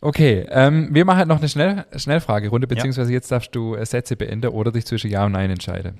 Okay, 0.00 0.46
ähm, 0.50 0.88
wir 0.92 1.04
machen 1.04 1.28
noch 1.28 1.38
eine 1.38 1.48
Schnell 1.48 1.84
Schnellfragerunde, 1.96 2.66
beziehungsweise 2.66 3.12
jetzt 3.12 3.30
darfst 3.32 3.54
du 3.54 3.74
äh, 3.74 3.86
Sätze 3.86 4.16
beenden 4.16 4.48
oder 4.50 4.70
dich 4.70 4.86
zwischen 4.86 5.10
Ja 5.10 5.24
und 5.24 5.32
Nein 5.32 5.50
entscheiden. 5.50 5.98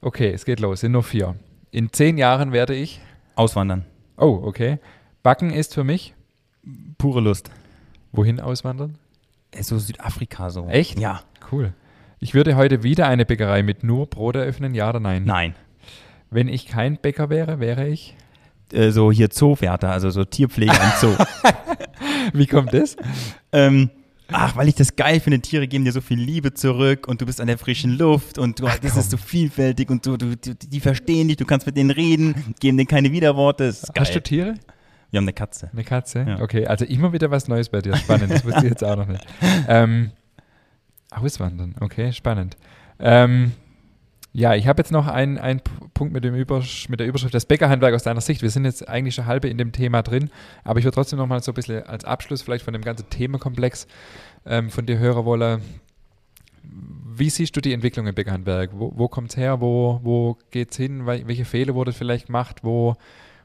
Okay, 0.00 0.30
es 0.30 0.44
geht 0.44 0.60
los, 0.60 0.80
sind 0.80 0.92
nur 0.92 1.02
vier. 1.02 1.34
In 1.70 1.92
zehn 1.92 2.18
Jahren 2.18 2.52
werde 2.52 2.74
ich 2.74 3.00
auswandern. 3.34 3.84
Oh, 4.16 4.40
okay. 4.44 4.78
Backen 5.22 5.50
ist 5.50 5.74
für 5.74 5.84
mich 5.84 6.14
pure 6.98 7.20
Lust. 7.20 7.50
Wohin 8.12 8.40
auswandern? 8.40 8.98
Äh, 9.50 9.62
so 9.62 9.78
Südafrika 9.78 10.50
so. 10.50 10.66
Echt? 10.68 10.98
Ja. 10.98 11.22
Cool. 11.50 11.72
Ich 12.18 12.34
würde 12.34 12.56
heute 12.56 12.82
wieder 12.82 13.08
eine 13.08 13.26
Bäckerei 13.26 13.62
mit 13.62 13.82
nur 13.82 14.06
Brot 14.06 14.36
eröffnen, 14.36 14.74
ja 14.74 14.88
oder 14.88 15.00
nein? 15.00 15.24
Nein. 15.24 15.54
Wenn 16.30 16.48
ich 16.48 16.66
kein 16.66 16.96
Bäcker 16.96 17.30
wäre, 17.30 17.60
wäre 17.60 17.86
ich? 17.86 18.16
Äh, 18.72 18.90
so 18.90 19.12
hier 19.12 19.30
Zoowärter, 19.30 19.90
also 19.90 20.10
so 20.10 20.24
Tierpflege 20.24 20.72
im 20.72 20.92
Zoo. 21.00 21.14
Wie 22.32 22.46
kommt 22.46 22.74
das? 22.74 22.96
ähm, 23.52 23.90
ach, 24.32 24.56
weil 24.56 24.68
ich 24.68 24.74
das 24.74 24.96
geil 24.96 25.20
finde, 25.20 25.40
Tiere 25.40 25.68
geben 25.68 25.84
dir 25.84 25.92
so 25.92 26.00
viel 26.00 26.18
Liebe 26.18 26.52
zurück 26.52 27.06
und 27.06 27.20
du 27.20 27.26
bist 27.26 27.40
an 27.40 27.46
der 27.46 27.58
frischen 27.58 27.96
Luft 27.96 28.38
und 28.38 28.60
du, 28.60 28.66
ach, 28.66 28.78
das 28.78 28.96
ist 28.96 29.10
so 29.10 29.16
vielfältig 29.16 29.90
und 29.90 30.04
du, 30.04 30.16
du, 30.16 30.36
die 30.36 30.80
verstehen 30.80 31.28
dich, 31.28 31.36
du 31.36 31.44
kannst 31.44 31.66
mit 31.66 31.76
denen 31.76 31.90
reden, 31.90 32.54
geben 32.60 32.76
denen 32.76 32.88
keine 32.88 33.12
Widerworte. 33.12 33.72
Hast 33.96 34.14
du 34.14 34.22
Tiere? 34.22 34.54
Wir 35.10 35.18
haben 35.18 35.24
eine 35.24 35.32
Katze. 35.32 35.70
Eine 35.72 35.84
Katze? 35.84 36.26
Ja. 36.28 36.40
Okay, 36.40 36.66
also 36.66 36.84
immer 36.84 37.12
wieder 37.12 37.30
was 37.30 37.46
Neues 37.46 37.68
bei 37.68 37.80
dir. 37.80 37.96
Spannend, 37.96 38.32
das 38.32 38.44
wusste 38.44 38.64
ich 38.64 38.70
jetzt 38.70 38.84
auch 38.84 38.96
noch 38.96 39.06
nicht. 39.06 39.24
Ähm, 39.68 40.10
auswandern, 41.10 41.74
okay, 41.80 42.12
spannend. 42.12 42.56
Ähm, 42.98 43.52
Ja, 44.36 44.54
ich 44.54 44.66
habe 44.66 44.82
jetzt 44.82 44.92
noch 44.92 45.06
einen, 45.06 45.38
einen 45.38 45.62
Punkt 45.94 46.12
mit, 46.12 46.22
dem 46.22 46.34
Übersch 46.34 46.90
mit 46.90 47.00
der 47.00 47.06
Überschrift 47.06 47.32
des 47.32 47.46
Bäckerhandwerk 47.46 47.94
aus 47.94 48.02
deiner 48.02 48.20
Sicht. 48.20 48.42
Wir 48.42 48.50
sind 48.50 48.66
jetzt 48.66 48.86
eigentlich 48.86 49.14
schon 49.14 49.24
halbe 49.24 49.48
in 49.48 49.56
dem 49.56 49.72
Thema 49.72 50.02
drin, 50.02 50.28
aber 50.62 50.78
ich 50.78 50.84
würde 50.84 50.94
trotzdem 50.94 51.18
noch 51.18 51.26
mal 51.26 51.42
so 51.42 51.52
ein 51.52 51.54
bisschen 51.54 51.84
als 51.84 52.04
Abschluss 52.04 52.42
vielleicht 52.42 52.62
von 52.62 52.74
dem 52.74 52.82
ganzen 52.82 53.08
Themenkomplex 53.08 53.86
ähm, 54.44 54.68
von 54.68 54.84
dir 54.84 54.98
hören 54.98 55.24
wollen. 55.24 55.62
Wie 56.62 57.30
siehst 57.30 57.56
du 57.56 57.62
die 57.62 57.72
Entwicklung 57.72 58.06
im 58.08 58.14
Bäckerhandwerk? 58.14 58.72
Wo, 58.74 58.92
wo 58.94 59.08
kommt 59.08 59.30
es 59.30 59.38
her? 59.38 59.62
Wo, 59.62 60.00
wo 60.02 60.36
geht 60.50 60.70
es 60.72 60.76
hin? 60.76 61.06
Welche 61.06 61.46
Fehler 61.46 61.74
wurde 61.74 61.94
vielleicht 61.94 62.26
gemacht? 62.26 62.58
Wo, 62.62 62.96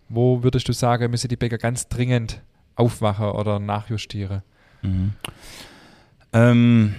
wo 0.10 0.44
würdest 0.44 0.68
du 0.68 0.74
sagen, 0.74 1.10
müssen 1.10 1.30
die 1.30 1.38
Bäcker 1.38 1.58
ganz 1.58 1.88
dringend 1.88 2.42
aufwachen 2.76 3.28
oder 3.28 3.60
nachjustieren? 3.60 4.42
Mhm. 4.82 5.14
Ähm, 6.34 6.96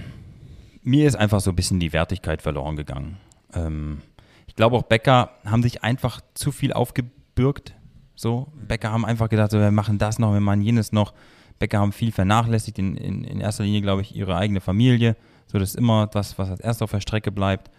mir 0.82 1.06
ist 1.06 1.16
einfach 1.16 1.40
so 1.40 1.50
ein 1.50 1.56
bisschen 1.56 1.78
die 1.78 1.92
Wertigkeit 1.92 2.40
verloren 2.40 2.76
gegangen. 2.76 3.18
Ähm, 3.54 4.02
ich 4.46 4.56
glaube 4.56 4.76
auch 4.76 4.82
Bäcker 4.82 5.30
haben 5.44 5.62
sich 5.62 5.82
einfach 5.82 6.20
zu 6.34 6.52
viel 6.52 6.72
aufgebürgt. 6.72 7.74
So, 8.14 8.52
Bäcker 8.54 8.92
haben 8.92 9.04
einfach 9.04 9.28
gedacht, 9.28 9.50
so, 9.50 9.58
wir 9.58 9.70
machen 9.70 9.98
das 9.98 10.18
noch, 10.18 10.32
wir 10.32 10.40
machen 10.40 10.62
jenes 10.62 10.92
noch. 10.92 11.14
Bäcker 11.58 11.78
haben 11.78 11.92
viel 11.92 12.12
vernachlässigt, 12.12 12.78
in, 12.78 12.96
in, 12.96 13.24
in 13.24 13.40
erster 13.40 13.64
Linie, 13.64 13.82
glaube 13.82 14.02
ich, 14.02 14.14
ihre 14.14 14.36
eigene 14.36 14.60
Familie. 14.60 15.16
So, 15.46 15.58
das 15.58 15.70
ist 15.70 15.76
immer 15.76 16.06
das, 16.06 16.38
was 16.38 16.50
als 16.50 16.60
erst 16.60 16.82
auf 16.82 16.90
der 16.90 17.00
Strecke 17.00 17.32
bleibt. 17.32 17.70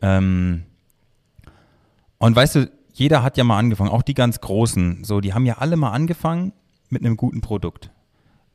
Ähm, 0.00 0.64
und 2.18 2.36
weißt 2.36 2.54
du, 2.54 2.70
jeder 2.92 3.22
hat 3.22 3.36
ja 3.36 3.44
mal 3.44 3.58
angefangen, 3.58 3.90
auch 3.90 4.02
die 4.02 4.14
ganz 4.14 4.40
Großen. 4.40 5.04
So, 5.04 5.20
die 5.20 5.34
haben 5.34 5.46
ja 5.46 5.58
alle 5.58 5.76
mal 5.76 5.90
angefangen 5.90 6.52
mit 6.90 7.04
einem 7.04 7.16
guten 7.16 7.40
Produkt. 7.40 7.90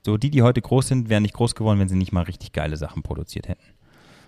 So, 0.05 0.17
die, 0.17 0.32
die 0.32 0.41
heute 0.41 0.61
groß 0.61 0.88
sind, 0.88 1.09
wären 1.09 1.24
nicht 1.24 1.34
groß 1.34 1.55
geworden, 1.55 1.80
wenn 1.80 1.89
sie 1.89 1.97
nicht 1.97 2.13
mal 2.13 2.24
richtig 2.24 2.53
geile 2.53 2.78
Sachen 2.78 3.03
produziert 3.03 3.49
hätten. 3.49 3.65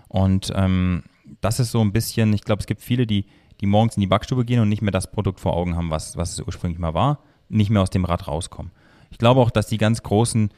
Und 0.10 0.52
ähm, 0.56 1.04
das 1.42 1.60
ist 1.60 1.72
so 1.72 1.82
ein 1.82 1.92
bisschen, 1.92 2.34
ich 2.34 2.44
glaube, 2.44 2.60
es 2.60 2.68
gibt 2.68 2.82
viele, 2.82 3.08
die, 3.08 3.26
die 3.60 3.66
morgens 3.66 3.96
in 3.96 4.02
die 4.02 4.08
Backstube 4.08 4.46
gehen 4.46 4.60
und 4.60 4.70
nicht 4.70 4.82
mehr 4.82 4.92
das 4.92 5.12
Produkt 5.12 5.40
vor 5.40 5.54
Augen 5.54 5.76
haben, 5.76 5.90
was, 5.90 6.18
was 6.18 6.34
es 6.34 6.42
ursprünglich 6.42 6.80
mal 6.80 6.94
war, 6.94 7.20
nicht 7.50 7.70
mehr 7.70 7.82
aus 7.82 7.90
dem 7.90 8.06
Rad 8.06 8.28
rauskommen. 8.28 8.72
Ich 9.12 9.18
glaube 9.18 9.42
auch, 9.42 9.52
dass 9.52 9.68
die 9.68 9.78
ganz 9.78 10.04
Großen, 10.04 10.50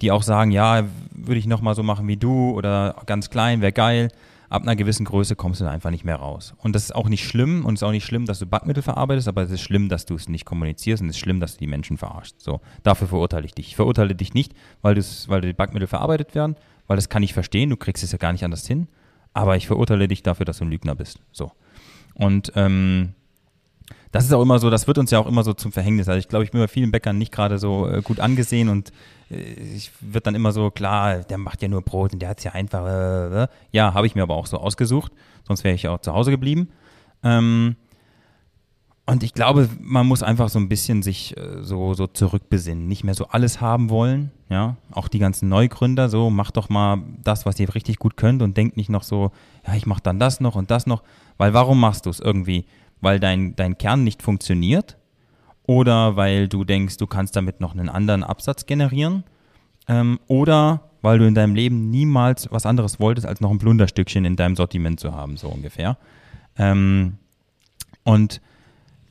die 0.00 0.10
auch 0.12 0.22
sagen, 0.22 0.50
ja, 0.50 0.84
würde 1.10 1.38
ich 1.38 1.46
nochmal 1.46 1.74
so 1.74 1.82
machen 1.82 2.06
wie 2.08 2.16
du 2.16 2.50
oder 2.50 2.96
ganz 3.06 3.30
klein, 3.30 3.60
wäre 3.60 3.72
geil, 3.72 4.08
ab 4.48 4.62
einer 4.62 4.76
gewissen 4.76 5.04
Größe 5.04 5.36
kommst 5.36 5.60
du 5.60 5.64
da 5.64 5.70
einfach 5.70 5.90
nicht 5.90 6.04
mehr 6.04 6.16
raus. 6.16 6.54
Und 6.58 6.74
das 6.74 6.84
ist 6.84 6.94
auch 6.94 7.08
nicht 7.08 7.24
schlimm 7.24 7.64
und 7.64 7.74
es 7.74 7.82
ist 7.82 7.86
auch 7.86 7.92
nicht 7.92 8.04
schlimm, 8.04 8.24
dass 8.24 8.38
du 8.38 8.46
Backmittel 8.46 8.82
verarbeitest, 8.82 9.28
aber 9.28 9.42
es 9.42 9.50
ist 9.50 9.60
schlimm, 9.60 9.88
dass 9.88 10.06
du 10.06 10.14
es 10.14 10.28
nicht 10.28 10.44
kommunizierst 10.44 11.02
und 11.02 11.08
es 11.08 11.16
ist 11.16 11.20
schlimm, 11.20 11.40
dass 11.40 11.54
du 11.54 11.58
die 11.58 11.66
Menschen 11.66 11.98
verarschst. 11.98 12.40
So, 12.40 12.60
dafür 12.82 13.08
verurteile 13.08 13.44
ich 13.44 13.54
dich. 13.54 13.68
Ich 13.68 13.76
verurteile 13.76 14.14
dich 14.14 14.34
nicht, 14.34 14.54
weil, 14.80 14.96
weil 15.26 15.40
die 15.40 15.52
Backmittel 15.52 15.88
verarbeitet 15.88 16.34
werden, 16.34 16.56
weil 16.86 16.96
das 16.96 17.08
kann 17.08 17.22
ich 17.22 17.34
verstehen, 17.34 17.70
du 17.70 17.76
kriegst 17.76 18.02
es 18.02 18.12
ja 18.12 18.18
gar 18.18 18.32
nicht 18.32 18.44
anders 18.44 18.66
hin, 18.66 18.88
aber 19.38 19.56
ich 19.56 19.68
verurteile 19.68 20.08
dich 20.08 20.24
dafür, 20.24 20.44
dass 20.44 20.58
du 20.58 20.64
ein 20.64 20.70
Lügner 20.70 20.96
bist. 20.96 21.20
So. 21.30 21.52
Und 22.14 22.52
ähm, 22.56 23.14
das 24.10 24.24
ist 24.24 24.32
auch 24.32 24.42
immer 24.42 24.58
so, 24.58 24.68
das 24.68 24.88
wird 24.88 24.98
uns 24.98 25.12
ja 25.12 25.20
auch 25.20 25.28
immer 25.28 25.44
so 25.44 25.52
zum 25.52 25.70
Verhängnis. 25.70 26.08
Also 26.08 26.18
ich 26.18 26.26
glaube, 26.26 26.44
ich 26.44 26.50
bin 26.50 26.60
bei 26.60 26.66
vielen 26.66 26.90
Bäckern 26.90 27.18
nicht 27.18 27.30
gerade 27.30 27.58
so 27.58 27.88
äh, 27.88 28.02
gut 28.02 28.18
angesehen 28.18 28.68
und 28.68 28.90
äh, 29.30 29.36
ich 29.36 29.92
wird 30.00 30.26
dann 30.26 30.34
immer 30.34 30.50
so, 30.50 30.72
klar, 30.72 31.18
der 31.18 31.38
macht 31.38 31.62
ja 31.62 31.68
nur 31.68 31.82
Brot 31.82 32.14
und 32.14 32.20
der 32.20 32.30
hat 32.30 32.38
es 32.38 32.44
ja 32.44 32.52
einfach, 32.52 32.84
äh, 32.84 33.44
äh. 33.44 33.46
ja, 33.70 33.94
habe 33.94 34.08
ich 34.08 34.16
mir 34.16 34.22
aber 34.22 34.34
auch 34.34 34.46
so 34.46 34.58
ausgesucht, 34.58 35.12
sonst 35.46 35.62
wäre 35.62 35.76
ich 35.76 35.86
auch 35.86 36.00
zu 36.00 36.12
Hause 36.12 36.32
geblieben. 36.32 36.70
Ähm, 37.22 37.76
und 39.06 39.22
ich 39.22 39.34
glaube, 39.34 39.68
man 39.80 40.06
muss 40.06 40.24
einfach 40.24 40.48
so 40.48 40.58
ein 40.58 40.68
bisschen 40.68 41.02
sich 41.04 41.36
äh, 41.36 41.62
so, 41.62 41.94
so 41.94 42.08
zurückbesinnen, 42.08 42.88
nicht 42.88 43.04
mehr 43.04 43.14
so 43.14 43.28
alles 43.28 43.60
haben 43.60 43.88
wollen, 43.88 44.32
ja, 44.50 44.76
auch 44.92 45.08
die 45.08 45.18
ganzen 45.18 45.48
Neugründer, 45.48 46.08
so, 46.08 46.30
macht 46.30 46.56
doch 46.56 46.68
mal 46.68 47.02
das, 47.22 47.44
was 47.44 47.60
ihr 47.60 47.74
richtig 47.74 47.98
gut 47.98 48.16
könnt 48.16 48.42
und 48.42 48.56
denkt 48.56 48.76
nicht 48.76 48.88
noch 48.88 49.02
so, 49.02 49.30
ja, 49.66 49.74
ich 49.74 49.86
mache 49.86 50.02
dann 50.02 50.18
das 50.18 50.40
noch 50.40 50.56
und 50.56 50.70
das 50.70 50.86
noch, 50.86 51.02
weil 51.36 51.52
warum 51.52 51.78
machst 51.80 52.06
du 52.06 52.10
es 52.10 52.20
irgendwie? 52.20 52.64
Weil 53.00 53.20
dein, 53.20 53.54
dein 53.56 53.76
Kern 53.76 54.04
nicht 54.04 54.22
funktioniert 54.22 54.96
oder 55.64 56.16
weil 56.16 56.48
du 56.48 56.64
denkst, 56.64 56.96
du 56.96 57.06
kannst 57.06 57.36
damit 57.36 57.60
noch 57.60 57.72
einen 57.72 57.88
anderen 57.90 58.24
Absatz 58.24 58.64
generieren 58.64 59.24
ähm, 59.86 60.18
oder 60.26 60.80
weil 61.02 61.18
du 61.18 61.26
in 61.26 61.34
deinem 61.34 61.54
Leben 61.54 61.90
niemals 61.90 62.50
was 62.50 62.66
anderes 62.66 62.98
wolltest, 62.98 63.26
als 63.26 63.40
noch 63.40 63.50
ein 63.50 63.58
Plunderstückchen 63.58 64.24
in 64.24 64.36
deinem 64.36 64.56
Sortiment 64.56 64.98
zu 64.98 65.14
haben, 65.14 65.36
so 65.36 65.48
ungefähr. 65.48 65.98
Ähm, 66.56 67.18
und 68.02 68.40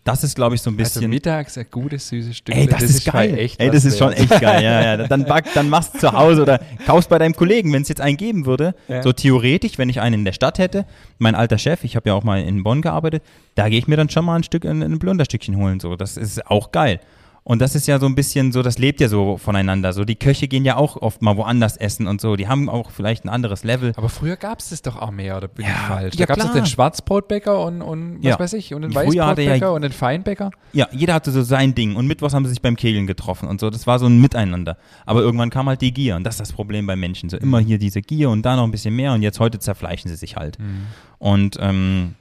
das 0.07 0.23
ist, 0.23 0.35
glaube 0.35 0.55
ich, 0.55 0.61
so 0.61 0.69
ein 0.69 0.73
also 0.73 0.83
bisschen. 0.83 1.01
Also 1.01 1.09
mittags 1.09 1.57
ein 1.57 1.65
gutes, 1.69 2.07
süßes 2.07 2.37
Stück. 2.37 2.55
Ey, 2.55 2.65
das, 2.65 2.79
das 2.79 2.89
ist, 2.89 2.97
ist 2.99 3.11
geil. 3.11 3.37
Echt 3.37 3.59
Ey, 3.59 3.69
das 3.69 3.83
ist 3.83 3.97
schon 3.97 4.13
echt 4.13 4.39
geil. 4.39 4.63
Ja, 4.63 4.81
ja. 4.81 5.07
Dann, 5.07 5.25
back, 5.25 5.45
dann 5.53 5.69
machst 5.69 5.95
du 5.95 5.99
zu 5.99 6.13
Hause 6.13 6.43
oder 6.43 6.61
kaufst 6.85 7.09
bei 7.09 7.17
deinem 7.19 7.35
Kollegen, 7.35 7.73
wenn 7.73 7.81
es 7.81 7.89
jetzt 7.89 7.99
einen 7.99 8.15
geben 8.15 8.45
würde. 8.45 8.73
Ja. 8.87 9.03
So 9.03 9.11
theoretisch, 9.11 9.77
wenn 9.77 9.89
ich 9.89 9.99
einen 9.99 10.19
in 10.19 10.25
der 10.25 10.31
Stadt 10.31 10.59
hätte, 10.59 10.85
mein 11.17 11.35
alter 11.35 11.57
Chef, 11.57 11.83
ich 11.83 11.97
habe 11.97 12.09
ja 12.09 12.15
auch 12.15 12.23
mal 12.23 12.41
in 12.41 12.63
Bonn 12.63 12.81
gearbeitet, 12.81 13.21
da 13.55 13.67
gehe 13.67 13.79
ich 13.79 13.87
mir 13.87 13.97
dann 13.97 14.09
schon 14.09 14.23
mal 14.23 14.37
ein 14.37 14.43
Stück, 14.43 14.65
ein, 14.65 14.81
ein 14.81 14.97
Blunderstückchen 14.97 15.57
holen. 15.57 15.81
So, 15.81 15.97
das 15.97 16.15
ist 16.15 16.47
auch 16.47 16.71
geil. 16.71 17.01
Und 17.49 17.61
das 17.61 17.75
ist 17.75 17.87
ja 17.87 17.97
so 17.97 18.07
ein 18.07 18.13
bisschen 18.13 18.51
so, 18.51 18.61
das 18.61 18.77
lebt 18.77 18.99
ja 18.99 19.07
so 19.07 19.37
voneinander. 19.37 19.93
So, 19.93 20.03
die 20.03 20.17
Köche 20.17 20.49
gehen 20.49 20.65
ja 20.65 20.75
auch 20.75 20.97
oft 21.01 21.21
mal 21.21 21.37
woanders 21.37 21.77
essen 21.77 22.05
und 22.05 22.19
so. 22.19 22.35
Die 22.35 22.49
haben 22.49 22.67
auch 22.67 22.91
vielleicht 22.91 23.23
ein 23.23 23.29
anderes 23.29 23.63
Level. 23.63 23.93
Aber 23.95 24.09
früher 24.09 24.35
gab 24.35 24.59
es 24.59 24.71
das 24.71 24.81
doch 24.81 24.97
auch 24.97 25.11
mehr, 25.11 25.37
oder 25.37 25.47
bin 25.47 25.65
ja, 25.65 25.71
ich 25.71 25.77
falsch? 25.77 26.15
Da 26.17 26.19
ja, 26.19 26.25
gab 26.25 26.39
es 26.39 26.51
den 26.51 26.65
Schwarzbrotbäcker 26.65 27.63
und, 27.63 27.81
und 27.81 28.17
was 28.17 28.25
ja. 28.25 28.37
weiß 28.37 28.51
ich, 28.51 28.73
und 28.73 28.81
den 28.81 28.93
Weißbrotbäcker 28.93 29.71
und 29.71 29.83
den 29.83 29.93
Feinbäcker. 29.93 30.51
Ja, 30.73 30.89
jeder 30.91 31.13
hatte 31.13 31.31
so 31.31 31.41
sein 31.41 31.73
Ding. 31.73 31.95
Und 31.95 32.05
mittwochs 32.05 32.33
haben 32.33 32.43
sie 32.43 32.49
sich 32.49 32.61
beim 32.61 32.75
Kegeln 32.75 33.07
getroffen 33.07 33.47
und 33.47 33.61
so. 33.61 33.69
Das 33.69 33.87
war 33.87 33.97
so 33.97 34.07
ein 34.07 34.19
Miteinander. 34.19 34.75
Aber 35.05 35.21
irgendwann 35.21 35.49
kam 35.49 35.69
halt 35.69 35.79
die 35.79 35.93
Gier. 35.93 36.17
Und 36.17 36.25
das 36.25 36.33
ist 36.33 36.41
das 36.41 36.51
Problem 36.51 36.85
bei 36.85 36.97
Menschen. 36.97 37.29
So 37.29 37.37
immer 37.37 37.59
hier 37.59 37.77
diese 37.77 38.01
Gier 38.01 38.29
und 38.29 38.41
da 38.41 38.57
noch 38.57 38.65
ein 38.65 38.71
bisschen 38.71 38.93
mehr. 38.93 39.13
Und 39.13 39.21
jetzt 39.21 39.39
heute 39.39 39.57
zerfleischen 39.57 40.09
sie 40.09 40.17
sich 40.17 40.35
halt. 40.35 40.59
Mhm. 40.59 40.87
Und 41.17 41.57
ähm, 41.61 42.15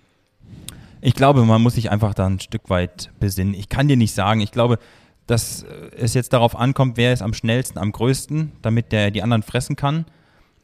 ich 1.00 1.14
glaube, 1.14 1.44
man 1.44 1.62
muss 1.62 1.74
sich 1.74 1.90
einfach 1.90 2.14
da 2.14 2.26
ein 2.26 2.38
Stück 2.38 2.70
weit 2.70 3.10
besinnen. 3.18 3.54
Ich 3.54 3.68
kann 3.68 3.88
dir 3.88 3.96
nicht 3.96 4.14
sagen, 4.14 4.40
ich 4.40 4.52
glaube, 4.52 4.78
dass 5.26 5.64
es 5.96 6.14
jetzt 6.14 6.32
darauf 6.32 6.56
ankommt, 6.56 6.96
wer 6.96 7.12
ist 7.12 7.22
am 7.22 7.34
schnellsten, 7.34 7.78
am 7.78 7.92
größten, 7.92 8.52
damit 8.62 8.92
der 8.92 9.10
die 9.10 9.22
anderen 9.22 9.42
fressen 9.42 9.76
kann 9.76 10.04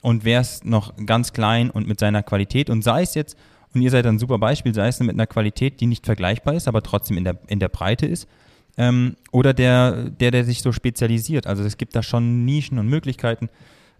und 0.00 0.24
wer 0.24 0.40
ist 0.40 0.64
noch 0.64 0.94
ganz 1.04 1.32
klein 1.32 1.70
und 1.70 1.88
mit 1.88 1.98
seiner 1.98 2.22
Qualität 2.22 2.70
und 2.70 2.82
sei 2.82 3.02
es 3.02 3.14
jetzt, 3.14 3.36
und 3.74 3.80
ihr 3.80 3.90
seid 3.90 4.06
ein 4.06 4.18
super 4.18 4.38
Beispiel, 4.38 4.74
sei 4.74 4.88
es 4.88 5.00
mit 5.00 5.14
einer 5.14 5.26
Qualität, 5.26 5.80
die 5.80 5.86
nicht 5.86 6.04
vergleichbar 6.04 6.54
ist, 6.54 6.68
aber 6.68 6.82
trotzdem 6.82 7.16
in 7.16 7.24
der, 7.24 7.38
in 7.46 7.58
der 7.58 7.68
Breite 7.68 8.06
ist, 8.06 8.28
ähm, 8.76 9.16
oder 9.30 9.54
der, 9.54 10.10
der, 10.10 10.30
der 10.30 10.44
sich 10.44 10.62
so 10.62 10.72
spezialisiert. 10.72 11.46
Also 11.46 11.62
es 11.62 11.76
gibt 11.76 11.96
da 11.96 12.02
schon 12.02 12.44
Nischen 12.44 12.78
und 12.78 12.88
Möglichkeiten. 12.88 13.48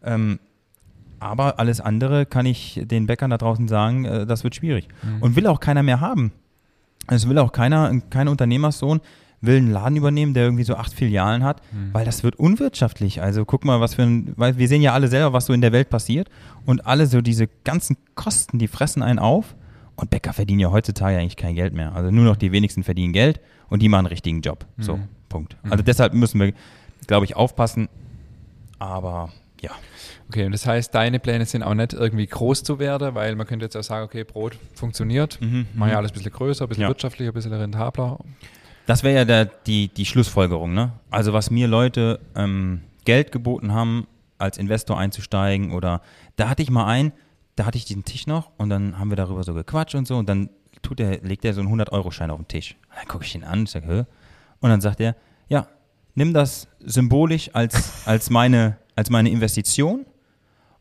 Ähm, 0.03 0.39
aber 1.21 1.59
alles 1.61 1.81
andere 1.81 2.27
kann 2.27 2.47
ich 2.47 2.81
den 2.85 3.07
Bäckern 3.07 3.31
da 3.31 3.39
draußen 3.39 3.69
sagen, 3.69 4.05
äh, 4.05 4.27
das 4.27 4.45
wird 4.45 4.57
schwierig. 4.57 4.89
Mhm. 5.03 5.23
Und 5.23 5.37
will 5.37 5.47
auch 5.47 5.61
keiner 5.61 5.83
mehr 5.83 6.01
haben. 6.01 6.33
Es 7.07 7.29
will 7.29 7.39
auch 7.39 7.53
keiner, 7.53 8.01
kein 8.11 8.29
Unternehmerssohn, 8.29 9.01
will 9.43 9.57
einen 9.57 9.73
Laden 9.73 9.97
übernehmen, 9.97 10.35
der 10.35 10.45
irgendwie 10.45 10.65
so 10.65 10.77
acht 10.77 10.95
Filialen 10.95 11.45
hat, 11.45 11.61
mhm. 11.73 11.93
weil 11.93 12.05
das 12.05 12.23
wird 12.23 12.37
unwirtschaftlich. 12.37 13.21
Also 13.21 13.45
guck 13.45 13.65
mal, 13.65 13.81
was 13.81 13.95
für 13.95 14.03
ein, 14.03 14.33
weil 14.37 14.57
wir 14.57 14.69
sehen 14.69 14.81
ja 14.81 14.95
alle 14.95 15.09
selber, 15.09 15.33
was 15.33 15.47
so 15.47 15.53
in 15.53 15.61
der 15.61 15.73
Welt 15.73 15.91
passiert 15.91 16.31
und 16.65 16.87
alle 16.87 17.07
so 17.07 17.21
diese 17.21 17.49
ganzen 17.65 17.97
Kosten, 18.15 18.59
die 18.59 18.69
fressen 18.69 19.03
einen 19.03 19.19
auf 19.19 19.57
und 19.97 20.11
Bäcker 20.11 20.33
verdienen 20.33 20.61
ja 20.61 20.71
heutzutage 20.71 21.19
eigentlich 21.19 21.37
kein 21.37 21.55
Geld 21.55 21.75
mehr. 21.75 21.95
Also 21.95 22.11
nur 22.11 22.25
noch 22.25 22.37
die 22.37 22.53
wenigsten 22.53 22.85
verdienen 22.85 23.13
Geld 23.13 23.41
und 23.69 23.83
die 23.83 23.89
machen 23.89 24.07
einen 24.07 24.13
richtigen 24.13 24.41
Job. 24.41 24.65
Mhm. 24.77 24.83
So, 24.83 25.01
Punkt. 25.29 25.57
Mhm. 25.65 25.73
Also 25.73 25.83
deshalb 25.83 26.15
müssen 26.15 26.41
wir, 26.41 26.53
glaube 27.09 27.27
ich, 27.27 27.35
aufpassen. 27.35 27.89
Aber 28.79 29.31
ja. 29.61 29.71
Okay, 30.29 30.45
und 30.45 30.53
das 30.53 30.67
heißt, 30.67 30.95
deine 30.95 31.19
Pläne 31.19 31.47
sind 31.47 31.63
auch 31.63 31.75
nicht 31.75 31.93
irgendwie 31.93 32.27
groß 32.27 32.63
zu 32.63 32.79
werden, 32.79 33.15
weil 33.15 33.35
man 33.37 33.47
könnte 33.47 33.65
jetzt 33.65 33.77
auch 33.77 33.83
sagen, 33.83 34.05
okay, 34.05 34.25
Brot 34.25 34.57
funktioniert, 34.75 35.41
mhm, 35.41 35.67
mach 35.75 35.87
ja 35.87 35.93
mhm. 35.93 35.99
alles 35.99 36.13
ein 36.13 36.15
bisschen 36.15 36.33
größer, 36.33 36.65
ein 36.65 36.69
bisschen 36.69 36.83
ja. 36.83 36.89
wirtschaftlicher, 36.89 37.33
ein 37.33 37.35
bisschen 37.35 37.53
rentabler. 37.53 38.19
Das 38.87 39.03
wäre 39.03 39.17
ja 39.17 39.25
der, 39.25 39.45
die, 39.45 39.89
die 39.89 40.05
Schlussfolgerung, 40.05 40.75
ne? 40.75 40.93
Also 41.11 41.33
was 41.33 41.51
mir 41.51 41.69
Leute 41.69 42.21
ähm, 42.35 42.83
Geld 43.05 43.33
geboten 43.33 43.73
haben, 43.73 44.07
als 44.39 44.59
Investor 44.59 44.99
einzusteigen 44.99 45.73
oder 45.73 46.03
da 46.37 46.49
hatte 46.49 46.63
ich 46.63 46.71
mal 46.71 46.87
einen, 46.87 47.13
da 47.55 47.65
hatte 47.65 47.79
ich 47.79 47.85
diesen 47.85 48.05
Tisch 48.05 48.27
noch 48.27 48.51
und 48.57 48.71
dann 48.71 48.99
haben 48.99 49.11
wir 49.11 49.17
darüber 49.17 49.45
so 49.45 49.55
gequatscht 49.55 49.95
und 49.95 50.07
so 50.07 50.17
und 50.17 50.29
dann 50.29 50.51
tut 50.83 50.99
er, 51.01 51.21
legt 51.21 51.45
er 51.45 51.55
so 51.55 51.61
einen 51.61 51.81
100-Euro-Schein 51.81 52.31
auf 52.31 52.39
den 52.39 52.49
Tisch. 52.49 52.77
Und 52.91 52.99
dann 52.99 53.09
gucke 53.09 53.25
ich 53.25 53.35
ihn 53.35 53.45
an 53.45 53.61
und 53.61 53.69
sage, 53.69 53.87
Hö? 53.87 54.05
Und 54.61 54.71
dann 54.71 54.81
sagt 54.81 55.01
er, 55.01 55.17
ja, 55.49 55.69
nimm 56.15 56.35
das 56.35 56.69
symbolisch 56.81 57.51
als, 57.53 58.03
als, 58.07 58.31
meine, 58.31 58.79
als 58.97 59.11
meine 59.11 59.31
Investition 59.31 60.07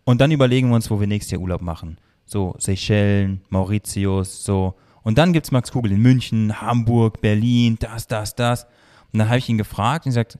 und 0.03 0.21
dann 0.21 0.31
überlegen 0.31 0.69
wir 0.69 0.75
uns, 0.75 0.89
wo 0.89 0.99
wir 0.99 1.07
nächstes 1.07 1.31
Jahr 1.31 1.41
Urlaub 1.41 1.61
machen. 1.61 1.97
So 2.25 2.55
Seychellen, 2.57 3.41
Mauritius, 3.49 4.43
so 4.43 4.75
und 5.03 5.17
dann 5.17 5.33
gibt 5.33 5.47
es 5.47 5.51
Max 5.51 5.71
Kugel 5.71 5.91
in 5.91 6.01
München, 6.01 6.61
Hamburg, 6.61 7.21
Berlin, 7.21 7.77
das, 7.79 8.07
das, 8.07 8.35
das. 8.35 8.65
Und 9.11 9.19
dann 9.19 9.27
habe 9.29 9.39
ich 9.39 9.49
ihn 9.49 9.57
gefragt 9.57 10.05
und 10.05 10.11
gesagt, 10.11 10.37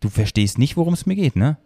du 0.00 0.08
verstehst 0.08 0.58
nicht, 0.58 0.76
worum 0.76 0.94
es 0.94 1.06
mir 1.06 1.16
geht, 1.16 1.36
ne? 1.36 1.56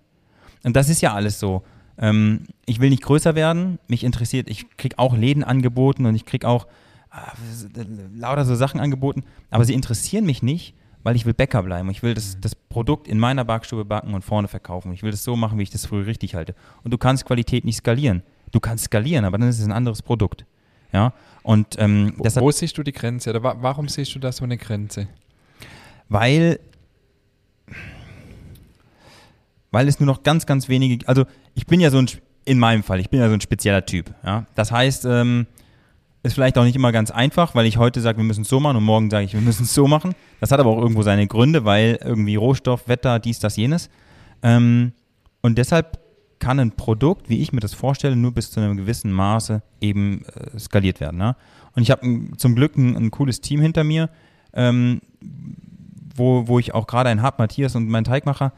Und 0.65 0.77
das 0.77 0.89
ist 0.89 1.01
ja 1.01 1.15
alles 1.15 1.39
so. 1.39 1.63
Ähm, 1.99 2.45
ich 2.67 2.81
will 2.81 2.91
nicht 2.91 3.03
größer 3.03 3.35
werden, 3.35 3.79
mich 3.89 4.05
interessiert, 4.05 4.49
ich 4.49 4.77
kriege 4.77 4.99
auch 4.99 5.17
Läden 5.17 5.45
angeboten 5.45 6.07
und 6.07 6.15
ich 6.15 6.25
kriege 6.25 6.49
auch 6.49 6.67
äh, 7.13 7.85
lauter 8.15 8.45
so 8.45 8.55
Sachen 8.55 8.81
angeboten, 8.81 9.25
aber 9.51 9.65
sie 9.65 9.75
interessieren 9.75 10.25
mich 10.25 10.43
nicht, 10.43 10.75
weil 11.03 11.17
ich 11.17 11.27
will 11.27 11.35
Bäcker 11.35 11.63
bleiben. 11.63 11.91
Ich 11.91 12.03
will 12.03 12.15
das, 12.15 12.39
das 12.41 12.55
Produkt 12.55 13.09
in 13.09 13.19
meiner 13.19 13.45
Backstube 13.45 13.85
backen 13.85 14.15
und 14.15 14.23
vorne 14.23 14.49
verkaufen. 14.49 14.93
Ich 14.93 15.03
will 15.03 15.11
das 15.11 15.25
so 15.25 15.37
machen, 15.37 15.59
wie 15.59 15.65
ich 15.65 15.71
das 15.71 15.87
früher 15.87 16.07
richtig 16.07 16.35
halte. 16.35 16.55
Und 16.85 16.93
du 16.93 16.99
kannst 16.99 17.25
Qualität 17.25 17.65
nicht 17.65 17.77
skalieren. 17.77 18.23
Du 18.53 18.61
kannst 18.61 18.85
skalieren, 18.85 19.25
aber 19.25 19.39
dann 19.39 19.49
ist 19.49 19.59
es 19.59 19.65
ein 19.65 19.73
anderes 19.73 20.03
Produkt. 20.03 20.45
Ja, 20.93 21.13
und 21.43 21.77
ähm, 21.79 22.15
Wo, 22.17 22.23
deshalb, 22.23 22.45
wo 22.45 22.51
siehst 22.51 22.77
du 22.79 22.83
die 22.83 22.93
Grenze? 22.93 23.31
Oder 23.31 23.43
wa 23.43 23.57
warum 23.61 23.89
siehst 23.89 24.15
du 24.15 24.19
da 24.19 24.33
so 24.33 24.45
eine 24.45 24.57
Grenze? 24.59 25.09
weil, 26.13 26.61
weil 29.71 29.89
es 29.89 29.99
nur 29.99 30.07
noch 30.07 30.23
ganz, 30.23 30.47
ganz 30.47 30.69
wenige, 30.69 31.07
also 31.09 31.25
ich 31.55 31.67
bin 31.67 31.81
ja 31.81 31.91
so 31.91 31.99
ein, 31.99 32.09
in 32.45 32.59
meinem 32.59 32.83
Fall, 32.83 33.01
ich 33.01 33.09
bin 33.09 33.21
ja 33.21 33.29
so 33.29 33.35
ein 33.35 33.41
spezieller 33.41 33.87
Typ. 33.87 34.15
Ja? 34.25 34.45
Das 34.55 34.71
heißt, 34.71 35.07
ähm, 35.07 35.47
ist 36.23 36.35
vielleicht 36.35 36.57
auch 36.59 36.65
nicht 36.65 36.77
immer 36.77 36.93
ganz 36.93 37.11
einfach, 37.11 37.55
weil 37.55 37.67
ich 37.67 37.79
heute 37.79 38.01
sage, 38.01 38.19
wir 38.19 38.25
müssen 38.25 38.43
es 38.43 38.49
so 38.49 38.61
machen 38.61 38.77
und 38.77 38.85
morgen 38.85 39.11
sage 39.11 39.25
ich, 39.25 39.33
wir 39.33 39.41
müssen 39.41 39.65
es 39.65 39.75
so 39.75 39.89
machen. 39.89 40.15
Das 40.41 40.53
hat 40.53 40.61
aber 40.61 40.71
auch 40.71 40.79
irgendwo 40.79 41.03
seine 41.03 41.27
Gründe, 41.27 41.65
weil 41.65 41.99
irgendwie 42.03 42.37
Rohstoff, 42.37 42.87
Wetter, 42.87 43.19
dies, 43.19 43.41
das, 43.41 43.57
jenes. 43.57 43.89
Ähm, 44.43 44.93
und 45.41 45.59
deshalb 45.59 45.99
kann 46.43 46.59
ein 46.59 46.73
Produkt, 46.73 47.29
wie 47.29 47.41
ich 47.41 47.53
mir 47.53 47.61
das 47.61 47.73
vorstelle, 47.73 48.17
nur 48.17 48.33
bis 48.33 48.51
zu 48.51 48.59
einem 48.59 48.77
gewissen 48.77 49.13
Maße 49.13 49.63
eben 49.81 50.25
äh, 50.25 50.59
skaliert 50.59 50.99
werden. 50.99 51.17
Ne? 51.17 51.37
Und 51.77 51.83
ich 51.83 51.93
habe 51.93 52.05
zum 52.37 52.57
Glück 52.57 52.77
ein, 52.77 52.97
ein, 52.97 53.13
cooles 53.13 53.41
Team 53.41 53.61
hinter 53.61 53.85
mir, 53.85 54.11
ähm, 54.53 55.03
wo, 56.17 56.49
wo 56.49 56.59
ich 56.59 56.75
auch 56.75 56.89
gerade 56.89 57.11
einen 57.11 57.23
habe, 57.23 57.37
Matthias 57.39 57.77
und 57.77 57.89
mein 57.89 58.03
Teigmacher, 58.03 58.53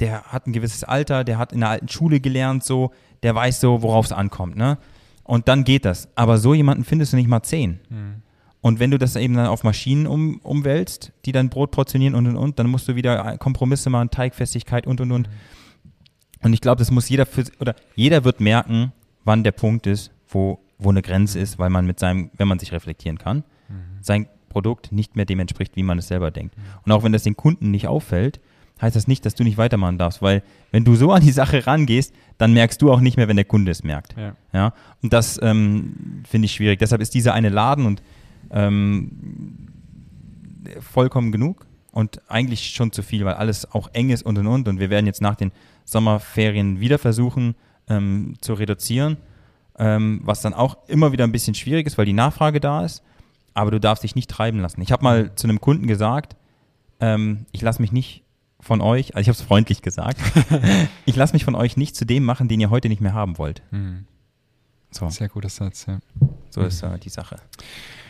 der 0.00 0.22
hat 0.22 0.46
ein 0.46 0.54
gewisses 0.54 0.82
Alter, 0.82 1.24
der 1.24 1.36
hat 1.36 1.52
in 1.52 1.60
der 1.60 1.68
alten 1.68 1.88
Schule 1.88 2.20
gelernt, 2.20 2.64
so, 2.64 2.90
der 3.22 3.34
weiß 3.34 3.60
so, 3.60 3.82
worauf 3.82 4.06
es 4.06 4.12
ankommt. 4.12 4.56
Ne? 4.56 4.78
Und 5.22 5.46
dann 5.46 5.64
geht 5.64 5.84
das. 5.84 6.08
Aber 6.14 6.38
so 6.38 6.54
jemanden 6.54 6.84
findest 6.84 7.12
du 7.12 7.18
nicht 7.18 7.28
mal 7.28 7.42
zehn. 7.42 7.80
Mhm. 7.90 8.22
Und 8.62 8.80
wenn 8.80 8.90
du 8.90 8.96
das 8.96 9.14
eben 9.14 9.34
dann 9.34 9.46
auf 9.46 9.62
Maschinen 9.62 10.06
um, 10.06 10.38
umwälzt, 10.38 11.12
die 11.26 11.32
dann 11.32 11.50
Brot 11.50 11.70
portionieren 11.70 12.14
und 12.14 12.26
und 12.28 12.36
und, 12.36 12.58
dann 12.58 12.68
musst 12.68 12.88
du 12.88 12.96
wieder 12.96 13.36
Kompromisse 13.36 13.90
machen, 13.90 14.08
Teigfestigkeit 14.08 14.86
und 14.86 15.02
und 15.02 15.12
und. 15.12 15.28
Mhm. 15.28 15.32
Und 16.46 16.52
ich 16.52 16.60
glaube, 16.60 16.78
das 16.78 16.92
muss 16.92 17.08
jeder 17.08 17.26
für, 17.26 17.42
oder 17.58 17.74
jeder 17.96 18.22
wird 18.22 18.38
merken, 18.38 18.92
wann 19.24 19.42
der 19.42 19.50
Punkt 19.50 19.88
ist, 19.88 20.12
wo, 20.28 20.60
wo 20.78 20.90
eine 20.90 21.02
Grenze 21.02 21.40
ist, 21.40 21.58
weil 21.58 21.70
man 21.70 21.86
mit 21.86 21.98
seinem, 21.98 22.30
wenn 22.36 22.46
man 22.46 22.60
sich 22.60 22.70
reflektieren 22.70 23.18
kann, 23.18 23.38
mhm. 23.68 23.98
sein 24.00 24.28
Produkt 24.48 24.92
nicht 24.92 25.16
mehr 25.16 25.24
dem 25.24 25.40
entspricht, 25.40 25.74
wie 25.74 25.82
man 25.82 25.98
es 25.98 26.06
selber 26.06 26.30
denkt. 26.30 26.56
Mhm. 26.56 26.62
Und 26.84 26.92
auch 26.92 27.02
wenn 27.02 27.10
das 27.10 27.24
den 27.24 27.36
Kunden 27.36 27.72
nicht 27.72 27.88
auffällt, 27.88 28.38
heißt 28.80 28.94
das 28.94 29.08
nicht, 29.08 29.26
dass 29.26 29.34
du 29.34 29.42
nicht 29.42 29.58
weitermachen 29.58 29.98
darfst, 29.98 30.22
weil 30.22 30.44
wenn 30.70 30.84
du 30.84 30.94
so 30.94 31.10
an 31.10 31.20
die 31.20 31.32
Sache 31.32 31.66
rangehst, 31.66 32.14
dann 32.38 32.52
merkst 32.52 32.80
du 32.80 32.92
auch 32.92 33.00
nicht 33.00 33.16
mehr, 33.16 33.26
wenn 33.26 33.34
der 33.34 33.44
Kunde 33.44 33.72
es 33.72 33.82
merkt. 33.82 34.14
Ja. 34.16 34.36
ja? 34.52 34.72
Und 35.02 35.12
das 35.12 35.40
ähm, 35.42 36.22
finde 36.28 36.46
ich 36.46 36.52
schwierig. 36.52 36.78
Deshalb 36.78 37.02
ist 37.02 37.12
dieser 37.14 37.34
eine 37.34 37.48
Laden 37.48 37.86
und 37.86 38.04
ähm, 38.52 39.66
vollkommen 40.78 41.32
genug 41.32 41.66
und 41.90 42.20
eigentlich 42.28 42.68
schon 42.68 42.92
zu 42.92 43.02
viel, 43.02 43.24
weil 43.24 43.34
alles 43.34 43.72
auch 43.72 43.88
eng 43.94 44.10
ist 44.10 44.22
und 44.22 44.38
und 44.38 44.46
und. 44.46 44.68
Und 44.68 44.78
wir 44.78 44.90
werden 44.90 45.06
jetzt 45.06 45.22
nach 45.22 45.34
den 45.34 45.50
Sommerferien 45.86 46.80
wieder 46.80 46.98
versuchen 46.98 47.54
ähm, 47.88 48.34
zu 48.42 48.52
reduzieren, 48.52 49.16
ähm, 49.78 50.20
was 50.24 50.42
dann 50.42 50.52
auch 50.52 50.76
immer 50.88 51.12
wieder 51.12 51.24
ein 51.24 51.32
bisschen 51.32 51.54
schwierig 51.54 51.86
ist, 51.86 51.96
weil 51.96 52.04
die 52.04 52.12
Nachfrage 52.12 52.60
da 52.60 52.84
ist. 52.84 53.02
Aber 53.54 53.70
du 53.70 53.80
darfst 53.80 54.04
dich 54.04 54.14
nicht 54.14 54.28
treiben 54.28 54.60
lassen. 54.60 54.82
Ich 54.82 54.92
habe 54.92 55.02
mal 55.02 55.34
zu 55.34 55.46
einem 55.46 55.62
Kunden 55.62 55.86
gesagt, 55.86 56.36
ähm, 57.00 57.46
ich 57.52 57.62
lasse 57.62 57.80
mich 57.80 57.92
nicht 57.92 58.22
von 58.60 58.80
euch, 58.80 59.14
also 59.14 59.20
ich 59.22 59.28
habe 59.28 59.38
es 59.38 59.42
freundlich 59.42 59.80
gesagt, 59.80 60.20
ich 61.06 61.16
lasse 61.16 61.32
mich 61.32 61.44
von 61.44 61.54
euch 61.54 61.76
nicht 61.76 61.94
zu 61.94 62.04
dem 62.04 62.24
machen, 62.24 62.48
den 62.48 62.60
ihr 62.60 62.68
heute 62.68 62.88
nicht 62.88 63.00
mehr 63.00 63.14
haben 63.14 63.38
wollt. 63.38 63.62
Mhm. 63.70 64.06
So. 64.90 65.08
Sehr 65.08 65.28
guter 65.28 65.48
Satz, 65.48 65.86
ja. 65.86 66.00
So 66.50 66.62
ist 66.62 66.82
äh, 66.82 66.98
die 66.98 67.08
Sache. 67.08 67.36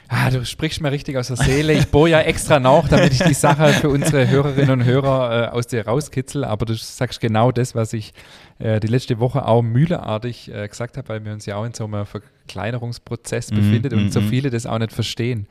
Ah, 0.09 0.31
du 0.31 0.45
sprichst 0.45 0.81
mir 0.81 0.93
richtig 0.93 1.17
aus 1.17 1.29
der 1.29 1.37
Seele. 1.37 1.73
Ich 1.73 1.89
bohre 1.89 2.11
ja 2.11 2.21
extra 2.21 2.61
nach, 2.61 2.89
damit 2.89 3.13
ich 3.13 3.23
die 3.23 3.35
Sache 3.35 3.69
für 3.73 3.89
unsere 3.89 4.29
Hörerinnen 4.29 4.71
und 4.71 4.85
Hörer 4.85 5.47
äh, 5.47 5.49
aus 5.49 5.67
dir 5.67 5.87
rauskitzel. 5.87 6.45
Aber 6.45 6.65
du 6.65 6.75
sagst 6.75 7.21
genau 7.21 7.51
das, 7.51 7.75
was 7.75 7.93
ich 7.93 8.15
äh, 8.59 8.79
die 8.79 8.87
letzte 8.87 9.19
Woche 9.19 9.47
auch 9.47 9.63
mühleartig 9.63 10.53
äh, 10.53 10.69
gesagt 10.69 10.97
habe, 10.97 11.09
weil 11.09 11.25
wir 11.25 11.33
uns 11.33 11.45
ja 11.47 11.57
auch 11.57 11.65
in 11.65 11.75
so 11.75 11.85
einem 11.85 12.07
Verkleinerungsprozess 12.07 13.51
mm, 13.51 13.55
befinden 13.55 13.95
und 13.99 14.13
so 14.13 14.21
mhm. 14.21 14.29
viele 14.29 14.51
das 14.51 14.67
auch 14.67 14.79
nicht 14.79 14.93
verstehen. 14.93 15.49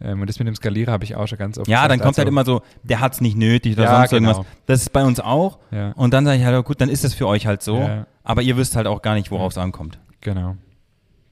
Ähm, 0.00 0.20
und 0.20 0.28
das 0.28 0.38
mit 0.38 0.48
dem 0.48 0.54
Skalierer 0.54 0.92
habe 0.92 1.04
ich 1.04 1.16
auch 1.16 1.26
schon 1.26 1.38
ganz 1.38 1.56
oft 1.56 1.66
Ja, 1.66 1.78
gesagt, 1.78 1.92
dann 1.92 2.00
kommt 2.00 2.18
halt 2.18 2.28
also, 2.28 2.38
halt 2.38 2.48
immer 2.48 2.60
so, 2.60 2.62
der 2.82 3.00
hat 3.00 3.14
es 3.14 3.20
nicht 3.22 3.36
nötig 3.36 3.74
oder 3.74 3.84
ja, 3.84 3.96
sonst 3.96 4.10
genau. 4.10 4.30
irgendwas. 4.30 4.52
Das 4.66 4.82
ist 4.82 4.92
bei 4.92 5.04
uns 5.04 5.18
auch. 5.20 5.58
Ja. 5.70 5.92
Und 5.92 6.12
dann 6.12 6.26
sage 6.26 6.38
ich 6.38 6.44
halt, 6.44 6.64
gut, 6.64 6.80
dann 6.80 6.90
ist 6.90 7.04
es 7.04 7.14
für 7.14 7.26
euch 7.26 7.46
halt 7.46 7.62
so. 7.62 7.78
Ja. 7.78 8.06
Aber 8.22 8.42
ihr 8.42 8.56
wisst 8.56 8.76
halt 8.76 8.86
auch 8.86 9.02
gar 9.02 9.14
nicht, 9.14 9.30
worauf 9.30 9.52
es 9.52 9.58
ankommt. 9.58 9.98
Genau. 10.20 10.56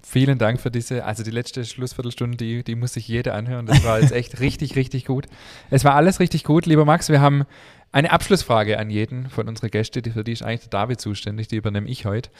Vielen 0.05 0.39
Dank 0.39 0.61
für 0.61 0.71
diese, 0.71 1.05
also 1.05 1.23
die 1.23 1.31
letzte 1.31 1.65
Schlussviertelstunde, 1.65 2.37
die, 2.37 2.65
die 2.65 2.75
muss 2.75 2.95
sich 2.95 3.07
jeder 3.07 3.35
anhören. 3.35 3.67
Das 3.67 3.85
war 3.85 4.01
jetzt 4.01 4.13
echt 4.13 4.41
richtig, 4.41 4.75
richtig 4.75 5.07
gut. 5.07 5.27
Es 5.71 5.85
war 5.85 5.95
alles 5.95 6.19
richtig 6.19 6.45
gut, 6.45 6.67
lieber 6.67 6.85
Max. 6.85 7.09
Wir 7.09 7.21
haben 7.21 7.45
eine 7.93 8.11
Abschlussfrage 8.11 8.79
an 8.79 8.89
jeden 8.89 9.29
von 9.29 9.47
unseren 9.49 9.71
Gästen, 9.71 10.11
für 10.11 10.25
die 10.25 10.33
ist 10.33 10.43
eigentlich 10.43 10.63
der 10.63 10.71
David 10.71 10.99
zuständig, 10.99 11.49
die 11.49 11.57
übernehme 11.57 11.87
ich 11.89 12.07
heute. 12.07 12.31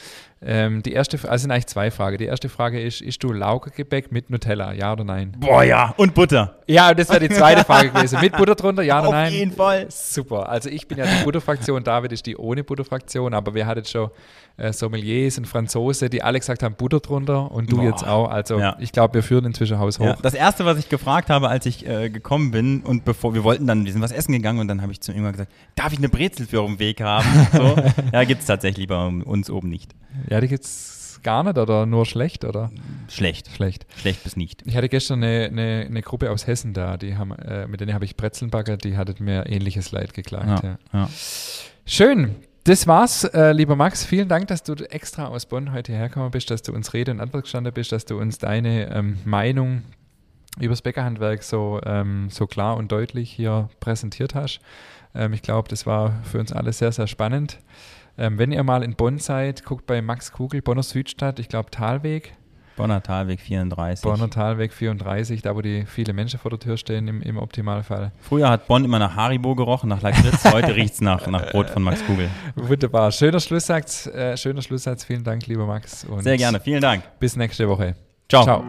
Ähm, 0.41 0.81
die 0.81 0.93
erste, 0.93 1.17
also 1.29 1.43
sind 1.43 1.51
eigentlich 1.51 1.67
zwei 1.67 1.91
Fragen. 1.91 2.17
Die 2.17 2.25
erste 2.25 2.49
Frage 2.49 2.81
ist, 2.81 3.01
isst 3.01 3.23
du 3.23 3.31
Laugengebäck 3.31 4.11
mit 4.11 4.31
Nutella, 4.31 4.73
ja 4.73 4.91
oder 4.91 5.03
nein? 5.03 5.37
Boah, 5.39 5.63
ja. 5.63 5.93
Und 5.97 6.15
Butter. 6.15 6.57
Ja, 6.67 6.93
das 6.95 7.09
wäre 7.09 7.27
die 7.27 7.29
zweite 7.29 7.63
Frage 7.65 7.91
gewesen. 7.91 8.19
Mit 8.19 8.35
Butter 8.35 8.55
drunter, 8.55 8.81
ja 8.81 9.01
oder 9.01 9.11
nein? 9.11 9.27
Auf 9.27 9.33
jeden 9.33 9.51
Fall. 9.51 9.85
Super. 9.89 10.49
Also 10.49 10.69
ich 10.69 10.87
bin 10.87 10.97
ja 10.97 11.05
die 11.05 11.23
Butterfraktion, 11.23 11.83
David 11.83 12.11
ist 12.13 12.25
die 12.25 12.35
ohne 12.35 12.63
Butterfraktion, 12.63 13.35
aber 13.35 13.53
wir 13.53 13.67
hatten 13.67 13.85
schon 13.85 14.09
äh, 14.57 14.71
Sommeliers 14.71 15.37
und 15.37 15.47
Franzose, 15.47 16.09
die 16.09 16.21
alle 16.21 16.39
gesagt 16.39 16.63
haben, 16.63 16.75
Butter 16.75 16.99
drunter 16.99 17.51
und 17.51 17.71
du 17.71 17.77
Boah. 17.77 17.85
jetzt 17.85 18.05
auch. 18.05 18.29
Also 18.29 18.59
ja. 18.59 18.75
ich 18.79 18.91
glaube, 18.91 19.15
wir 19.15 19.23
führen 19.23 19.45
inzwischen 19.45 19.79
Haus 19.79 19.99
hoch. 19.99 20.05
Ja. 20.05 20.17
Das 20.21 20.33
Erste, 20.33 20.65
was 20.65 20.77
ich 20.77 20.89
gefragt 20.89 21.29
habe, 21.29 21.49
als 21.49 21.65
ich 21.65 21.87
äh, 21.87 22.09
gekommen 22.09 22.51
bin 22.51 22.81
und 22.81 23.05
bevor, 23.05 23.33
wir 23.33 23.43
wollten 23.43 23.67
dann, 23.67 23.85
wir 23.85 23.91
sind 23.91 24.01
was 24.01 24.11
essen 24.11 24.31
gegangen 24.31 24.59
und 24.59 24.67
dann 24.67 24.81
habe 24.81 24.91
ich 24.91 25.01
zu 25.01 25.11
ihm 25.11 25.29
gesagt, 25.31 25.42
darf 25.75 25.93
ich 25.93 25.99
eine 25.99 26.09
Brezel 26.09 26.45
für 26.45 26.61
auf 26.61 26.67
dem 26.67 26.79
Weg 26.79 27.01
haben? 27.01 27.27
So. 27.53 27.75
ja, 28.11 28.23
gibt 28.23 28.41
es 28.41 28.47
tatsächlich 28.47 28.87
bei 28.87 29.05
uns 29.05 29.49
oben 29.49 29.69
nicht. 29.69 29.93
Ja, 30.29 30.41
die 30.41 30.47
gibt 30.47 30.63
es 30.63 31.19
gar 31.23 31.43
nicht 31.43 31.57
oder 31.57 31.85
nur 31.85 32.05
schlecht, 32.05 32.45
oder? 32.45 32.71
Schlecht. 33.09 33.49
Schlecht. 33.55 33.85
Schlecht 33.95 34.23
bis 34.23 34.35
nicht. 34.35 34.61
Ich 34.65 34.75
hatte 34.75 34.89
gestern 34.89 35.23
eine, 35.23 35.45
eine, 35.45 35.85
eine 35.87 36.01
Gruppe 36.01 36.31
aus 36.31 36.47
Hessen 36.47 36.73
da, 36.73 36.97
die 36.97 37.15
haben, 37.15 37.31
äh, 37.31 37.67
mit 37.67 37.81
denen 37.81 37.93
habe 37.93 38.05
ich 38.05 38.15
Brezeln 38.15 38.51
baggert, 38.51 38.83
die 38.83 38.97
hattet 38.97 39.19
mir 39.19 39.47
ähnliches 39.47 39.91
Leid 39.91 40.13
geklagt. 40.13 40.63
Ja, 40.63 40.77
ja. 40.93 41.09
Schön. 41.85 42.35
Das 42.65 42.87
war's, 42.87 43.25
äh, 43.25 43.51
lieber 43.51 43.75
Max. 43.75 44.05
Vielen 44.05 44.29
Dank, 44.29 44.47
dass 44.47 44.63
du 44.63 44.73
extra 44.75 45.27
aus 45.27 45.45
Bonn 45.45 45.73
heute 45.73 45.91
hergekommen 45.91 46.31
bist, 46.31 46.49
dass 46.49 46.61
du 46.61 46.71
uns 46.73 46.93
Rede 46.93 47.11
und 47.11 47.19
Antwort 47.19 47.43
gestanden 47.43 47.73
bist, 47.73 47.91
dass 47.91 48.05
du 48.05 48.17
uns 48.17 48.37
deine 48.37 48.89
ähm, 48.93 49.17
Meinung 49.25 49.83
über 50.59 50.69
das 50.69 50.81
Bäckerhandwerk 50.81 51.43
so, 51.43 51.81
ähm, 51.85 52.29
so 52.29 52.47
klar 52.47 52.77
und 52.77 52.91
deutlich 52.91 53.31
hier 53.31 53.69
präsentiert 53.81 54.33
hast. 54.33 54.61
Ähm, 55.15 55.33
ich 55.33 55.41
glaube, 55.41 55.69
das 55.69 55.85
war 55.85 56.21
für 56.23 56.39
uns 56.39 56.51
alle 56.51 56.73
sehr, 56.73 56.91
sehr 56.91 57.07
spannend. 57.07 57.59
Ähm, 58.17 58.37
wenn 58.37 58.51
ihr 58.51 58.63
mal 58.63 58.83
in 58.83 58.95
Bonn 58.95 59.17
seid, 59.17 59.65
guckt 59.65 59.85
bei 59.85 60.01
Max 60.01 60.31
Kugel, 60.31 60.61
Bonner 60.61 60.83
Südstadt, 60.83 61.39
ich 61.39 61.49
glaube 61.49 61.71
Talweg. 61.71 62.33
Bonner 62.75 63.03
Talweg 63.03 63.39
34. 63.39 64.03
Bonner 64.03 64.29
Talweg 64.29 64.73
34, 64.73 65.43
da 65.43 65.55
wo 65.55 65.61
die 65.61 65.85
viele 65.85 66.13
Menschen 66.13 66.39
vor 66.39 66.49
der 66.49 66.59
Tür 66.59 66.77
stehen 66.77 67.07
im, 67.07 67.21
im 67.21 67.37
Optimalfall. 67.37 68.11
Früher 68.19 68.49
hat 68.49 68.67
Bonn 68.67 68.83
immer 68.83 68.97
nach 68.97 69.15
Haribo 69.15 69.55
gerochen, 69.55 69.89
nach 69.89 70.01
Lakritz, 70.01 70.43
heute 70.51 70.75
riecht 70.75 70.95
es 70.95 71.01
nach, 71.01 71.25
nach 71.27 71.51
Brot 71.51 71.69
von 71.69 71.83
Max 71.83 72.03
Kugel. 72.05 72.29
Wunderbar. 72.55 73.11
Schöner 73.11 73.39
Schlusssatz, 73.39 74.07
äh, 74.07 74.35
schöner 74.37 74.61
Schlusssatz. 74.61 75.03
Vielen 75.03 75.23
Dank, 75.23 75.45
lieber 75.45 75.65
Max. 75.67 76.05
Sehr 76.19 76.37
gerne, 76.37 76.59
vielen 76.59 76.81
Dank. 76.81 77.03
Bis 77.19 77.35
nächste 77.35 77.67
Woche. 77.69 77.95
Ciao. 78.27 78.43
Ciao. 78.43 78.63